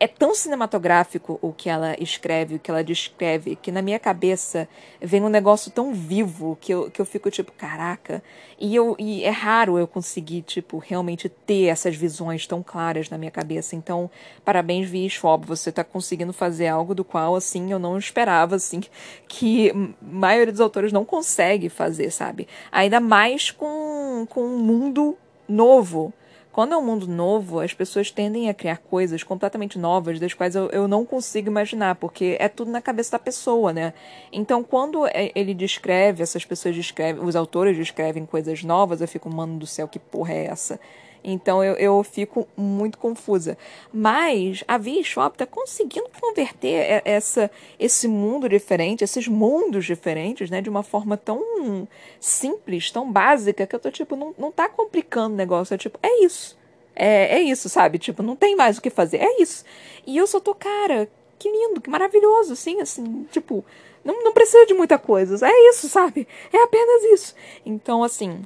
é 0.00 0.06
tão 0.06 0.34
cinematográfico 0.34 1.38
o 1.42 1.52
que 1.52 1.68
ela 1.68 1.96
escreve, 2.00 2.54
o 2.54 2.58
que 2.58 2.70
ela 2.70 2.84
descreve, 2.84 3.56
que 3.56 3.72
na 3.72 3.82
minha 3.82 3.98
cabeça 3.98 4.68
vem 5.00 5.22
um 5.22 5.28
negócio 5.28 5.70
tão 5.70 5.92
vivo 5.92 6.56
que 6.60 6.72
eu, 6.72 6.90
que 6.90 7.00
eu 7.00 7.04
fico 7.04 7.30
tipo, 7.30 7.50
caraca. 7.52 8.22
E, 8.58 8.74
eu, 8.74 8.94
e 8.98 9.24
é 9.24 9.30
raro 9.30 9.78
eu 9.78 9.86
conseguir, 9.86 10.42
tipo, 10.42 10.78
realmente 10.78 11.28
ter 11.28 11.66
essas 11.66 11.96
visões 11.96 12.46
tão 12.46 12.62
claras 12.62 13.10
na 13.10 13.18
minha 13.18 13.30
cabeça. 13.30 13.74
Então, 13.74 14.10
parabéns, 14.44 14.88
Vi 14.88 15.08
Schwab, 15.10 15.44
você 15.44 15.72
tá 15.72 15.82
conseguindo 15.82 16.32
fazer 16.32 16.68
algo 16.68 16.94
do 16.94 17.04
qual, 17.04 17.34
assim, 17.34 17.72
eu 17.72 17.78
não 17.78 17.98
esperava, 17.98 18.56
assim, 18.56 18.80
que 19.26 19.70
a 19.70 19.74
maioria 20.00 20.52
dos 20.52 20.60
autores 20.60 20.92
não 20.92 21.04
consegue 21.04 21.68
fazer, 21.68 22.10
sabe? 22.10 22.46
Ainda 22.70 23.00
mais 23.00 23.50
com, 23.50 24.26
com 24.30 24.42
um 24.44 24.58
mundo 24.58 25.16
novo 25.48 26.12
quando 26.58 26.72
é 26.72 26.76
um 26.76 26.82
mundo 26.82 27.06
novo, 27.06 27.60
as 27.60 27.72
pessoas 27.72 28.10
tendem 28.10 28.48
a 28.48 28.52
criar 28.52 28.78
coisas 28.78 29.22
completamente 29.22 29.78
novas, 29.78 30.18
das 30.18 30.34
quais 30.34 30.56
eu, 30.56 30.68
eu 30.70 30.88
não 30.88 31.06
consigo 31.06 31.46
imaginar, 31.46 31.94
porque 31.94 32.36
é 32.40 32.48
tudo 32.48 32.68
na 32.68 32.82
cabeça 32.82 33.12
da 33.12 33.18
pessoa, 33.20 33.72
né? 33.72 33.94
Então, 34.32 34.64
quando 34.64 35.06
é, 35.06 35.30
ele 35.36 35.54
descreve, 35.54 36.20
essas 36.20 36.44
pessoas 36.44 36.74
descrevem, 36.74 37.22
os 37.22 37.36
autores 37.36 37.76
descrevem 37.76 38.26
coisas 38.26 38.64
novas, 38.64 39.00
eu 39.00 39.06
fico, 39.06 39.32
mano 39.32 39.56
do 39.56 39.68
céu, 39.68 39.86
que 39.86 40.00
porra 40.00 40.32
é 40.32 40.46
essa? 40.46 40.80
Então 41.22 41.62
eu, 41.62 41.74
eu 41.74 42.02
fico 42.02 42.46
muito 42.56 42.98
confusa. 42.98 43.56
Mas 43.92 44.64
a 44.66 44.78
V 44.78 45.02
Shop 45.02 45.34
está 45.34 45.46
conseguindo 45.46 46.08
converter 46.20 47.02
essa, 47.04 47.50
esse 47.78 48.08
mundo 48.08 48.48
diferente, 48.48 49.04
esses 49.04 49.28
mundos 49.28 49.84
diferentes, 49.84 50.50
né, 50.50 50.60
de 50.60 50.70
uma 50.70 50.82
forma 50.82 51.16
tão 51.16 51.86
simples, 52.20 52.90
tão 52.90 53.10
básica, 53.10 53.66
que 53.66 53.74
eu 53.74 53.80
tô 53.80 53.90
tipo, 53.90 54.16
não, 54.16 54.34
não 54.38 54.52
tá 54.52 54.68
complicando 54.68 55.34
o 55.34 55.38
negócio. 55.38 55.74
É 55.74 55.78
tipo, 55.78 55.98
é 56.02 56.24
isso. 56.24 56.56
É, 56.94 57.36
é 57.36 57.40
isso, 57.40 57.68
sabe? 57.68 57.98
Tipo, 57.98 58.22
não 58.22 58.34
tem 58.34 58.56
mais 58.56 58.78
o 58.78 58.82
que 58.82 58.90
fazer. 58.90 59.18
É 59.18 59.40
isso. 59.40 59.64
E 60.06 60.16
eu 60.16 60.26
só 60.26 60.40
tô, 60.40 60.54
cara, 60.54 61.08
que 61.38 61.50
lindo, 61.50 61.80
que 61.80 61.88
maravilhoso, 61.88 62.54
assim, 62.54 62.80
assim, 62.80 63.24
tipo, 63.30 63.64
não, 64.04 64.24
não 64.24 64.32
precisa 64.32 64.66
de 64.66 64.74
muita 64.74 64.98
coisa. 64.98 65.46
É 65.46 65.70
isso, 65.70 65.88
sabe? 65.88 66.26
É 66.52 66.62
apenas 66.62 67.04
isso. 67.04 67.34
Então, 67.64 68.02
assim, 68.02 68.42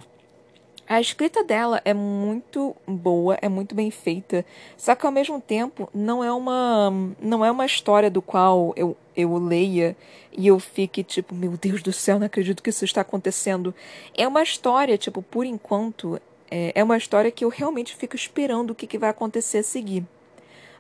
a 0.92 1.00
escrita 1.00 1.42
dela 1.42 1.80
é 1.86 1.94
muito 1.94 2.76
boa, 2.86 3.38
é 3.40 3.48
muito 3.48 3.74
bem 3.74 3.90
feita, 3.90 4.44
só 4.76 4.94
que 4.94 5.06
ao 5.06 5.10
mesmo 5.10 5.40
tempo 5.40 5.88
não 5.94 6.22
é 6.22 6.30
uma 6.30 6.92
não 7.18 7.42
é 7.42 7.50
uma 7.50 7.64
história 7.64 8.10
do 8.10 8.20
qual 8.20 8.74
eu, 8.76 8.94
eu 9.16 9.34
leia 9.38 9.96
e 10.30 10.46
eu 10.46 10.60
fique 10.60 11.02
tipo, 11.02 11.34
meu 11.34 11.52
Deus 11.56 11.82
do 11.82 11.94
céu, 11.94 12.18
não 12.18 12.26
acredito 12.26 12.62
que 12.62 12.68
isso 12.68 12.84
está 12.84 13.00
acontecendo. 13.00 13.74
É 14.14 14.28
uma 14.28 14.42
história, 14.42 14.98
tipo, 14.98 15.22
por 15.22 15.46
enquanto, 15.46 16.20
é, 16.50 16.72
é 16.74 16.84
uma 16.84 16.98
história 16.98 17.30
que 17.30 17.42
eu 17.42 17.48
realmente 17.48 17.96
fico 17.96 18.14
esperando 18.14 18.72
o 18.72 18.74
que, 18.74 18.86
que 18.86 18.98
vai 18.98 19.08
acontecer 19.08 19.58
a 19.58 19.62
seguir. 19.62 20.04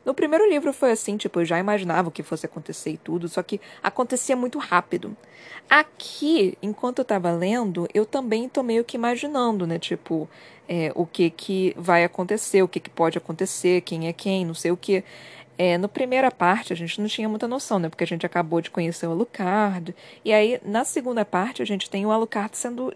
No 0.04 0.14
primeiro 0.14 0.48
livro 0.48 0.72
foi 0.72 0.90
assim, 0.90 1.16
tipo, 1.16 1.40
eu 1.40 1.44
já 1.44 1.58
imaginava 1.58 2.08
o 2.08 2.12
que 2.12 2.22
fosse 2.22 2.46
acontecer 2.46 2.90
e 2.90 2.96
tudo, 2.96 3.28
só 3.28 3.42
que 3.42 3.60
acontecia 3.82 4.36
muito 4.36 4.58
rápido. 4.58 5.16
Aqui, 5.70 6.58
enquanto 6.60 6.98
eu 6.98 7.04
tava 7.04 7.30
lendo, 7.30 7.88
eu 7.94 8.04
também 8.04 8.48
tô 8.48 8.62
meio 8.62 8.84
que 8.84 8.96
imaginando, 8.96 9.66
né? 9.66 9.78
Tipo, 9.78 10.28
é, 10.68 10.92
o 10.94 11.06
que 11.06 11.30
que 11.30 11.74
vai 11.76 12.04
acontecer, 12.04 12.62
o 12.62 12.68
que 12.68 12.80
que 12.80 12.90
pode 12.90 13.16
acontecer, 13.16 13.80
quem 13.82 14.08
é 14.08 14.12
quem, 14.12 14.44
não 14.44 14.54
sei 14.54 14.70
o 14.70 14.76
que. 14.76 15.04
É, 15.56 15.78
no 15.78 15.88
primeira 15.88 16.30
parte 16.30 16.72
a 16.72 16.76
gente 16.76 17.00
não 17.00 17.06
tinha 17.06 17.28
muita 17.28 17.46
noção, 17.46 17.78
né? 17.78 17.88
Porque 17.88 18.04
a 18.04 18.06
gente 18.06 18.26
acabou 18.26 18.60
de 18.60 18.70
conhecer 18.70 19.06
o 19.06 19.12
Alucard. 19.12 19.94
E 20.24 20.32
aí, 20.32 20.60
na 20.64 20.84
segunda 20.84 21.24
parte, 21.24 21.62
a 21.62 21.64
gente 21.64 21.88
tem 21.88 22.04
o 22.04 22.10
Alucard 22.10 22.56
sendo 22.56 22.92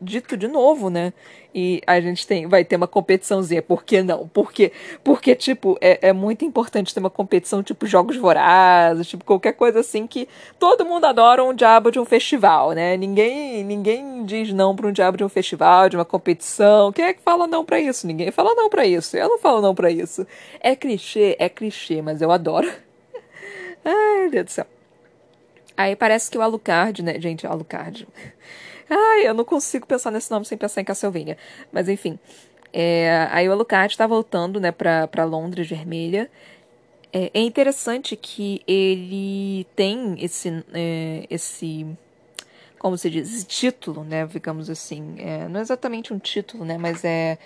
dito 0.00 0.36
de 0.36 0.48
novo, 0.48 0.88
né? 0.90 1.12
E 1.54 1.80
a 1.86 2.00
gente 2.00 2.26
tem, 2.26 2.48
vai 2.48 2.64
ter 2.64 2.76
uma 2.76 2.88
competiçãozinha. 2.88 3.62
Por 3.62 3.84
que 3.84 4.02
não? 4.02 4.26
Porque, 4.28 4.72
porque 5.04 5.34
tipo, 5.34 5.78
é, 5.80 6.08
é 6.08 6.12
muito 6.12 6.44
importante 6.44 6.92
ter 6.92 7.00
uma 7.00 7.10
competição 7.10 7.62
tipo 7.62 7.86
Jogos 7.86 8.16
Vorazes, 8.16 9.06
tipo 9.06 9.24
qualquer 9.24 9.52
coisa 9.52 9.80
assim 9.80 10.06
que 10.06 10.28
todo 10.58 10.84
mundo 10.84 11.04
adora 11.04 11.44
um 11.44 11.54
diabo 11.54 11.90
de 11.90 12.00
um 12.00 12.04
festival, 12.04 12.72
né? 12.72 12.96
Ninguém, 12.96 13.62
ninguém 13.62 14.24
diz 14.24 14.52
não 14.52 14.74
para 14.74 14.88
um 14.88 14.92
diabo 14.92 15.16
de 15.16 15.24
um 15.24 15.28
festival, 15.28 15.88
de 15.88 15.96
uma 15.96 16.04
competição. 16.04 16.92
Quem 16.92 17.04
é 17.04 17.14
que 17.14 17.22
fala 17.22 17.46
não 17.46 17.64
para 17.64 17.78
isso? 17.78 18.06
Ninguém 18.06 18.30
fala 18.32 18.54
não 18.54 18.68
para 18.68 18.84
isso. 18.86 19.16
Eu 19.16 19.28
não 19.28 19.38
falo 19.38 19.60
não 19.60 19.74
para 19.74 19.90
isso. 19.90 20.26
É 20.60 20.74
clichê, 20.74 21.36
é 21.38 21.48
clichê, 21.48 22.02
mas 22.02 22.20
eu 22.20 22.32
adoro. 22.32 22.68
Ai, 23.84 24.28
Deus 24.30 24.44
do 24.46 24.50
céu. 24.50 24.66
Aí 25.76 25.96
parece 25.96 26.30
que 26.30 26.38
o 26.38 26.42
Alucard, 26.42 27.02
né? 27.02 27.20
Gente, 27.20 27.46
Alucard. 27.46 28.06
Ai, 28.88 29.26
eu 29.26 29.34
não 29.34 29.44
consigo 29.44 29.86
pensar 29.86 30.10
nesse 30.10 30.30
nome 30.30 30.44
sem 30.44 30.58
pensar 30.58 30.80
em 30.80 30.84
Castlevania. 30.84 31.36
Mas 31.72 31.88
enfim. 31.88 32.18
É, 32.72 33.28
aí 33.30 33.48
o 33.48 33.52
Alucard 33.52 33.92
está 33.92 34.06
voltando, 34.06 34.58
né, 34.60 34.72
pra 34.72 35.24
Londres 35.24 35.68
Vermelha. 35.68 36.30
É, 37.12 37.30
é 37.32 37.40
interessante 37.40 38.16
que 38.16 38.60
ele 38.66 39.64
tem 39.76 40.16
esse, 40.18 40.64
é, 40.72 41.24
esse 41.30 41.86
como 42.76 42.98
se 42.98 43.08
diz, 43.08 43.32
esse 43.32 43.46
título, 43.46 44.02
né, 44.04 44.26
digamos 44.26 44.68
assim. 44.68 45.14
É, 45.18 45.48
não 45.48 45.60
é 45.60 45.62
exatamente 45.62 46.12
um 46.12 46.18
título, 46.18 46.64
né, 46.64 46.76
mas 46.76 47.04
é, 47.04 47.38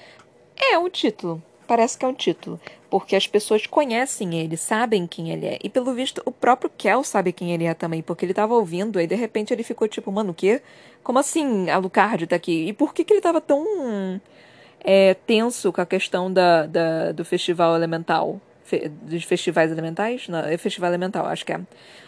é 0.56 0.78
um 0.78 0.88
título 0.88 1.42
parece 1.68 1.98
que 1.98 2.04
é 2.04 2.08
um 2.08 2.14
título, 2.14 2.58
porque 2.90 3.14
as 3.14 3.26
pessoas 3.26 3.66
conhecem 3.66 4.40
ele, 4.40 4.56
sabem 4.56 5.06
quem 5.06 5.30
ele 5.30 5.46
é. 5.46 5.58
E 5.62 5.68
pelo 5.68 5.92
visto, 5.92 6.22
o 6.24 6.32
próprio 6.32 6.70
Kel 6.76 7.04
sabe 7.04 7.30
quem 7.30 7.52
ele 7.52 7.64
é 7.64 7.74
também, 7.74 8.02
porque 8.02 8.24
ele 8.24 8.32
tava 8.32 8.54
ouvindo, 8.54 8.98
aí 8.98 9.06
de 9.06 9.14
repente 9.14 9.52
ele 9.52 9.62
ficou 9.62 9.86
tipo, 9.86 10.10
mano, 10.10 10.30
o 10.30 10.34
quê? 10.34 10.62
Como 11.04 11.18
assim 11.18 11.68
Alucard 11.68 12.26
tá 12.26 12.34
aqui? 12.34 12.66
E 12.68 12.72
por 12.72 12.94
que, 12.94 13.04
que 13.04 13.12
ele 13.12 13.20
tava 13.20 13.40
tão 13.40 14.20
é, 14.80 15.14
tenso 15.26 15.70
com 15.70 15.80
a 15.80 15.86
questão 15.86 16.32
da, 16.32 16.66
da, 16.66 17.12
do 17.12 17.24
festival 17.24 17.76
elemental? 17.76 18.40
Dos 19.02 19.24
festivais 19.24 19.70
elementais? 19.70 20.28
Não, 20.28 20.40
é 20.40 20.56
festival 20.58 20.90
elemental, 20.90 21.26
acho 21.26 21.44
que 21.44 21.52
é. 21.52 21.60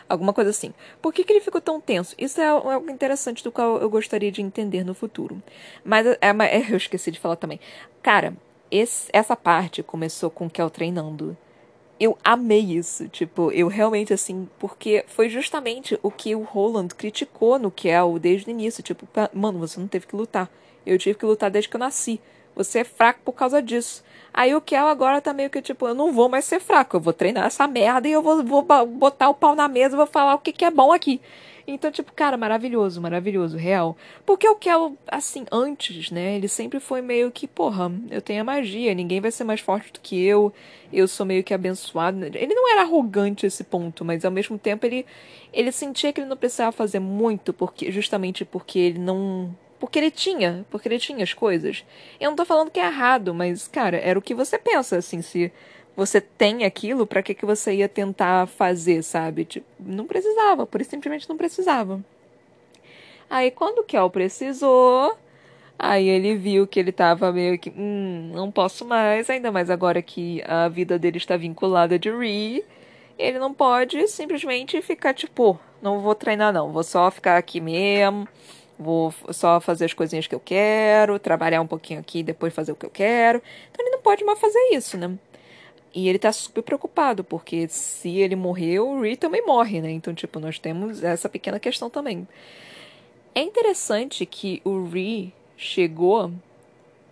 Alguma 0.08 0.32
coisa 0.32 0.50
assim. 0.50 0.74
Por 1.00 1.12
que, 1.12 1.22
que 1.24 1.32
ele 1.32 1.40
ficou 1.40 1.60
tão 1.60 1.80
tenso? 1.80 2.14
Isso 2.18 2.40
é 2.40 2.48
algo 2.48 2.90
interessante 2.90 3.44
do 3.44 3.52
qual 3.52 3.78
eu 3.78 3.88
gostaria 3.88 4.30
de 4.32 4.42
entender 4.42 4.84
no 4.84 4.92
futuro. 4.92 5.40
Mas 5.84 6.06
é, 6.06 6.18
é, 6.20 6.72
eu 6.72 6.76
esqueci 6.76 7.10
de 7.10 7.20
falar 7.20 7.36
também. 7.36 7.60
Cara, 8.02 8.34
esse, 8.70 9.08
essa 9.12 9.36
parte 9.36 9.82
começou 9.82 10.30
com 10.30 10.46
o 10.46 10.50
Kel 10.50 10.70
treinando. 10.70 11.36
Eu 11.98 12.16
amei 12.24 12.60
isso, 12.60 13.08
tipo, 13.08 13.52
eu 13.52 13.68
realmente 13.68 14.12
assim, 14.12 14.48
porque 14.58 15.04
foi 15.06 15.28
justamente 15.28 15.98
o 16.02 16.10
que 16.10 16.34
o 16.34 16.42
Roland 16.42 16.88
criticou 16.96 17.58
no 17.58 17.70
Kel 17.70 18.18
desde 18.18 18.48
o 18.48 18.52
início, 18.52 18.82
tipo, 18.82 19.06
mano, 19.34 19.58
você 19.58 19.78
não 19.78 19.86
teve 19.86 20.06
que 20.06 20.16
lutar. 20.16 20.50
Eu 20.86 20.98
tive 20.98 21.18
que 21.18 21.26
lutar 21.26 21.50
desde 21.50 21.68
que 21.68 21.76
eu 21.76 21.80
nasci. 21.80 22.18
Você 22.56 22.80
é 22.80 22.84
fraco 22.84 23.20
por 23.22 23.32
causa 23.32 23.60
disso. 23.60 24.02
Aí 24.32 24.54
o 24.54 24.60
Kel 24.60 24.86
agora 24.86 25.20
tá 25.20 25.32
meio 25.34 25.50
que 25.50 25.60
tipo, 25.60 25.86
eu 25.86 25.94
não 25.94 26.12
vou 26.12 26.28
mais 26.28 26.44
ser 26.44 26.60
fraco, 26.60 26.96
eu 26.96 27.00
vou 27.00 27.12
treinar 27.12 27.46
essa 27.46 27.66
merda 27.66 28.08
e 28.08 28.12
eu 28.12 28.22
vou, 28.22 28.42
vou 28.44 28.62
botar 28.86 29.28
o 29.28 29.34
pau 29.34 29.54
na 29.54 29.68
mesa 29.68 29.94
e 29.94 29.96
vou 29.96 30.06
falar 30.06 30.34
o 30.34 30.38
que, 30.38 30.52
que 30.52 30.64
é 30.64 30.70
bom 30.70 30.92
aqui. 30.92 31.20
Então, 31.72 31.90
tipo, 31.90 32.12
cara, 32.12 32.36
maravilhoso, 32.36 33.00
maravilhoso, 33.00 33.56
real. 33.56 33.96
Porque 34.26 34.48
o 34.48 34.56
Kel, 34.56 34.96
assim, 35.06 35.46
antes, 35.50 36.10
né, 36.10 36.36
ele 36.36 36.48
sempre 36.48 36.80
foi 36.80 37.00
meio 37.00 37.30
que, 37.30 37.46
porra, 37.46 37.90
eu 38.10 38.20
tenho 38.20 38.40
a 38.40 38.44
magia, 38.44 38.94
ninguém 38.94 39.20
vai 39.20 39.30
ser 39.30 39.44
mais 39.44 39.60
forte 39.60 39.92
do 39.92 40.00
que 40.00 40.22
eu, 40.22 40.52
eu 40.92 41.06
sou 41.06 41.24
meio 41.24 41.44
que 41.44 41.54
abençoado. 41.54 42.24
Ele 42.24 42.54
não 42.54 42.70
era 42.72 42.82
arrogante 42.82 43.46
esse 43.46 43.64
ponto, 43.64 44.04
mas 44.04 44.24
ao 44.24 44.30
mesmo 44.30 44.58
tempo 44.58 44.84
ele, 44.86 45.06
ele 45.52 45.70
sentia 45.72 46.12
que 46.12 46.20
ele 46.20 46.28
não 46.28 46.36
precisava 46.36 46.72
fazer 46.72 46.98
muito, 46.98 47.52
porque 47.52 47.90
justamente 47.92 48.44
porque 48.44 48.78
ele 48.78 48.98
não 48.98 49.54
porque 49.78 49.98
ele 49.98 50.10
tinha, 50.10 50.66
porque 50.70 50.86
ele 50.86 50.98
tinha 50.98 51.24
as 51.24 51.32
coisas. 51.32 51.84
Eu 52.20 52.28
não 52.28 52.36
tô 52.36 52.44
falando 52.44 52.70
que 52.70 52.78
é 52.78 52.84
errado, 52.84 53.32
mas, 53.32 53.66
cara, 53.66 53.96
era 53.96 54.18
o 54.18 54.22
que 54.22 54.34
você 54.34 54.58
pensa, 54.58 54.98
assim, 54.98 55.22
se 55.22 55.50
você 55.96 56.20
tem 56.20 56.64
aquilo, 56.64 57.06
para 57.06 57.22
que, 57.22 57.34
que 57.34 57.44
você 57.44 57.74
ia 57.74 57.88
tentar 57.88 58.46
fazer, 58.46 59.02
sabe? 59.02 59.44
Tipo, 59.44 59.66
não 59.78 60.06
precisava, 60.06 60.66
por 60.66 60.80
isso 60.80 60.90
simplesmente 60.90 61.28
não 61.28 61.36
precisava. 61.36 62.00
Aí 63.28 63.50
quando 63.50 63.80
o 63.80 63.84
Kel 63.84 64.10
precisou, 64.10 65.16
aí 65.78 66.08
ele 66.08 66.34
viu 66.34 66.66
que 66.66 66.80
ele 66.80 66.92
tava 66.92 67.32
meio 67.32 67.58
que, 67.58 67.70
hum, 67.70 68.32
não 68.34 68.50
posso 68.50 68.84
mais, 68.84 69.30
ainda 69.30 69.52
mais 69.52 69.70
agora 69.70 70.02
que 70.02 70.42
a 70.46 70.68
vida 70.68 70.98
dele 70.98 71.18
está 71.18 71.36
vinculada 71.36 71.98
de 71.98 72.10
Ree. 72.10 72.64
Ele 73.18 73.38
não 73.38 73.52
pode 73.54 74.08
simplesmente 74.08 74.80
ficar 74.82 75.14
tipo, 75.14 75.58
não 75.82 76.00
vou 76.00 76.14
treinar 76.14 76.52
não, 76.52 76.72
vou 76.72 76.82
só 76.82 77.10
ficar 77.10 77.36
aqui 77.36 77.60
mesmo, 77.60 78.26
vou 78.78 79.14
só 79.30 79.60
fazer 79.60 79.84
as 79.84 79.92
coisinhas 79.92 80.26
que 80.26 80.34
eu 80.34 80.40
quero, 80.40 81.18
trabalhar 81.18 81.60
um 81.60 81.66
pouquinho 81.66 82.00
aqui 82.00 82.20
e 82.20 82.22
depois 82.22 82.54
fazer 82.54 82.72
o 82.72 82.76
que 82.76 82.86
eu 82.86 82.90
quero. 82.90 83.42
Então 83.70 83.84
ele 83.84 83.94
não 83.94 84.02
pode 84.02 84.24
mais 84.24 84.40
fazer 84.40 84.58
isso, 84.72 84.96
né? 84.96 85.16
E 85.94 86.08
ele 86.08 86.18
tá 86.18 86.32
super 86.32 86.62
preocupado, 86.62 87.24
porque 87.24 87.66
se 87.68 88.18
ele 88.18 88.36
morrer, 88.36 88.78
o 88.80 89.00
Ree 89.00 89.16
também 89.16 89.44
morre, 89.44 89.80
né? 89.80 89.90
Então, 89.90 90.14
tipo, 90.14 90.38
nós 90.40 90.58
temos 90.58 91.02
essa 91.02 91.28
pequena 91.28 91.58
questão 91.60 91.90
também. 91.90 92.26
É 93.34 93.42
interessante 93.42 94.24
que 94.26 94.60
o 94.64 94.84
Ree 94.88 95.32
chegou 95.56 96.32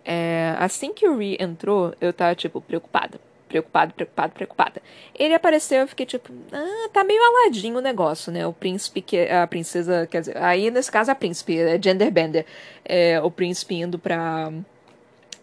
É, 0.05 0.55
assim 0.59 0.93
que 0.93 1.07
o 1.07 1.17
Ree 1.17 1.37
entrou, 1.39 1.93
eu 2.01 2.11
tava, 2.13 2.35
tipo, 2.35 2.61
preocupada. 2.61 3.19
Preocupado, 3.47 3.93
preocupado, 3.93 4.33
preocupada. 4.33 4.81
Ele 5.15 5.33
apareceu, 5.33 5.81
eu 5.81 5.87
fiquei 5.87 6.05
tipo, 6.05 6.31
ah, 6.51 6.89
tá 6.93 7.03
meio 7.03 7.21
aladinho 7.21 7.77
o 7.77 7.81
negócio, 7.81 8.31
né? 8.31 8.45
O 8.47 8.53
príncipe 8.53 9.01
que 9.01 9.27
a 9.29 9.45
princesa, 9.47 10.07
quer 10.07 10.21
dizer, 10.21 10.37
aí 10.37 10.69
nesse 10.71 10.91
caso 10.91 11.11
a 11.11 11.15
príncipe, 11.15 11.57
é 11.59 11.81
genderbender. 11.81 12.45
É, 12.85 13.19
o 13.21 13.31
príncipe 13.31 13.75
indo 13.75 13.99
pra. 13.99 14.51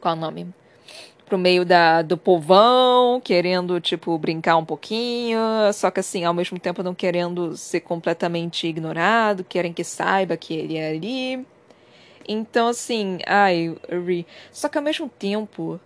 Qual 0.00 0.14
é 0.14 0.18
o 0.18 0.20
nome? 0.20 0.46
Pro 1.26 1.36
meio 1.36 1.64
da, 1.64 2.02
do 2.02 2.16
povão, 2.16 3.20
querendo, 3.20 3.80
tipo, 3.80 4.16
brincar 4.16 4.56
um 4.56 4.64
pouquinho, 4.64 5.38
só 5.74 5.90
que 5.90 6.00
assim, 6.00 6.24
ao 6.24 6.32
mesmo 6.32 6.58
tempo 6.58 6.82
não 6.82 6.94
querendo 6.94 7.56
ser 7.56 7.80
completamente 7.80 8.66
ignorado, 8.66 9.44
querem 9.44 9.72
que 9.72 9.82
saiba 9.82 10.36
que 10.36 10.54
ele 10.54 10.76
é 10.76 10.90
ali. 10.90 11.46
Então, 12.28 12.68
assim, 12.68 13.18
ai, 13.26 13.76
Ri. 13.88 14.26
Só 14.52 14.68
que 14.68 14.78
ao 14.78 14.84
mesmo 14.84 15.08
tempo, 15.08 15.80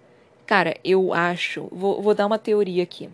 cara, 0.46 0.76
eu 0.84 1.12
acho. 1.12 1.68
Vou, 1.72 2.00
vou 2.02 2.14
dar 2.14 2.26
uma 2.26 2.38
teoria 2.38 2.82
aqui. 2.82 3.08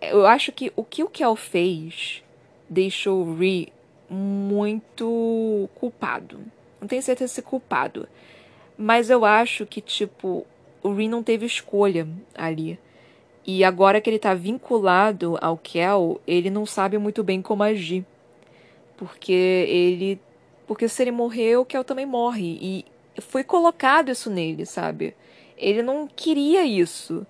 Eu 0.00 0.26
acho 0.26 0.52
que 0.52 0.72
o 0.76 0.84
que 0.84 1.02
o 1.02 1.08
Kel 1.08 1.36
fez 1.36 2.22
deixou 2.68 3.24
o 3.24 3.36
Ri 3.36 3.72
muito 4.08 5.68
culpado. 5.74 6.40
Não 6.80 6.88
tenho 6.88 7.02
certeza 7.02 7.34
se 7.34 7.42
culpado. 7.42 8.08
Mas 8.78 9.10
eu 9.10 9.24
acho 9.24 9.66
que, 9.66 9.80
tipo, 9.80 10.46
o 10.82 10.92
Rin 10.92 11.08
não 11.08 11.22
teve 11.22 11.46
escolha 11.46 12.08
ali. 12.34 12.78
E 13.46 13.64
agora 13.64 14.00
que 14.00 14.08
ele 14.08 14.16
está 14.16 14.34
vinculado 14.34 15.38
ao 15.40 15.56
Kel, 15.56 16.20
ele 16.26 16.50
não 16.50 16.66
sabe 16.66 16.98
muito 16.98 17.24
bem 17.24 17.40
como 17.40 17.62
agir. 17.62 18.04
Porque 18.96 19.32
ele. 19.32 20.20
Porque 20.66 20.88
se 20.88 21.02
ele 21.02 21.10
morrer, 21.10 21.56
o 21.56 21.64
Kel 21.64 21.82
também 21.82 22.06
morre. 22.06 22.58
E 22.60 22.84
foi 23.20 23.42
colocado 23.42 24.10
isso 24.10 24.30
nele, 24.30 24.66
sabe? 24.66 25.14
Ele 25.56 25.82
não 25.82 26.06
queria 26.06 26.64
isso. 26.64 27.26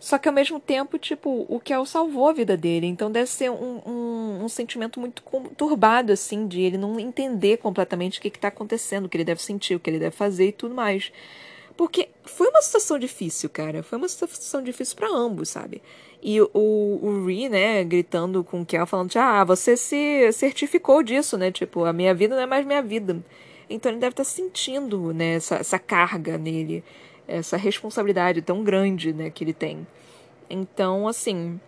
Só 0.00 0.16
que 0.16 0.28
ao 0.28 0.34
mesmo 0.34 0.60
tempo, 0.60 0.96
tipo, 0.96 1.44
o 1.48 1.58
Kel 1.58 1.84
salvou 1.84 2.28
a 2.28 2.32
vida 2.32 2.56
dele. 2.56 2.86
Então 2.86 3.10
deve 3.10 3.28
ser 3.28 3.50
um, 3.50 3.82
um, 3.84 4.44
um 4.44 4.48
sentimento 4.48 5.00
muito 5.00 5.22
conturbado, 5.22 6.12
assim, 6.12 6.46
de 6.46 6.60
ele 6.60 6.78
não 6.78 7.00
entender 7.00 7.56
completamente 7.58 8.18
o 8.18 8.22
que, 8.22 8.28
está 8.28 8.48
acontecendo, 8.48 9.06
o 9.06 9.08
que 9.08 9.16
ele 9.16 9.24
deve 9.24 9.42
sentir, 9.42 9.74
o 9.74 9.80
que 9.80 9.90
ele 9.90 9.98
deve 9.98 10.14
fazer 10.14 10.48
e 10.48 10.52
tudo 10.52 10.74
mais. 10.74 11.12
Porque 11.78 12.08
foi 12.24 12.48
uma 12.48 12.60
situação 12.60 12.98
difícil, 12.98 13.48
cara. 13.48 13.84
Foi 13.84 13.96
uma 13.96 14.08
situação 14.08 14.60
difícil 14.60 14.96
para 14.96 15.08
ambos, 15.08 15.48
sabe? 15.48 15.80
E 16.20 16.40
o, 16.40 16.48
o 16.52 17.24
Ree, 17.24 17.48
né, 17.48 17.84
gritando 17.84 18.42
com 18.42 18.62
o 18.62 18.66
Kel, 18.66 18.84
falando: 18.84 19.16
Ah, 19.16 19.44
você 19.44 19.76
se 19.76 20.32
certificou 20.32 21.04
disso, 21.04 21.38
né? 21.38 21.52
Tipo, 21.52 21.84
a 21.84 21.92
minha 21.92 22.12
vida 22.12 22.34
não 22.34 22.42
é 22.42 22.46
mais 22.46 22.66
minha 22.66 22.82
vida. 22.82 23.24
Então 23.70 23.92
ele 23.92 24.00
deve 24.00 24.12
estar 24.12 24.24
tá 24.24 24.28
sentindo, 24.28 25.12
né, 25.14 25.34
essa, 25.34 25.56
essa 25.56 25.78
carga 25.78 26.36
nele, 26.36 26.82
essa 27.28 27.56
responsabilidade 27.56 28.42
tão 28.42 28.64
grande, 28.64 29.12
né, 29.12 29.30
que 29.30 29.44
ele 29.44 29.52
tem. 29.52 29.86
Então, 30.50 31.06
assim, 31.06 31.60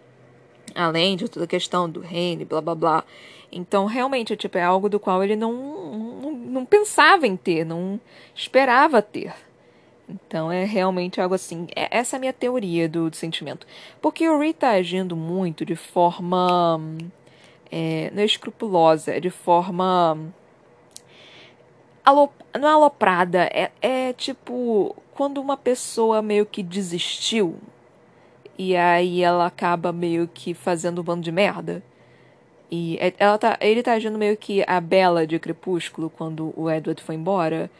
além 0.75 1.17
de 1.17 1.29
toda 1.29 1.45
a 1.45 1.49
questão 1.49 1.89
do 1.89 2.01
reino, 2.01 2.45
blá 2.45 2.61
blá 2.61 2.75
blá. 2.75 3.05
Então, 3.53 3.87
realmente, 3.87 4.37
tipo, 4.37 4.59
é 4.59 4.65
algo 4.65 4.89
do 4.89 4.99
qual 4.99 5.23
ele 5.23 5.37
não, 5.37 5.53
não, 5.53 6.33
não 6.33 6.67
pensava 6.67 7.29
em 7.29 7.37
ter, 7.37 7.65
não 7.65 8.01
esperava 8.35 9.01
ter. 9.01 9.33
Então 10.27 10.51
é 10.51 10.65
realmente 10.65 11.21
algo 11.21 11.35
assim. 11.35 11.67
É, 11.75 11.99
essa 11.99 12.17
é 12.17 12.19
a 12.19 12.21
minha 12.21 12.33
teoria 12.33 12.89
do, 12.89 13.11
do 13.11 13.17
sentimento. 13.17 13.67
Porque 14.01 14.29
o 14.29 14.39
Ri 14.41 14.53
tá 14.53 14.71
agindo 14.71 15.17
muito 15.17 15.65
de 15.65 15.77
forma. 15.77 16.81
É, 17.71 18.11
não 18.13 18.23
é 18.23 18.25
escrupulosa, 18.25 19.13
é 19.13 19.21
de 19.21 19.31
forma. 19.31 20.19
Alop, 22.05 22.33
não 22.59 22.69
é 22.69 22.73
aloprada, 22.73 23.49
é, 23.53 23.71
é 23.81 24.13
tipo 24.15 24.97
quando 25.15 25.39
uma 25.39 25.57
pessoa 25.57 26.23
meio 26.23 26.47
que 26.47 26.63
desistiu 26.63 27.57
e 28.63 28.77
aí 28.77 29.23
ela 29.23 29.47
acaba 29.47 29.91
meio 29.91 30.29
que 30.29 30.53
fazendo 30.53 31.01
um 31.01 31.05
bando 31.05 31.23
de 31.23 31.33
merda. 31.33 31.83
E 32.71 32.99
é, 33.01 33.15
ela 33.19 33.39
tá, 33.39 33.57
ele 33.59 33.83
tá 33.83 33.93
agindo 33.95 34.19
meio 34.19 34.37
que 34.37 34.63
a 34.67 34.79
Bela 34.83 35.27
de 35.27 35.39
Crepúsculo 35.39 36.11
quando 36.11 36.53
o 36.55 36.71
Edward 36.71 37.03
foi 37.03 37.15
embora. 37.15 37.71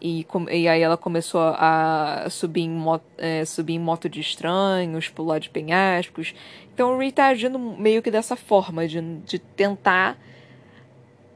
E, 0.00 0.26
e 0.50 0.68
aí 0.68 0.82
ela 0.82 0.96
começou 0.96 1.40
a 1.40 2.26
subir 2.30 2.62
em, 2.62 2.70
moto, 2.70 3.04
é, 3.16 3.44
subir 3.44 3.74
em 3.74 3.78
moto 3.78 4.08
de 4.08 4.20
estranhos, 4.20 5.08
pular 5.08 5.38
de 5.38 5.48
penhascos. 5.48 6.34
Então 6.74 6.94
o 6.94 6.98
Ree 6.98 7.12
tá 7.12 7.26
agindo 7.26 7.58
meio 7.58 8.02
que 8.02 8.10
dessa 8.10 8.36
forma, 8.36 8.86
de, 8.86 9.00
de 9.00 9.38
tentar 9.38 10.18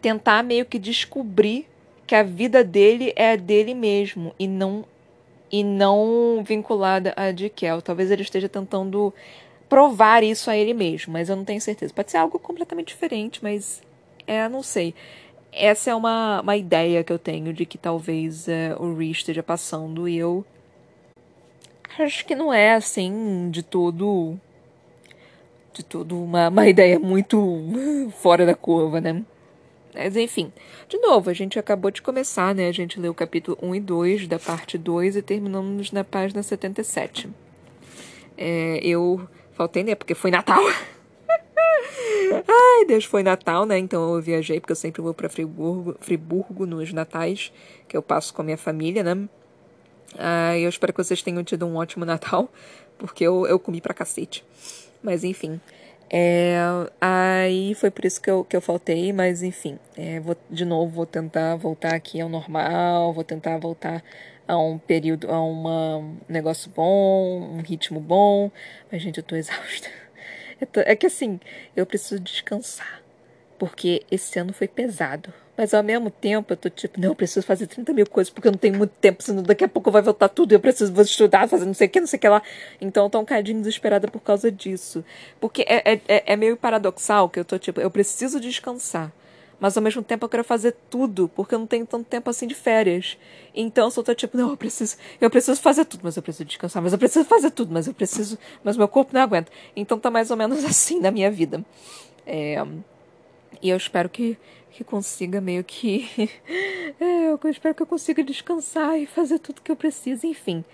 tentar 0.01 0.43
meio 0.43 0.65
que 0.65 0.79
descobrir 0.79 1.69
que 2.07 2.15
a 2.15 2.23
vida 2.23 2.65
dele 2.65 3.13
é 3.15 3.33
a 3.33 3.37
dele 3.37 3.75
mesmo 3.75 4.35
e 4.39 4.49
não 4.49 4.85
e 5.53 5.65
não 5.65 6.43
vinculada 6.45 7.13
a 7.17 7.33
de 7.33 7.49
Kel. 7.49 7.83
Talvez 7.83 8.11
ele 8.11 8.23
esteja 8.23 8.49
tentando 8.49 9.13
provar 9.69 10.23
isso 10.23 10.51
a 10.51 10.57
ele 10.57 10.73
mesmo, 10.73 11.13
mas 11.13 11.29
eu 11.29 11.37
não 11.37 11.45
tenho 11.45 11.61
certeza. 11.61 11.93
Pode 11.93 12.11
ser 12.11 12.19
algo 12.19 12.39
completamente 12.39 12.89
diferente, 12.89 13.41
mas 13.43 13.83
é, 14.27 14.49
não 14.49 14.63
sei 14.63 14.95
essa 15.53 15.91
é 15.91 15.95
uma, 15.95 16.41
uma 16.41 16.57
ideia 16.57 17.03
que 17.03 17.13
eu 17.13 17.19
tenho 17.19 17.53
de 17.53 17.67
que 17.67 17.79
talvez 17.79 18.49
é, 18.49 18.75
o 18.79 18.95
Ree 18.95 19.11
esteja 19.11 19.43
passando 19.43 20.09
e 20.09 20.17
eu 20.17 20.45
acho 21.99 22.25
que 22.25 22.35
não 22.35 22.53
é 22.53 22.75
assim 22.75 23.51
de 23.51 23.63
todo 23.63 24.39
de 25.73 25.85
todo 25.85 26.23
uma, 26.23 26.49
uma 26.49 26.69
ideia 26.69 26.99
muito 26.99 27.39
fora 28.21 28.45
da 28.45 28.55
curva, 28.55 29.01
né? 29.01 29.25
Mas 29.95 30.17
enfim, 30.17 30.53
de 30.89 30.99
novo, 30.99 31.31
a 31.31 31.33
gente 31.33 31.59
acabou 31.59 31.91
de 31.91 32.01
começar, 32.01 32.55
né? 32.55 32.69
A 32.69 32.73
gente 32.73 33.01
leu 33.01 33.11
o 33.13 33.15
capítulo 33.15 33.59
1 33.61 33.75
e 33.75 33.81
2 33.81 34.29
da 34.29 34.39
parte 34.39 34.79
2 34.79 35.17
e 35.17 35.23
terminamos 35.23 35.91
na 35.91 36.05
página 36.05 36.43
77. 36.43 37.29
É, 38.39 38.81
eu 38.83 39.29
faltei, 39.53 39.83
né? 39.83 39.95
Porque 39.95 40.15
foi 40.15 40.31
Natal. 40.31 40.63
Ai, 42.33 42.85
Deus, 42.87 43.05
foi 43.05 43.23
Natal, 43.23 43.67
né? 43.67 43.79
Então 43.79 44.15
eu 44.15 44.23
viajei, 44.23 44.61
porque 44.61 44.73
eu 44.73 44.77
sempre 44.77 45.03
vou 45.03 45.13
para 45.13 45.29
Friburgo, 45.29 45.97
Friburgo 46.01 46.67
nos 46.67 46.93
natais, 46.93 47.53
que 47.89 47.97
eu 47.97 48.03
passo 48.03 48.33
com 48.33 48.43
a 48.43 48.45
minha 48.45 48.57
família, 48.57 49.03
né? 49.03 49.29
Ah, 50.19 50.57
eu 50.59 50.69
espero 50.69 50.93
que 50.93 51.03
vocês 51.03 51.23
tenham 51.23 51.43
tido 51.45 51.67
um 51.67 51.77
ótimo 51.77 52.05
Natal, 52.05 52.49
porque 52.99 53.25
eu, 53.25 53.47
eu 53.47 53.59
comi 53.59 53.81
pra 53.81 53.95
cacete. 53.95 54.45
Mas 55.03 55.25
enfim. 55.25 55.61
É, 56.13 56.57
aí 57.01 57.73
foi 57.77 57.91
por 57.91 58.05
isso 58.05 58.21
que 58.21 58.29
eu, 58.31 58.45
que 58.45 58.57
eu 58.57 58.61
faltei, 58.61 59.13
mas 59.13 59.43
enfim. 59.43 59.79
É, 59.97 60.19
vou, 60.21 60.37
de 60.51 60.65
novo, 60.65 60.91
vou 60.93 61.07
tentar 61.07 61.57
voltar 61.57 61.95
aqui 61.95 62.21
ao 62.21 62.29
normal, 62.29 63.13
vou 63.13 63.23
tentar 63.25 63.59
voltar 63.59 64.03
a 64.47 64.59
um 64.59 64.79
período, 64.79 65.31
a 65.31 65.41
uma, 65.41 65.99
um 65.99 66.17
negócio 66.29 66.71
bom, 66.75 67.41
um 67.57 67.61
ritmo 67.61 68.01
bom. 68.01 68.51
Mas, 68.91 69.03
gente, 69.03 69.19
eu 69.19 69.25
tô 69.25 69.37
exausta. 69.37 70.00
É 70.85 70.97
que 70.97 71.07
assim, 71.07 71.41
eu 71.77 71.87
preciso 71.87 72.21
descansar. 72.21 73.01
Porque 73.59 74.03
esse 74.11 74.39
ano 74.39 74.53
foi 74.53 74.67
pesado. 74.67 75.33
Mas 75.57 75.75
ao 75.75 75.83
mesmo 75.83 76.11
tempo 76.11 76.53
eu 76.53 76.57
tô 76.57 76.71
tipo, 76.71 76.99
não, 76.99 77.11
eu 77.11 77.15
preciso 77.15 77.45
fazer 77.45 77.67
30 77.67 77.93
mil 77.93 78.07
coisas 78.07 78.33
porque 78.33 78.49
eu 78.49 78.53
não 78.53 78.59
tenho 78.59 78.79
muito 78.79 78.93
tempo, 78.99 79.23
senão 79.23 79.43
daqui 79.43 79.63
a 79.63 79.69
pouco 79.69 79.91
vai 79.91 80.01
voltar 80.01 80.31
tudo 80.31 80.53
eu 80.53 80.61
preciso 80.61 80.91
vou 80.91 81.05
estudar, 81.05 81.47
fazer 81.47 81.67
não 81.67 81.75
sei 81.75 81.87
o 81.87 81.91
que, 81.91 82.01
não 82.01 82.07
sei 82.07 82.17
o 82.17 82.21
que 82.21 82.29
lá. 82.29 82.43
Então 82.81 83.05
eu 83.05 83.11
tô 83.11 83.21
um 83.21 83.25
cadinho 83.27 83.59
desesperada 83.59 84.09
por 84.09 84.21
causa 84.21 84.51
disso. 84.51 85.05
Porque 85.39 85.63
é, 85.69 85.93
é, 85.93 86.01
é, 86.09 86.33
é 86.33 86.37
meio 86.37 86.57
paradoxal 86.57 87.29
que 87.29 87.39
eu 87.39 87.45
tô 87.45 87.59
tipo, 87.59 87.79
eu 87.79 87.91
preciso 87.91 88.41
descansar 88.41 89.13
mas 89.61 89.77
ao 89.77 89.83
mesmo 89.83 90.03
tempo 90.03 90.25
eu 90.25 90.29
quero 90.29 90.43
fazer 90.43 90.75
tudo, 90.89 91.29
porque 91.29 91.55
eu 91.55 91.59
não 91.59 91.67
tenho 91.67 91.87
tanto 91.87 92.07
tempo 92.07 92.31
assim 92.31 92.47
de 92.47 92.55
férias. 92.55 93.19
Então 93.55 93.91
eu 93.95 94.03
tô 94.03 94.15
tipo, 94.15 94.37
não, 94.37 94.51
eu 94.51 94.57
preciso, 94.57 94.97
eu 95.21 95.31
preciso 95.31 95.61
fazer 95.61 95.85
tudo, 95.85 96.01
mas 96.03 96.17
eu 96.17 96.23
preciso 96.23 96.47
descansar, 96.47 96.83
mas 96.83 96.93
eu 96.93 96.99
preciso 96.99 97.25
fazer 97.27 97.51
tudo, 97.51 97.73
mas 97.73 97.87
eu 97.87 97.93
preciso, 97.95 98.39
mas 98.65 98.77
meu 98.77 98.89
corpo 98.89 99.13
não 99.13 99.21
aguenta. 99.21 99.53
Então 99.77 99.99
tá 99.99 100.11
mais 100.11 100.31
ou 100.31 100.37
menos 100.37 100.65
assim 100.65 100.99
na 100.99 101.11
minha 101.11 101.31
vida. 101.31 101.65
É, 102.27 102.57
e 103.61 103.69
eu 103.69 103.77
espero 103.77 104.09
que, 104.09 104.39
que 104.71 104.83
consiga 104.83 105.41
meio 105.41 105.63
que. 105.63 106.09
é, 106.99 107.27
eu 107.27 107.39
espero 107.51 107.75
que 107.75 107.83
eu 107.83 107.87
consiga 107.87 108.25
descansar 108.25 108.99
e 108.99 109.07
fazer 109.07 109.39
tudo 109.39 109.61
que 109.61 109.71
eu 109.71 109.77
preciso, 109.77 110.27
enfim. 110.27 110.65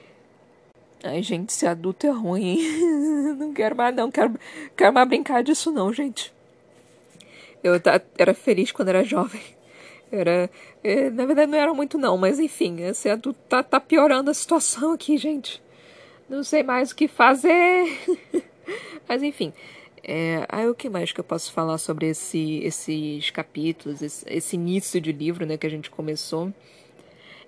Ai, 1.02 1.22
gente, 1.22 1.52
ser 1.52 1.66
adulto 1.66 2.06
é 2.06 2.10
ruim, 2.10 2.58
hein? 2.58 3.34
não 3.38 3.52
quero 3.52 3.76
mais, 3.76 3.94
não. 3.94 4.10
Quero, 4.10 4.38
quero 4.76 4.92
mais 4.92 5.08
brincar 5.08 5.42
disso, 5.42 5.70
não, 5.70 5.92
gente. 5.92 6.32
Eu 7.66 7.74
era 8.16 8.32
feliz 8.32 8.70
quando 8.70 8.88
era 8.88 9.02
jovem. 9.02 9.42
Era. 10.10 10.48
É, 10.84 11.10
na 11.10 11.26
verdade, 11.26 11.50
não 11.50 11.58
era 11.58 11.74
muito, 11.74 11.98
não, 11.98 12.16
mas 12.16 12.38
enfim, 12.38 12.80
esse 12.82 13.08
adulto 13.08 13.38
tá, 13.48 13.62
tá 13.62 13.80
piorando 13.80 14.30
a 14.30 14.34
situação 14.34 14.92
aqui, 14.92 15.16
gente. 15.16 15.60
Não 16.28 16.44
sei 16.44 16.62
mais 16.62 16.92
o 16.92 16.96
que 16.96 17.08
fazer. 17.08 17.98
mas 19.08 19.22
enfim. 19.22 19.52
É, 20.08 20.46
aí 20.48 20.68
o 20.68 20.74
que 20.74 20.88
mais 20.88 21.10
que 21.10 21.18
eu 21.18 21.24
posso 21.24 21.52
falar 21.52 21.78
sobre 21.78 22.06
esse, 22.06 22.60
esses 22.62 23.30
capítulos, 23.30 24.00
esse, 24.00 24.24
esse, 24.28 24.54
início 24.54 25.00
de 25.00 25.10
livro, 25.10 25.44
né, 25.44 25.56
que 25.56 25.66
a 25.66 25.70
gente 25.70 25.90
começou? 25.90 26.52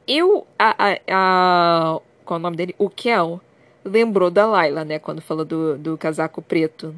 Eu, 0.08 0.44
a, 0.58 0.74
a, 0.76 0.98
a, 1.08 2.00
qual 2.24 2.38
é 2.38 2.40
o 2.40 2.42
nome 2.42 2.56
dele? 2.56 2.74
O 2.76 2.90
Kel 2.90 3.40
lembrou 3.84 4.28
da 4.28 4.44
Laila, 4.44 4.84
né, 4.84 4.98
quando 4.98 5.20
falou 5.20 5.44
do, 5.44 5.78
do 5.78 5.96
casaco 5.96 6.42
preto. 6.42 6.92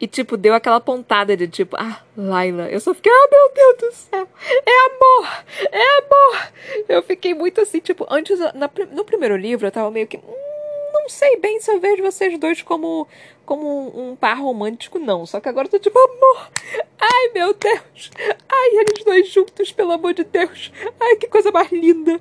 E, 0.00 0.06
tipo, 0.06 0.36
deu 0.36 0.54
aquela 0.54 0.80
pontada 0.80 1.36
de 1.36 1.48
tipo, 1.48 1.76
ah, 1.76 2.00
Laila. 2.16 2.68
Eu 2.70 2.78
só 2.78 2.94
fiquei, 2.94 3.10
ah, 3.10 3.28
meu 3.30 3.52
Deus 3.52 3.76
do 3.78 3.96
céu. 3.96 4.28
É 4.64 4.86
amor! 4.86 5.44
É 5.72 5.98
amor! 5.98 6.52
Eu 6.88 7.02
fiquei 7.02 7.34
muito 7.34 7.60
assim, 7.60 7.80
tipo, 7.80 8.06
antes, 8.08 8.38
na, 8.38 8.70
no 8.92 9.04
primeiro 9.04 9.36
livro, 9.36 9.66
eu 9.66 9.72
tava 9.72 9.90
meio 9.90 10.06
que. 10.06 10.16
Hum, 10.16 10.92
não 10.92 11.08
sei 11.08 11.36
bem 11.38 11.60
se 11.60 11.70
eu 11.70 11.80
vejo 11.80 12.02
vocês 12.02 12.38
dois 12.38 12.62
como, 12.62 13.08
como 13.44 13.66
um, 13.66 14.10
um 14.10 14.16
par 14.16 14.38
romântico, 14.38 15.00
não. 15.00 15.26
Só 15.26 15.40
que 15.40 15.48
agora 15.48 15.66
eu 15.66 15.70
tô 15.72 15.78
tipo, 15.80 15.98
amor! 15.98 16.48
Ai, 17.00 17.30
meu 17.34 17.52
Deus! 17.52 18.10
Ai, 18.48 18.68
eles 18.74 19.04
dois 19.04 19.28
juntos, 19.28 19.72
pelo 19.72 19.92
amor 19.92 20.14
de 20.14 20.22
Deus! 20.22 20.72
Ai, 21.00 21.16
que 21.16 21.26
coisa 21.26 21.50
mais 21.50 21.72
linda! 21.72 22.20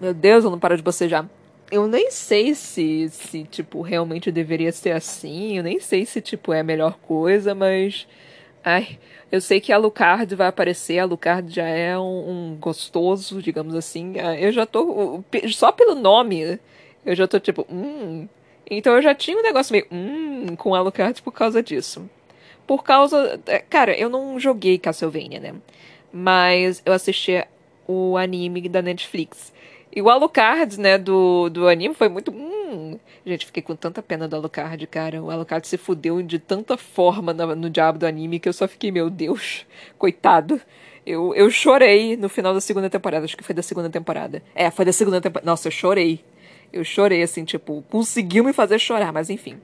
Meu 0.00 0.12
Deus, 0.12 0.44
eu 0.44 0.50
não 0.50 0.58
paro 0.58 0.76
de 0.76 0.82
bocejar 0.82 1.28
eu 1.74 1.88
nem 1.88 2.10
sei 2.10 2.54
se, 2.54 3.08
se, 3.10 3.44
tipo, 3.44 3.82
realmente 3.82 4.30
deveria 4.30 4.72
ser 4.72 4.92
assim. 4.92 5.56
Eu 5.58 5.62
nem 5.64 5.80
sei 5.80 6.06
se, 6.06 6.20
tipo, 6.20 6.52
é 6.52 6.60
a 6.60 6.64
melhor 6.64 6.98
coisa, 7.00 7.54
mas. 7.54 8.06
Ai, 8.64 8.98
eu 9.32 9.40
sei 9.40 9.60
que 9.60 9.72
a 9.72 9.78
Lucard 9.78 10.34
vai 10.36 10.48
aparecer. 10.48 10.98
A 10.98 11.04
Lucard 11.04 11.52
já 11.52 11.66
é 11.66 11.98
um, 11.98 12.52
um 12.52 12.56
gostoso, 12.60 13.42
digamos 13.42 13.74
assim. 13.74 14.14
Ah, 14.20 14.38
eu 14.38 14.52
já 14.52 14.66
tô. 14.66 15.22
Só 15.52 15.72
pelo 15.72 15.94
nome, 15.94 16.58
eu 17.04 17.14
já 17.16 17.26
tô 17.26 17.40
tipo, 17.40 17.66
hum. 17.70 18.28
Então 18.70 18.94
eu 18.94 19.02
já 19.02 19.14
tinha 19.14 19.36
um 19.38 19.42
negócio 19.42 19.72
meio, 19.72 19.86
hum, 19.92 20.56
com 20.56 20.74
a 20.74 20.80
Lucard 20.80 21.20
por 21.22 21.32
causa 21.32 21.62
disso. 21.62 22.08
Por 22.66 22.82
causa. 22.84 23.40
É, 23.46 23.58
cara, 23.58 23.96
eu 23.98 24.08
não 24.08 24.38
joguei 24.40 24.78
Castlevania, 24.78 25.40
né? 25.40 25.54
Mas 26.12 26.82
eu 26.86 26.92
assisti 26.92 27.44
o 27.86 28.16
anime 28.16 28.68
da 28.68 28.80
Netflix. 28.82 29.52
E 29.94 30.02
o 30.02 30.10
Alucard, 30.10 30.80
né, 30.80 30.98
do, 30.98 31.48
do 31.48 31.68
anime 31.68 31.94
foi 31.94 32.08
muito. 32.08 32.32
Hum. 32.32 32.98
Gente, 33.24 33.46
fiquei 33.46 33.62
com 33.62 33.76
tanta 33.76 34.02
pena 34.02 34.26
do 34.26 34.34
Alucard, 34.34 34.84
cara. 34.88 35.22
O 35.22 35.30
Alucard 35.30 35.66
se 35.68 35.78
fudeu 35.78 36.20
de 36.20 36.40
tanta 36.40 36.76
forma 36.76 37.32
no, 37.32 37.54
no 37.54 37.70
diabo 37.70 37.96
do 37.96 38.04
anime 38.04 38.40
que 38.40 38.48
eu 38.48 38.52
só 38.52 38.66
fiquei, 38.66 38.90
meu 38.90 39.08
Deus, 39.08 39.64
coitado. 39.96 40.60
Eu, 41.06 41.32
eu 41.34 41.48
chorei 41.48 42.16
no 42.16 42.28
final 42.28 42.52
da 42.52 42.60
segunda 42.60 42.90
temporada. 42.90 43.24
Acho 43.24 43.36
que 43.36 43.44
foi 43.44 43.54
da 43.54 43.62
segunda 43.62 43.88
temporada. 43.88 44.42
É, 44.52 44.68
foi 44.68 44.84
da 44.84 44.92
segunda 44.92 45.20
temporada. 45.20 45.48
Nossa, 45.48 45.68
eu 45.68 45.72
chorei. 45.72 46.24
Eu 46.72 46.82
chorei, 46.82 47.22
assim, 47.22 47.44
tipo, 47.44 47.84
conseguiu 47.88 48.42
me 48.42 48.52
fazer 48.52 48.80
chorar, 48.80 49.12
mas 49.12 49.30
enfim. 49.30 49.60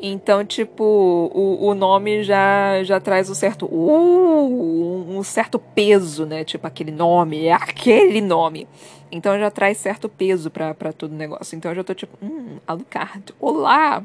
Então, 0.00 0.44
tipo, 0.44 0.84
o, 0.84 1.66
o 1.66 1.74
nome 1.74 2.22
já, 2.22 2.82
já 2.84 3.00
traz 3.00 3.28
um 3.28 3.34
certo. 3.34 3.66
Uh, 3.66 5.18
um 5.18 5.22
certo 5.22 5.58
peso, 5.58 6.24
né? 6.24 6.44
Tipo, 6.44 6.66
aquele 6.66 6.92
nome, 6.92 7.46
é 7.46 7.52
aquele 7.52 8.20
nome. 8.20 8.68
Então 9.10 9.38
já 9.38 9.50
traz 9.50 9.78
certo 9.78 10.08
peso 10.08 10.50
pra 10.50 10.92
todo 10.92 11.12
o 11.12 11.16
negócio. 11.16 11.56
Então 11.56 11.70
eu 11.70 11.76
já 11.76 11.84
tô 11.84 11.94
tipo, 11.94 12.16
hum, 12.22 12.58
Alucard, 12.66 13.34
olá! 13.40 14.02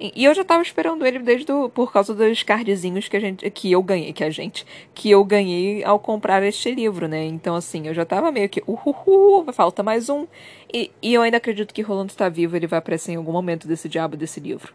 E 0.00 0.24
eu 0.24 0.32
já 0.32 0.44
tava 0.44 0.62
esperando 0.62 1.04
ele 1.04 1.18
desde 1.18 1.50
o, 1.50 1.68
por 1.68 1.92
causa 1.92 2.14
dos 2.14 2.42
cardzinhos 2.44 3.08
que 3.08 3.16
a 3.16 3.20
gente 3.20 3.50
que 3.50 3.72
eu 3.72 3.82
ganhei, 3.82 4.12
que 4.12 4.22
a 4.22 4.30
gente, 4.30 4.64
que 4.94 5.10
eu 5.10 5.24
ganhei 5.24 5.82
ao 5.82 5.98
comprar 5.98 6.40
este 6.44 6.70
livro, 6.70 7.08
né? 7.08 7.24
Então 7.24 7.56
assim, 7.56 7.88
eu 7.88 7.94
já 7.94 8.04
tava 8.04 8.30
meio 8.30 8.48
que 8.48 8.62
uhul, 8.64 9.52
falta 9.52 9.82
mais 9.82 10.08
um. 10.08 10.26
E, 10.72 10.92
e 11.02 11.14
eu 11.14 11.22
ainda 11.22 11.38
acredito 11.38 11.74
que 11.74 11.82
Rolando 11.82 12.12
está 12.12 12.28
vivo, 12.28 12.56
ele 12.56 12.68
vai 12.68 12.78
aparecer 12.78 13.12
em 13.12 13.16
algum 13.16 13.32
momento 13.32 13.66
desse 13.66 13.88
diabo 13.88 14.16
desse 14.16 14.38
livro. 14.38 14.72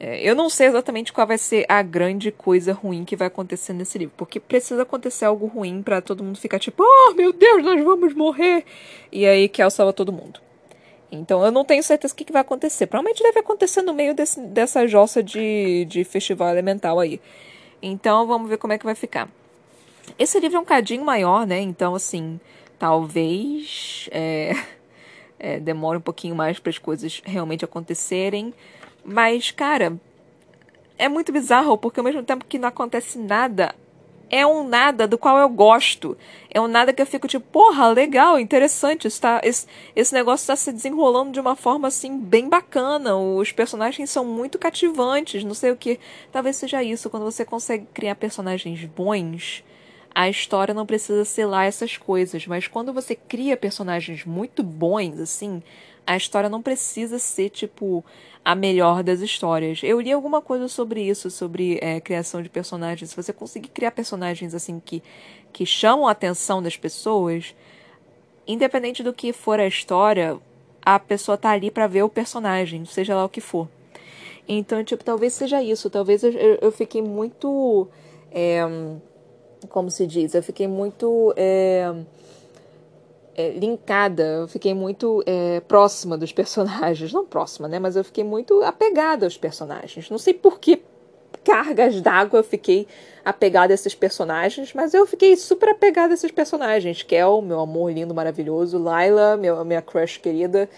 É, 0.00 0.20
eu 0.28 0.34
não 0.34 0.48
sei 0.48 0.68
exatamente 0.68 1.12
qual 1.12 1.26
vai 1.26 1.38
ser 1.38 1.66
a 1.68 1.82
grande 1.82 2.32
coisa 2.32 2.72
ruim 2.72 3.04
que 3.04 3.16
vai 3.16 3.28
acontecer 3.28 3.72
nesse 3.72 3.98
livro, 3.98 4.14
porque 4.16 4.40
precisa 4.40 4.82
acontecer 4.82 5.26
algo 5.26 5.46
ruim 5.46 5.82
para 5.82 6.00
todo 6.00 6.24
mundo 6.24 6.38
ficar 6.38 6.58
tipo, 6.58 6.82
oh 6.82 7.14
meu 7.14 7.32
Deus, 7.32 7.62
nós 7.62 7.82
vamos 7.84 8.14
morrer! 8.14 8.64
E 9.12 9.26
aí 9.26 9.48
que 9.48 9.68
salva 9.70 9.92
todo 9.92 10.12
mundo. 10.12 10.43
Então 11.14 11.44
eu 11.44 11.50
não 11.50 11.64
tenho 11.64 11.82
certeza 11.82 12.12
o 12.12 12.16
que, 12.16 12.24
que 12.24 12.32
vai 12.32 12.42
acontecer. 12.42 12.86
Provavelmente 12.86 13.22
deve 13.22 13.40
acontecer 13.40 13.82
no 13.82 13.94
meio 13.94 14.14
desse, 14.14 14.40
dessa 14.40 14.86
jossa 14.86 15.22
de, 15.22 15.84
de 15.86 16.04
festival 16.04 16.48
elemental 16.50 16.98
aí. 17.00 17.20
Então 17.82 18.26
vamos 18.26 18.48
ver 18.48 18.58
como 18.58 18.72
é 18.72 18.78
que 18.78 18.84
vai 18.84 18.94
ficar. 18.94 19.28
Esse 20.18 20.38
livro 20.38 20.58
é 20.58 20.60
um 20.60 20.64
cadinho 20.64 21.04
maior, 21.04 21.46
né? 21.46 21.60
Então, 21.60 21.94
assim, 21.94 22.38
talvez 22.78 24.08
é, 24.12 24.52
é, 25.38 25.58
demore 25.58 25.98
um 25.98 26.02
pouquinho 26.02 26.34
mais 26.34 26.58
para 26.58 26.70
as 26.70 26.78
coisas 26.78 27.22
realmente 27.24 27.64
acontecerem. 27.64 28.52
Mas, 29.04 29.50
cara, 29.50 29.98
é 30.96 31.08
muito 31.08 31.32
bizarro, 31.32 31.76
porque 31.76 32.00
ao 32.00 32.04
mesmo 32.04 32.22
tempo 32.22 32.44
que 32.44 32.58
não 32.58 32.68
acontece 32.68 33.18
nada, 33.18 33.74
é 34.34 34.44
um 34.44 34.66
nada 34.66 35.06
do 35.06 35.16
qual 35.16 35.38
eu 35.38 35.48
gosto. 35.48 36.18
É 36.50 36.60
um 36.60 36.66
nada 36.66 36.92
que 36.92 37.00
eu 37.00 37.06
fico 37.06 37.28
tipo, 37.28 37.46
porra, 37.52 37.90
legal, 37.90 38.36
interessante. 38.36 39.06
Está, 39.06 39.40
esse, 39.44 39.64
esse 39.94 40.12
negócio 40.12 40.42
está 40.42 40.56
se 40.56 40.72
desenrolando 40.72 41.30
de 41.30 41.38
uma 41.38 41.54
forma 41.54 41.86
assim 41.86 42.18
bem 42.18 42.48
bacana. 42.48 43.16
Os 43.16 43.52
personagens 43.52 44.10
são 44.10 44.24
muito 44.24 44.58
cativantes, 44.58 45.44
não 45.44 45.54
sei 45.54 45.70
o 45.70 45.76
que. 45.76 46.00
Talvez 46.32 46.56
seja 46.56 46.82
isso, 46.82 47.08
quando 47.08 47.22
você 47.22 47.44
consegue 47.44 47.86
criar 47.94 48.16
personagens 48.16 48.84
bons. 48.84 49.62
A 50.12 50.28
história 50.28 50.74
não 50.74 50.84
precisa 50.84 51.24
lá 51.46 51.64
essas 51.64 51.96
coisas, 51.96 52.44
mas 52.44 52.66
quando 52.66 52.92
você 52.92 53.14
cria 53.14 53.56
personagens 53.56 54.24
muito 54.24 54.64
bons, 54.64 55.20
assim, 55.20 55.62
a 56.06 56.16
história 56.16 56.48
não 56.48 56.62
precisa 56.62 57.18
ser 57.18 57.50
tipo 57.50 58.04
a 58.44 58.54
melhor 58.54 59.02
das 59.02 59.20
histórias. 59.20 59.80
Eu 59.82 60.00
li 60.00 60.12
alguma 60.12 60.42
coisa 60.42 60.68
sobre 60.68 61.02
isso, 61.02 61.30
sobre 61.30 61.78
é, 61.80 62.00
criação 62.00 62.42
de 62.42 62.48
personagens. 62.48 63.10
Se 63.10 63.16
você 63.16 63.32
conseguir 63.32 63.68
criar 63.68 63.90
personagens 63.90 64.54
assim 64.54 64.78
que, 64.78 65.02
que 65.52 65.64
chamam 65.64 66.06
a 66.06 66.10
atenção 66.10 66.62
das 66.62 66.76
pessoas, 66.76 67.54
independente 68.46 69.02
do 69.02 69.14
que 69.14 69.32
for 69.32 69.58
a 69.58 69.66
história, 69.66 70.38
a 70.84 70.98
pessoa 70.98 71.38
tá 71.38 71.50
ali 71.50 71.70
para 71.70 71.86
ver 71.86 72.02
o 72.02 72.08
personagem, 72.08 72.84
seja 72.84 73.14
lá 73.14 73.24
o 73.24 73.28
que 73.28 73.40
for. 73.40 73.66
Então, 74.46 74.84
tipo, 74.84 75.02
talvez 75.02 75.32
seja 75.32 75.62
isso. 75.62 75.88
Talvez 75.88 76.22
eu, 76.22 76.32
eu 76.32 76.70
fiquei 76.70 77.00
muito. 77.00 77.88
É, 78.30 78.60
como 79.70 79.90
se 79.90 80.06
diz? 80.06 80.34
Eu 80.34 80.42
fiquei 80.42 80.68
muito. 80.68 81.32
É, 81.36 81.94
é, 83.34 83.50
linkada, 83.50 84.22
eu 84.22 84.48
fiquei 84.48 84.74
muito 84.74 85.22
é, 85.26 85.60
próxima 85.60 86.16
dos 86.16 86.32
personagens. 86.32 87.12
Não 87.12 87.24
próxima, 87.26 87.68
né? 87.68 87.78
Mas 87.78 87.96
eu 87.96 88.04
fiquei 88.04 88.24
muito 88.24 88.62
apegada 88.62 89.26
aos 89.26 89.36
personagens. 89.36 90.10
Não 90.10 90.18
sei 90.18 90.34
por 90.34 90.58
que 90.58 90.82
cargas 91.44 92.00
d'água 92.00 92.40
eu 92.40 92.44
fiquei 92.44 92.86
apegada 93.24 93.72
a 93.72 93.74
esses 93.74 93.94
personagens, 93.94 94.72
mas 94.72 94.94
eu 94.94 95.06
fiquei 95.06 95.36
super 95.36 95.70
apegada 95.70 96.12
a 96.12 96.14
esses 96.14 96.30
personagens. 96.30 97.02
Kel, 97.02 97.42
meu 97.42 97.60
amor 97.60 97.92
lindo, 97.92 98.14
maravilhoso. 98.14 98.78
Laila, 98.78 99.36
meu, 99.36 99.64
minha 99.64 99.82
crush 99.82 100.18
querida. 100.18 100.68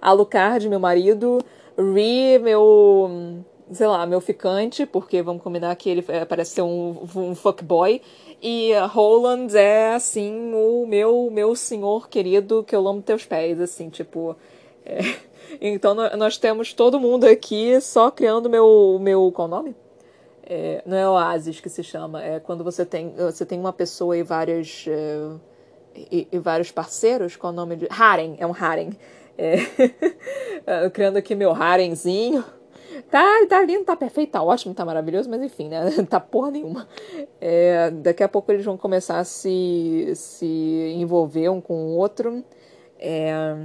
Alucard, 0.00 0.68
meu 0.68 0.80
marido. 0.80 1.38
Ree, 1.76 2.38
meu 2.38 3.44
sei 3.72 3.86
lá, 3.86 4.06
meu 4.06 4.20
ficante, 4.20 4.84
porque 4.84 5.22
vamos 5.22 5.42
combinar 5.42 5.74
que 5.76 5.88
ele 5.88 6.04
é, 6.08 6.24
parece 6.24 6.52
ser 6.52 6.62
um, 6.62 7.06
um 7.16 7.34
fuckboy. 7.34 8.00
E 8.46 8.74
Roland 8.90 9.56
é, 9.56 9.94
assim, 9.94 10.52
o 10.52 10.86
meu, 10.86 11.30
meu 11.32 11.56
senhor 11.56 12.10
querido 12.10 12.62
que 12.62 12.76
eu 12.76 12.86
amo 12.86 13.00
teus 13.00 13.24
pés, 13.24 13.58
assim, 13.58 13.88
tipo. 13.88 14.36
É... 14.84 14.98
Então 15.60 15.94
nós 15.94 16.36
temos 16.36 16.72
todo 16.72 16.98
mundo 16.98 17.24
aqui 17.24 17.80
só 17.80 18.10
criando 18.10 18.50
meu. 18.50 18.98
meu 19.00 19.30
qual 19.30 19.46
o 19.46 19.50
nome? 19.50 19.76
É, 20.42 20.82
não 20.84 20.96
é 20.96 21.08
Oasis 21.08 21.60
que 21.60 21.68
se 21.68 21.82
chama, 21.84 22.22
é 22.22 22.40
quando 22.40 22.64
você 22.64 22.84
tem, 22.84 23.14
você 23.14 23.46
tem 23.46 23.60
uma 23.60 23.72
pessoa 23.72 24.16
e 24.16 24.22
várias. 24.22 24.86
É, 24.88 25.30
e, 26.10 26.28
e, 26.32 26.38
vários 26.38 26.72
parceiros, 26.72 27.36
qual 27.36 27.52
o 27.52 27.56
nome 27.56 27.76
de. 27.76 27.86
Harem, 27.88 28.36
é 28.38 28.46
um 28.46 28.54
harem. 28.54 28.90
É, 29.38 29.58
criando 30.92 31.18
aqui 31.18 31.34
meu 31.34 31.52
haremzinho. 31.52 32.44
Tá, 33.10 33.46
tá 33.48 33.62
lindo, 33.62 33.84
tá 33.84 33.96
perfeito, 33.96 34.32
tá 34.32 34.42
ótimo, 34.42 34.74
tá 34.74 34.84
maravilhoso, 34.84 35.28
mas 35.28 35.42
enfim, 35.42 35.68
né? 35.68 35.84
Tá 36.08 36.20
porra 36.20 36.50
nenhuma. 36.50 36.88
É, 37.40 37.90
daqui 37.90 38.22
a 38.22 38.28
pouco 38.28 38.52
eles 38.52 38.64
vão 38.64 38.76
começar 38.76 39.18
a 39.18 39.24
se, 39.24 40.12
se 40.14 40.46
envolver 40.96 41.48
um 41.48 41.60
com 41.60 41.74
o 41.74 41.96
outro. 41.96 42.44
É, 42.98 43.56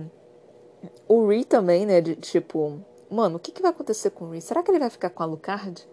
o 1.07 1.27
Ree 1.27 1.43
também, 1.45 1.85
né? 1.85 2.01
De, 2.01 2.15
tipo, 2.15 2.79
mano, 3.09 3.37
o 3.37 3.39
que, 3.39 3.51
que 3.51 3.61
vai 3.61 3.71
acontecer 3.71 4.09
com 4.11 4.25
o 4.25 4.31
Ree? 4.31 4.41
Será 4.41 4.63
que 4.63 4.71
ele 4.71 4.79
vai 4.79 4.89
ficar 4.89 5.09
com 5.09 5.23
a 5.23 5.25
Lucard? 5.25 5.87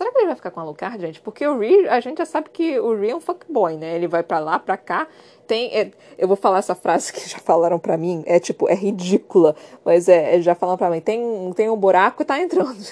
Será 0.00 0.10
que 0.12 0.16
ele 0.16 0.28
vai 0.28 0.36
ficar 0.36 0.50
com 0.50 0.60
a 0.60 0.64
Lucard, 0.64 0.98
gente? 0.98 1.20
Porque 1.20 1.46
o 1.46 1.58
Ree, 1.58 1.86
a 1.86 2.00
gente 2.00 2.16
já 2.16 2.24
sabe 2.24 2.48
que 2.48 2.80
o 2.80 2.98
Ree 2.98 3.10
é 3.10 3.14
um 3.14 3.20
fuckboy, 3.20 3.76
né? 3.76 3.94
Ele 3.94 4.08
vai 4.08 4.22
para 4.22 4.38
lá, 4.38 4.58
pra 4.58 4.74
cá. 4.74 5.06
Tem, 5.46 5.66
é, 5.78 5.90
eu 6.16 6.26
vou 6.26 6.38
falar 6.38 6.60
essa 6.60 6.74
frase 6.74 7.12
que 7.12 7.28
já 7.28 7.36
falaram 7.36 7.78
para 7.78 7.98
mim, 7.98 8.22
é 8.24 8.40
tipo, 8.40 8.66
é 8.66 8.74
ridícula, 8.74 9.54
mas 9.84 10.08
é, 10.08 10.36
é 10.36 10.40
já 10.40 10.54
falaram 10.54 10.78
para 10.78 10.88
mim, 10.88 11.02
tem, 11.02 11.52
tem 11.52 11.68
um 11.68 11.76
buraco 11.76 12.22
e 12.22 12.24
tá 12.24 12.40
entrando. 12.40 12.82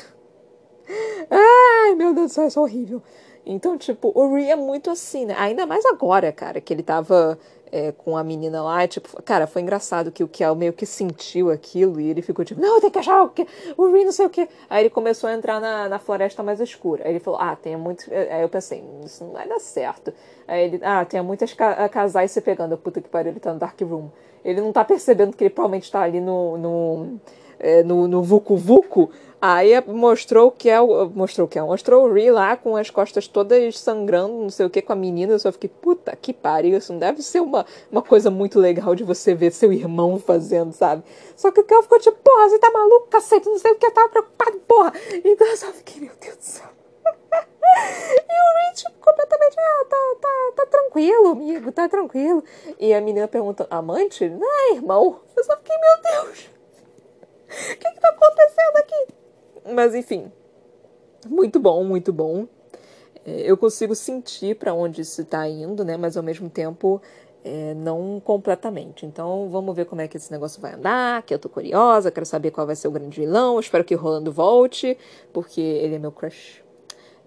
Ai, 1.31 1.95
meu 1.95 2.13
Deus 2.13 2.33
do 2.33 2.35
céu, 2.35 2.47
isso 2.47 2.59
é 2.59 2.63
horrível. 2.63 3.03
Então, 3.47 3.79
tipo, 3.79 4.13
o 4.15 4.35
Ree 4.35 4.51
é 4.51 4.57
muito 4.57 4.91
assim, 4.91 5.25
né? 5.25 5.35
Ainda 5.39 5.65
mais 5.65 5.87
agora, 5.87 6.31
cara, 6.31 6.61
que 6.61 6.75
ele 6.75 6.83
tava 6.83 7.39
é, 7.73 7.93
com 7.93 8.17
a 8.17 8.25
menina 8.25 8.63
lá, 8.63 8.87
tipo, 8.87 9.23
cara, 9.23 9.47
foi 9.47 9.63
engraçado 9.63 10.11
que 10.11 10.25
o 10.25 10.29
Kel 10.29 10.55
meio 10.55 10.73
que 10.73 10.87
sentiu 10.87 11.51
aquilo 11.51 12.01
e 12.01 12.09
ele 12.09 12.23
ficou 12.23 12.45
tipo, 12.45 12.61
não, 12.61 12.81
tem 12.81 12.91
que 12.91 12.99
achar 12.99 13.23
o, 13.23 13.29
que, 13.29 13.47
o 13.77 13.93
Rin, 13.93 14.05
não 14.05 14.13
sei 14.13 14.27
o 14.27 14.31
que. 14.31 14.49
Aí 14.69 14.83
ele 14.83 14.91
começou 14.91 15.29
a 15.29 15.35
entrar 15.35 15.61
na, 15.61 15.89
na 15.89 15.99
floresta 15.99 16.43
mais 16.43 16.61
escura. 16.61 17.05
Aí 17.05 17.13
ele 17.13 17.21
falou, 17.21 17.41
ah, 17.41 17.57
tem 17.57 17.77
muito. 17.77 18.05
Aí 18.13 18.43
eu 18.43 18.49
pensei, 18.49 18.85
isso 19.05 19.25
não 19.25 19.33
vai 19.33 19.47
dar 19.49 19.59
certo. 19.59 20.13
Aí 20.47 20.65
ele, 20.65 20.81
ah, 20.83 21.05
tem 21.05 21.23
muitas 21.23 21.53
ca 21.53 21.89
casais 21.89 22.31
se 22.31 22.41
pegando. 22.41 22.77
Puta 22.77 23.01
que 23.01 23.09
pariu, 23.09 23.33
ele 23.33 23.41
tá 23.41 23.53
no 23.53 23.59
Dark 23.59 23.81
Room. 23.81 24.09
Ele 24.45 24.61
não 24.61 24.73
tá 24.73 24.85
percebendo 24.85 25.37
que 25.37 25.45
ele 25.45 25.51
provavelmente 25.51 25.91
tá 25.91 26.01
ali 26.01 26.21
no, 26.21 26.57
no 26.57 27.21
é, 27.59 27.83
no, 27.83 28.07
no 28.09 28.23
Vucu 28.23 28.57
Vucu. 28.57 29.11
Aí 29.41 29.81
mostrou 29.87 30.51
que 30.51 30.69
é 30.69 30.81
o. 30.81 31.09
Mostrou 31.11 31.47
que 31.47 31.59
é. 31.59 31.63
Mostrou 31.63 32.07
o 32.07 32.13
Ree 32.13 32.31
lá 32.31 32.57
com 32.57 32.77
as 32.77 32.91
costas 32.91 33.29
todas 33.29 33.79
sangrando, 33.79 34.35
não 34.35 34.51
sei 34.51 34.67
o 34.67 34.71
que, 34.71 34.83
com 34.83 34.93
a 34.93 34.97
menina. 34.97 35.33
Eu 35.33 35.39
só 35.39 35.53
fiquei, 35.53 35.71
puta 35.71 36.17
que 36.17 36.33
pariu. 36.33 36.77
Isso 36.77 36.93
não 36.93 36.99
deve 36.99 37.23
ser 37.23 37.41
uma, 37.41 37.65
uma 37.91 38.03
coisa 38.03 38.31
muito 38.31 38.59
legal 38.59 38.97
de 38.97 39.05
você 39.05 39.35
ver 39.35 39.53
seu 39.53 39.73
irmão 39.73 40.19
fazendo, 40.19 40.73
sabe? 40.73 41.05
Só 41.37 41.53
que 41.53 41.61
o 41.61 41.65
Kel 41.65 41.83
ficou 41.83 42.01
tipo, 42.01 42.19
porra, 42.19 42.49
você 42.49 42.59
tá 42.59 42.71
maluco, 42.71 43.07
cacete, 43.09 43.47
não 43.47 43.59
sei 43.59 43.71
o 43.73 43.77
que, 43.77 43.87
eu 43.87 43.93
tava 43.93 44.09
preocupado, 44.09 44.59
porra. 44.67 44.93
Então 45.25 45.47
eu 45.47 45.57
só 45.57 45.67
fiquei, 45.69 46.01
meu 46.01 46.13
Deus 46.21 46.37
do 46.37 46.43
céu. 46.43 46.67
e 47.05 48.33
o 48.41 48.71
Rich 48.71 48.85
completamente, 49.01 49.57
ah, 49.57 49.85
tá, 49.89 50.17
tá, 50.21 50.53
tá 50.57 50.67
tranquilo, 50.67 51.29
amigo, 51.29 51.71
tá 51.71 51.89
tranquilo. 51.89 52.43
E 52.79 52.93
a 52.93 53.01
menina 53.01 53.29
pergunta, 53.29 53.69
amante? 53.71 54.29
Não, 54.29 54.75
irmão. 54.75 55.21
Eu 55.37 55.45
só 55.45 55.57
fiquei, 55.59 55.77
meu 55.79 56.25
Deus. 56.25 56.51
O 57.49 57.77
que 57.77 57.91
que 57.91 58.01
tá 58.01 58.09
acontecendo 58.09 58.77
aqui? 58.79 59.15
Mas 59.75 59.95
enfim, 59.95 60.31
muito 61.27 61.59
bom, 61.59 61.85
muito 61.85 62.13
bom. 62.13 62.47
É, 63.25 63.43
eu 63.43 63.57
consigo 63.57 63.95
sentir 63.95 64.57
para 64.57 64.73
onde 64.73 65.03
isso 65.03 65.23
está 65.23 65.49
indo, 65.49 65.85
né? 65.85 65.97
Mas 65.97 66.17
ao 66.17 66.23
mesmo 66.23 66.49
tempo 66.49 67.01
é, 67.45 67.75
não 67.75 68.21
completamente. 68.25 69.07
Então 69.07 69.49
vamos 69.51 69.75
ver 69.75 69.87
como 69.87 70.01
é 70.01 70.09
que 70.09 70.17
esse 70.17 70.31
negócio 70.31 70.61
vai 70.61 70.75
andar. 70.75 71.23
Que 71.23 71.35
eu 71.35 71.39
tô 71.39 71.49
curiosa, 71.49 72.11
quero 72.11 72.27
saber 72.27 72.51
qual 72.51 72.67
vai 72.67 72.77
ser 72.77 72.89
o 72.89 72.91
grande 72.91 73.21
vilão. 73.21 73.59
Espero 73.59 73.85
que 73.85 73.95
o 73.95 73.99
Rolando 73.99 74.33
volte, 74.33 74.97
porque 75.33 75.61
ele 75.61 75.97
é 75.97 75.99
meu 75.99 76.13
crush 76.13 76.63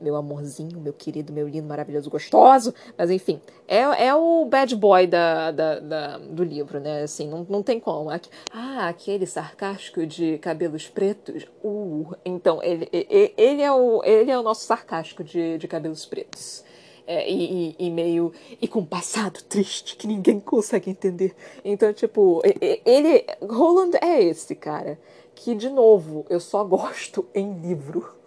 meu 0.02 0.16
amorzinho, 0.16 0.80
meu 0.80 0.94
querido, 0.94 1.32
meu 1.32 1.48
lindo, 1.48 1.68
maravilhoso, 1.68 2.10
gostoso. 2.10 2.74
Mas 2.98 3.10
enfim, 3.12 3.40
é, 3.68 4.08
é 4.08 4.16
o 4.16 4.46
bad 4.46 4.76
boy 4.76 5.08
da, 5.08 5.52
da, 5.52 5.80
da, 5.80 6.18
do 6.18 6.44
livro, 6.44 6.80
né? 6.80 7.04
Assim, 7.04 7.30
não, 7.30 7.46
não 7.50 7.64
tem 7.64 7.80
como. 7.80 8.10
Ah, 8.52 8.88
aquele 8.88 9.26
sarcástico 9.26 10.06
de 10.06 10.38
cabelos 10.40 10.88
pretos. 10.88 11.46
Uh, 11.64 12.14
então, 12.26 12.62
ele, 12.64 12.90
ele, 12.92 13.62
é, 13.62 13.72
o, 13.72 14.04
ele 14.04 14.32
é 14.32 14.38
o 14.38 14.44
nosso 14.44 14.66
sarcástico 14.66 15.24
de, 15.24 15.58
de 15.58 15.68
cabelos 15.68 16.06
pretos. 16.06 16.64
É, 17.08 17.30
e, 17.30 17.76
e, 17.78 17.90
meio. 17.90 18.32
e 18.62 18.68
com 18.68 18.80
um 18.80 18.86
passado 18.86 19.42
triste 19.44 19.98
que 19.98 20.08
ninguém 20.08 20.40
consegue 20.40 20.90
entender. 20.90 21.36
Então, 21.66 21.92
tipo, 21.92 22.42
ele. 22.86 23.26
Roland 23.42 23.98
é 24.02 24.24
esse 24.24 24.56
cara. 24.56 25.00
Que, 25.34 25.56
de 25.56 25.70
novo, 25.70 26.26
eu 26.30 26.40
só 26.40 26.64
gosto 26.64 27.28
em 27.34 27.60
livro 27.60 28.21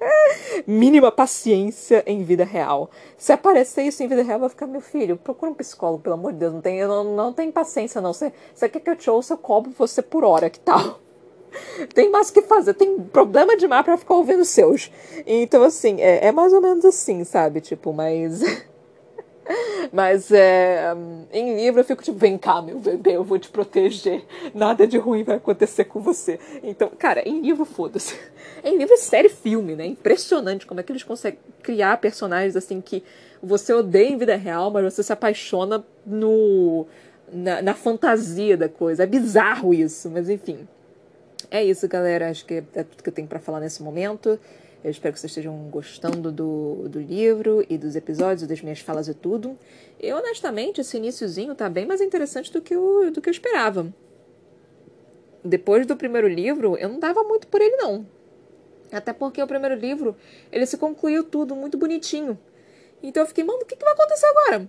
mínima 0.66 1.10
paciência 1.10 2.02
em 2.06 2.22
vida 2.22 2.44
real. 2.44 2.90
Se 3.16 3.32
aparecer 3.32 3.82
isso 3.82 4.02
em 4.02 4.08
vida 4.08 4.22
real, 4.22 4.40
vai 4.40 4.48
ficar, 4.48 4.66
meu 4.66 4.80
filho, 4.80 5.16
procura 5.16 5.50
um 5.50 5.54
psicólogo, 5.54 6.02
pelo 6.02 6.14
amor 6.14 6.32
de 6.32 6.38
Deus. 6.38 6.52
Não 6.54 6.60
tem, 6.60 6.86
não, 6.86 7.04
não 7.04 7.32
tem 7.32 7.50
paciência, 7.50 8.00
não. 8.00 8.12
Você, 8.12 8.32
você 8.54 8.68
quer 8.68 8.80
que 8.80 8.90
eu 8.90 8.96
te 8.96 9.10
ouça, 9.10 9.34
eu 9.34 9.38
cobro 9.38 9.72
você 9.76 10.02
por 10.02 10.24
hora, 10.24 10.50
que 10.50 10.60
tal? 10.60 11.00
Tem 11.94 12.10
mais 12.10 12.28
o 12.28 12.32
que 12.34 12.42
fazer, 12.42 12.74
tem 12.74 13.00
problema 13.00 13.56
demais 13.56 13.82
para 13.82 13.96
ficar 13.96 14.14
ouvindo 14.14 14.44
seus. 14.44 14.92
Então, 15.26 15.62
assim, 15.62 15.98
é, 15.98 16.26
é 16.26 16.30
mais 16.32 16.52
ou 16.52 16.60
menos 16.60 16.84
assim, 16.84 17.24
sabe? 17.24 17.62
Tipo, 17.62 17.90
mas. 17.92 18.42
Mas 19.92 20.30
é, 20.30 20.94
em 21.32 21.56
livro 21.56 21.80
eu 21.80 21.84
fico 21.84 22.02
tipo, 22.02 22.18
vem 22.18 22.36
cá, 22.36 22.60
meu 22.60 22.78
bebê, 22.78 23.16
eu 23.16 23.24
vou 23.24 23.38
te 23.38 23.48
proteger. 23.48 24.24
Nada 24.54 24.86
de 24.86 24.98
ruim 24.98 25.22
vai 25.22 25.36
acontecer 25.36 25.84
com 25.84 26.00
você. 26.00 26.38
Então, 26.62 26.90
cara, 26.98 27.26
em 27.26 27.40
livro, 27.40 27.64
foda-se. 27.64 28.18
Em 28.62 28.76
livro, 28.76 28.94
é 28.94 28.98
série 28.98 29.28
filme, 29.28 29.74
né? 29.74 29.86
Impressionante 29.86 30.66
como 30.66 30.80
é 30.80 30.82
que 30.82 30.92
eles 30.92 31.02
conseguem 31.02 31.38
criar 31.62 31.96
personagens 31.98 32.56
assim 32.56 32.80
que 32.80 33.02
você 33.42 33.72
odeia 33.72 34.08
em 34.08 34.18
vida 34.18 34.36
real, 34.36 34.70
mas 34.70 34.92
você 34.92 35.02
se 35.02 35.12
apaixona 35.12 35.84
no. 36.04 36.86
Na, 37.30 37.60
na 37.60 37.74
fantasia 37.74 38.56
da 38.56 38.68
coisa. 38.68 39.02
É 39.02 39.06
bizarro 39.06 39.74
isso, 39.74 40.10
mas 40.10 40.28
enfim. 40.30 40.66
É 41.50 41.62
isso, 41.62 41.86
galera. 41.86 42.30
Acho 42.30 42.44
que 42.44 42.54
é 42.74 42.82
tudo 42.82 43.02
que 43.02 43.08
eu 43.08 43.12
tenho 43.12 43.28
para 43.28 43.38
falar 43.38 43.60
nesse 43.60 43.82
momento. 43.82 44.38
Eu 44.82 44.90
espero 44.90 45.12
que 45.12 45.18
vocês 45.18 45.30
estejam 45.32 45.56
gostando 45.70 46.30
do, 46.30 46.88
do 46.88 47.00
livro 47.00 47.64
e 47.68 47.76
dos 47.76 47.96
episódios, 47.96 48.46
das 48.46 48.62
minhas 48.62 48.78
falas 48.78 49.08
e 49.08 49.14
tudo. 49.14 49.58
E 50.00 50.12
honestamente, 50.12 50.80
esse 50.80 50.96
iníciozinho 50.96 51.54
tá 51.54 51.68
bem 51.68 51.84
mais 51.84 52.00
interessante 52.00 52.52
do 52.52 52.62
que, 52.62 52.74
eu, 52.74 53.10
do 53.10 53.20
que 53.20 53.28
eu 53.28 53.32
esperava. 53.32 53.92
Depois 55.44 55.84
do 55.84 55.96
primeiro 55.96 56.28
livro, 56.28 56.76
eu 56.76 56.88
não 56.88 57.00
dava 57.00 57.24
muito 57.24 57.48
por 57.48 57.60
ele, 57.60 57.76
não. 57.76 58.06
Até 58.92 59.12
porque 59.12 59.42
o 59.42 59.46
primeiro 59.46 59.74
livro, 59.74 60.16
ele 60.52 60.64
se 60.64 60.78
concluiu 60.78 61.24
tudo 61.24 61.56
muito 61.56 61.76
bonitinho. 61.76 62.38
Então 63.02 63.22
eu 63.22 63.26
fiquei, 63.26 63.44
mano, 63.44 63.60
o 63.62 63.64
que, 63.64 63.76
que 63.76 63.84
vai 63.84 63.94
acontecer 63.94 64.26
agora? 64.26 64.68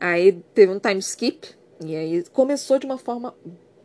Aí 0.00 0.32
teve 0.54 0.72
um 0.72 0.78
time 0.78 0.98
skip, 1.00 1.48
e 1.84 1.96
aí 1.96 2.24
começou 2.32 2.78
de 2.78 2.86
uma 2.86 2.98
forma 2.98 3.34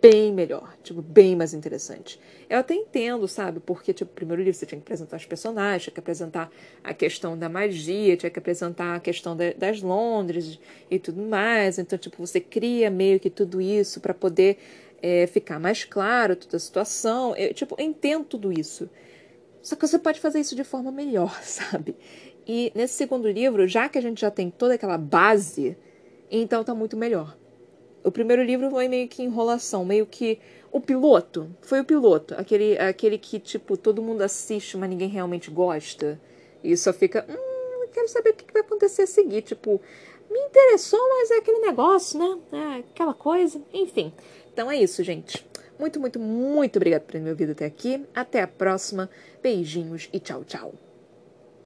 bem 0.09 0.31
melhor, 0.31 0.77
tipo, 0.81 1.01
bem 1.01 1.35
mais 1.35 1.53
interessante. 1.53 2.17
Eu 2.49 2.59
até 2.59 2.73
entendo, 2.73 3.27
sabe? 3.27 3.59
Porque, 3.59 3.93
tipo, 3.93 4.09
primeiro 4.13 4.41
livro 4.41 4.57
você 4.57 4.65
tinha 4.65 4.79
que 4.79 4.83
apresentar 4.85 5.17
os 5.17 5.25
personagens, 5.25 5.83
tinha 5.83 5.93
que 5.93 5.99
apresentar 5.99 6.49
a 6.81 6.93
questão 6.93 7.37
da 7.37 7.49
magia, 7.49 8.15
tinha 8.15 8.29
que 8.29 8.39
apresentar 8.39 8.95
a 8.95 8.99
questão 9.01 9.35
das 9.35 9.81
Londres 9.81 10.59
e 10.89 10.97
tudo 10.97 11.21
mais. 11.21 11.77
Então, 11.77 11.99
tipo, 11.99 12.25
você 12.25 12.39
cria 12.39 12.89
meio 12.89 13.19
que 13.19 13.29
tudo 13.29 13.59
isso 13.59 13.99
para 13.99 14.13
poder 14.13 14.57
é, 15.01 15.27
ficar 15.27 15.59
mais 15.59 15.83
claro 15.83 16.37
toda 16.37 16.55
a 16.55 16.59
situação. 16.59 17.35
Eu, 17.35 17.53
tipo, 17.53 17.75
entendo 17.77 18.23
tudo 18.23 18.57
isso. 18.57 18.89
Só 19.61 19.75
que 19.75 19.85
você 19.85 19.99
pode 19.99 20.21
fazer 20.21 20.39
isso 20.39 20.55
de 20.55 20.63
forma 20.63 20.89
melhor, 20.89 21.37
sabe? 21.43 21.97
E 22.47 22.71
nesse 22.73 22.93
segundo 22.93 23.29
livro, 23.29 23.67
já 23.67 23.89
que 23.89 23.97
a 23.97 24.01
gente 24.01 24.21
já 24.21 24.31
tem 24.31 24.49
toda 24.49 24.75
aquela 24.75 24.97
base, 24.97 25.77
então 26.31 26.63
tá 26.63 26.73
muito 26.73 26.95
melhor. 26.95 27.37
O 28.07 28.11
primeiro 28.11 28.41
livro 28.41 28.69
foi 28.69 28.87
meio 28.87 29.05
que 29.09 29.21
enrolação, 29.21 29.83
meio 29.83 30.05
que 30.05 30.39
o 30.71 30.79
piloto. 30.79 31.49
Foi 31.61 31.81
o 31.81 31.83
piloto, 31.83 32.35
aquele, 32.37 32.79
aquele 32.79 33.17
que 33.17 33.37
tipo 33.37 33.75
todo 33.75 34.01
mundo 34.01 34.21
assiste, 34.21 34.77
mas 34.77 34.89
ninguém 34.89 35.09
realmente 35.09 35.51
gosta. 35.51 36.17
E 36.63 36.77
só 36.77 36.93
fica, 36.93 37.25
hum, 37.27 37.87
quero 37.91 38.07
saber 38.07 38.29
o 38.29 38.33
que 38.33 38.53
vai 38.53 38.61
acontecer 38.61 39.01
a 39.01 39.07
seguir, 39.07 39.41
tipo, 39.41 39.81
me 40.31 40.39
interessou, 40.39 41.01
mas 41.09 41.31
é 41.31 41.35
aquele 41.39 41.59
negócio, 41.59 42.17
né? 42.17 42.39
É 42.53 42.79
aquela 42.79 43.13
coisa, 43.13 43.61
enfim. 43.73 44.13
Então 44.53 44.71
é 44.71 44.77
isso, 44.77 45.03
gente. 45.03 45.45
Muito, 45.77 45.99
muito, 45.99 46.17
muito 46.17 46.77
obrigado 46.77 47.01
por 47.01 47.11
ter 47.11 47.19
me 47.19 47.29
ouvido 47.29 47.51
até 47.51 47.65
aqui. 47.65 48.05
Até 48.15 48.41
a 48.41 48.47
próxima. 48.47 49.09
Beijinhos 49.43 50.07
e 50.13 50.19
tchau, 50.21 50.45
tchau. 50.45 50.86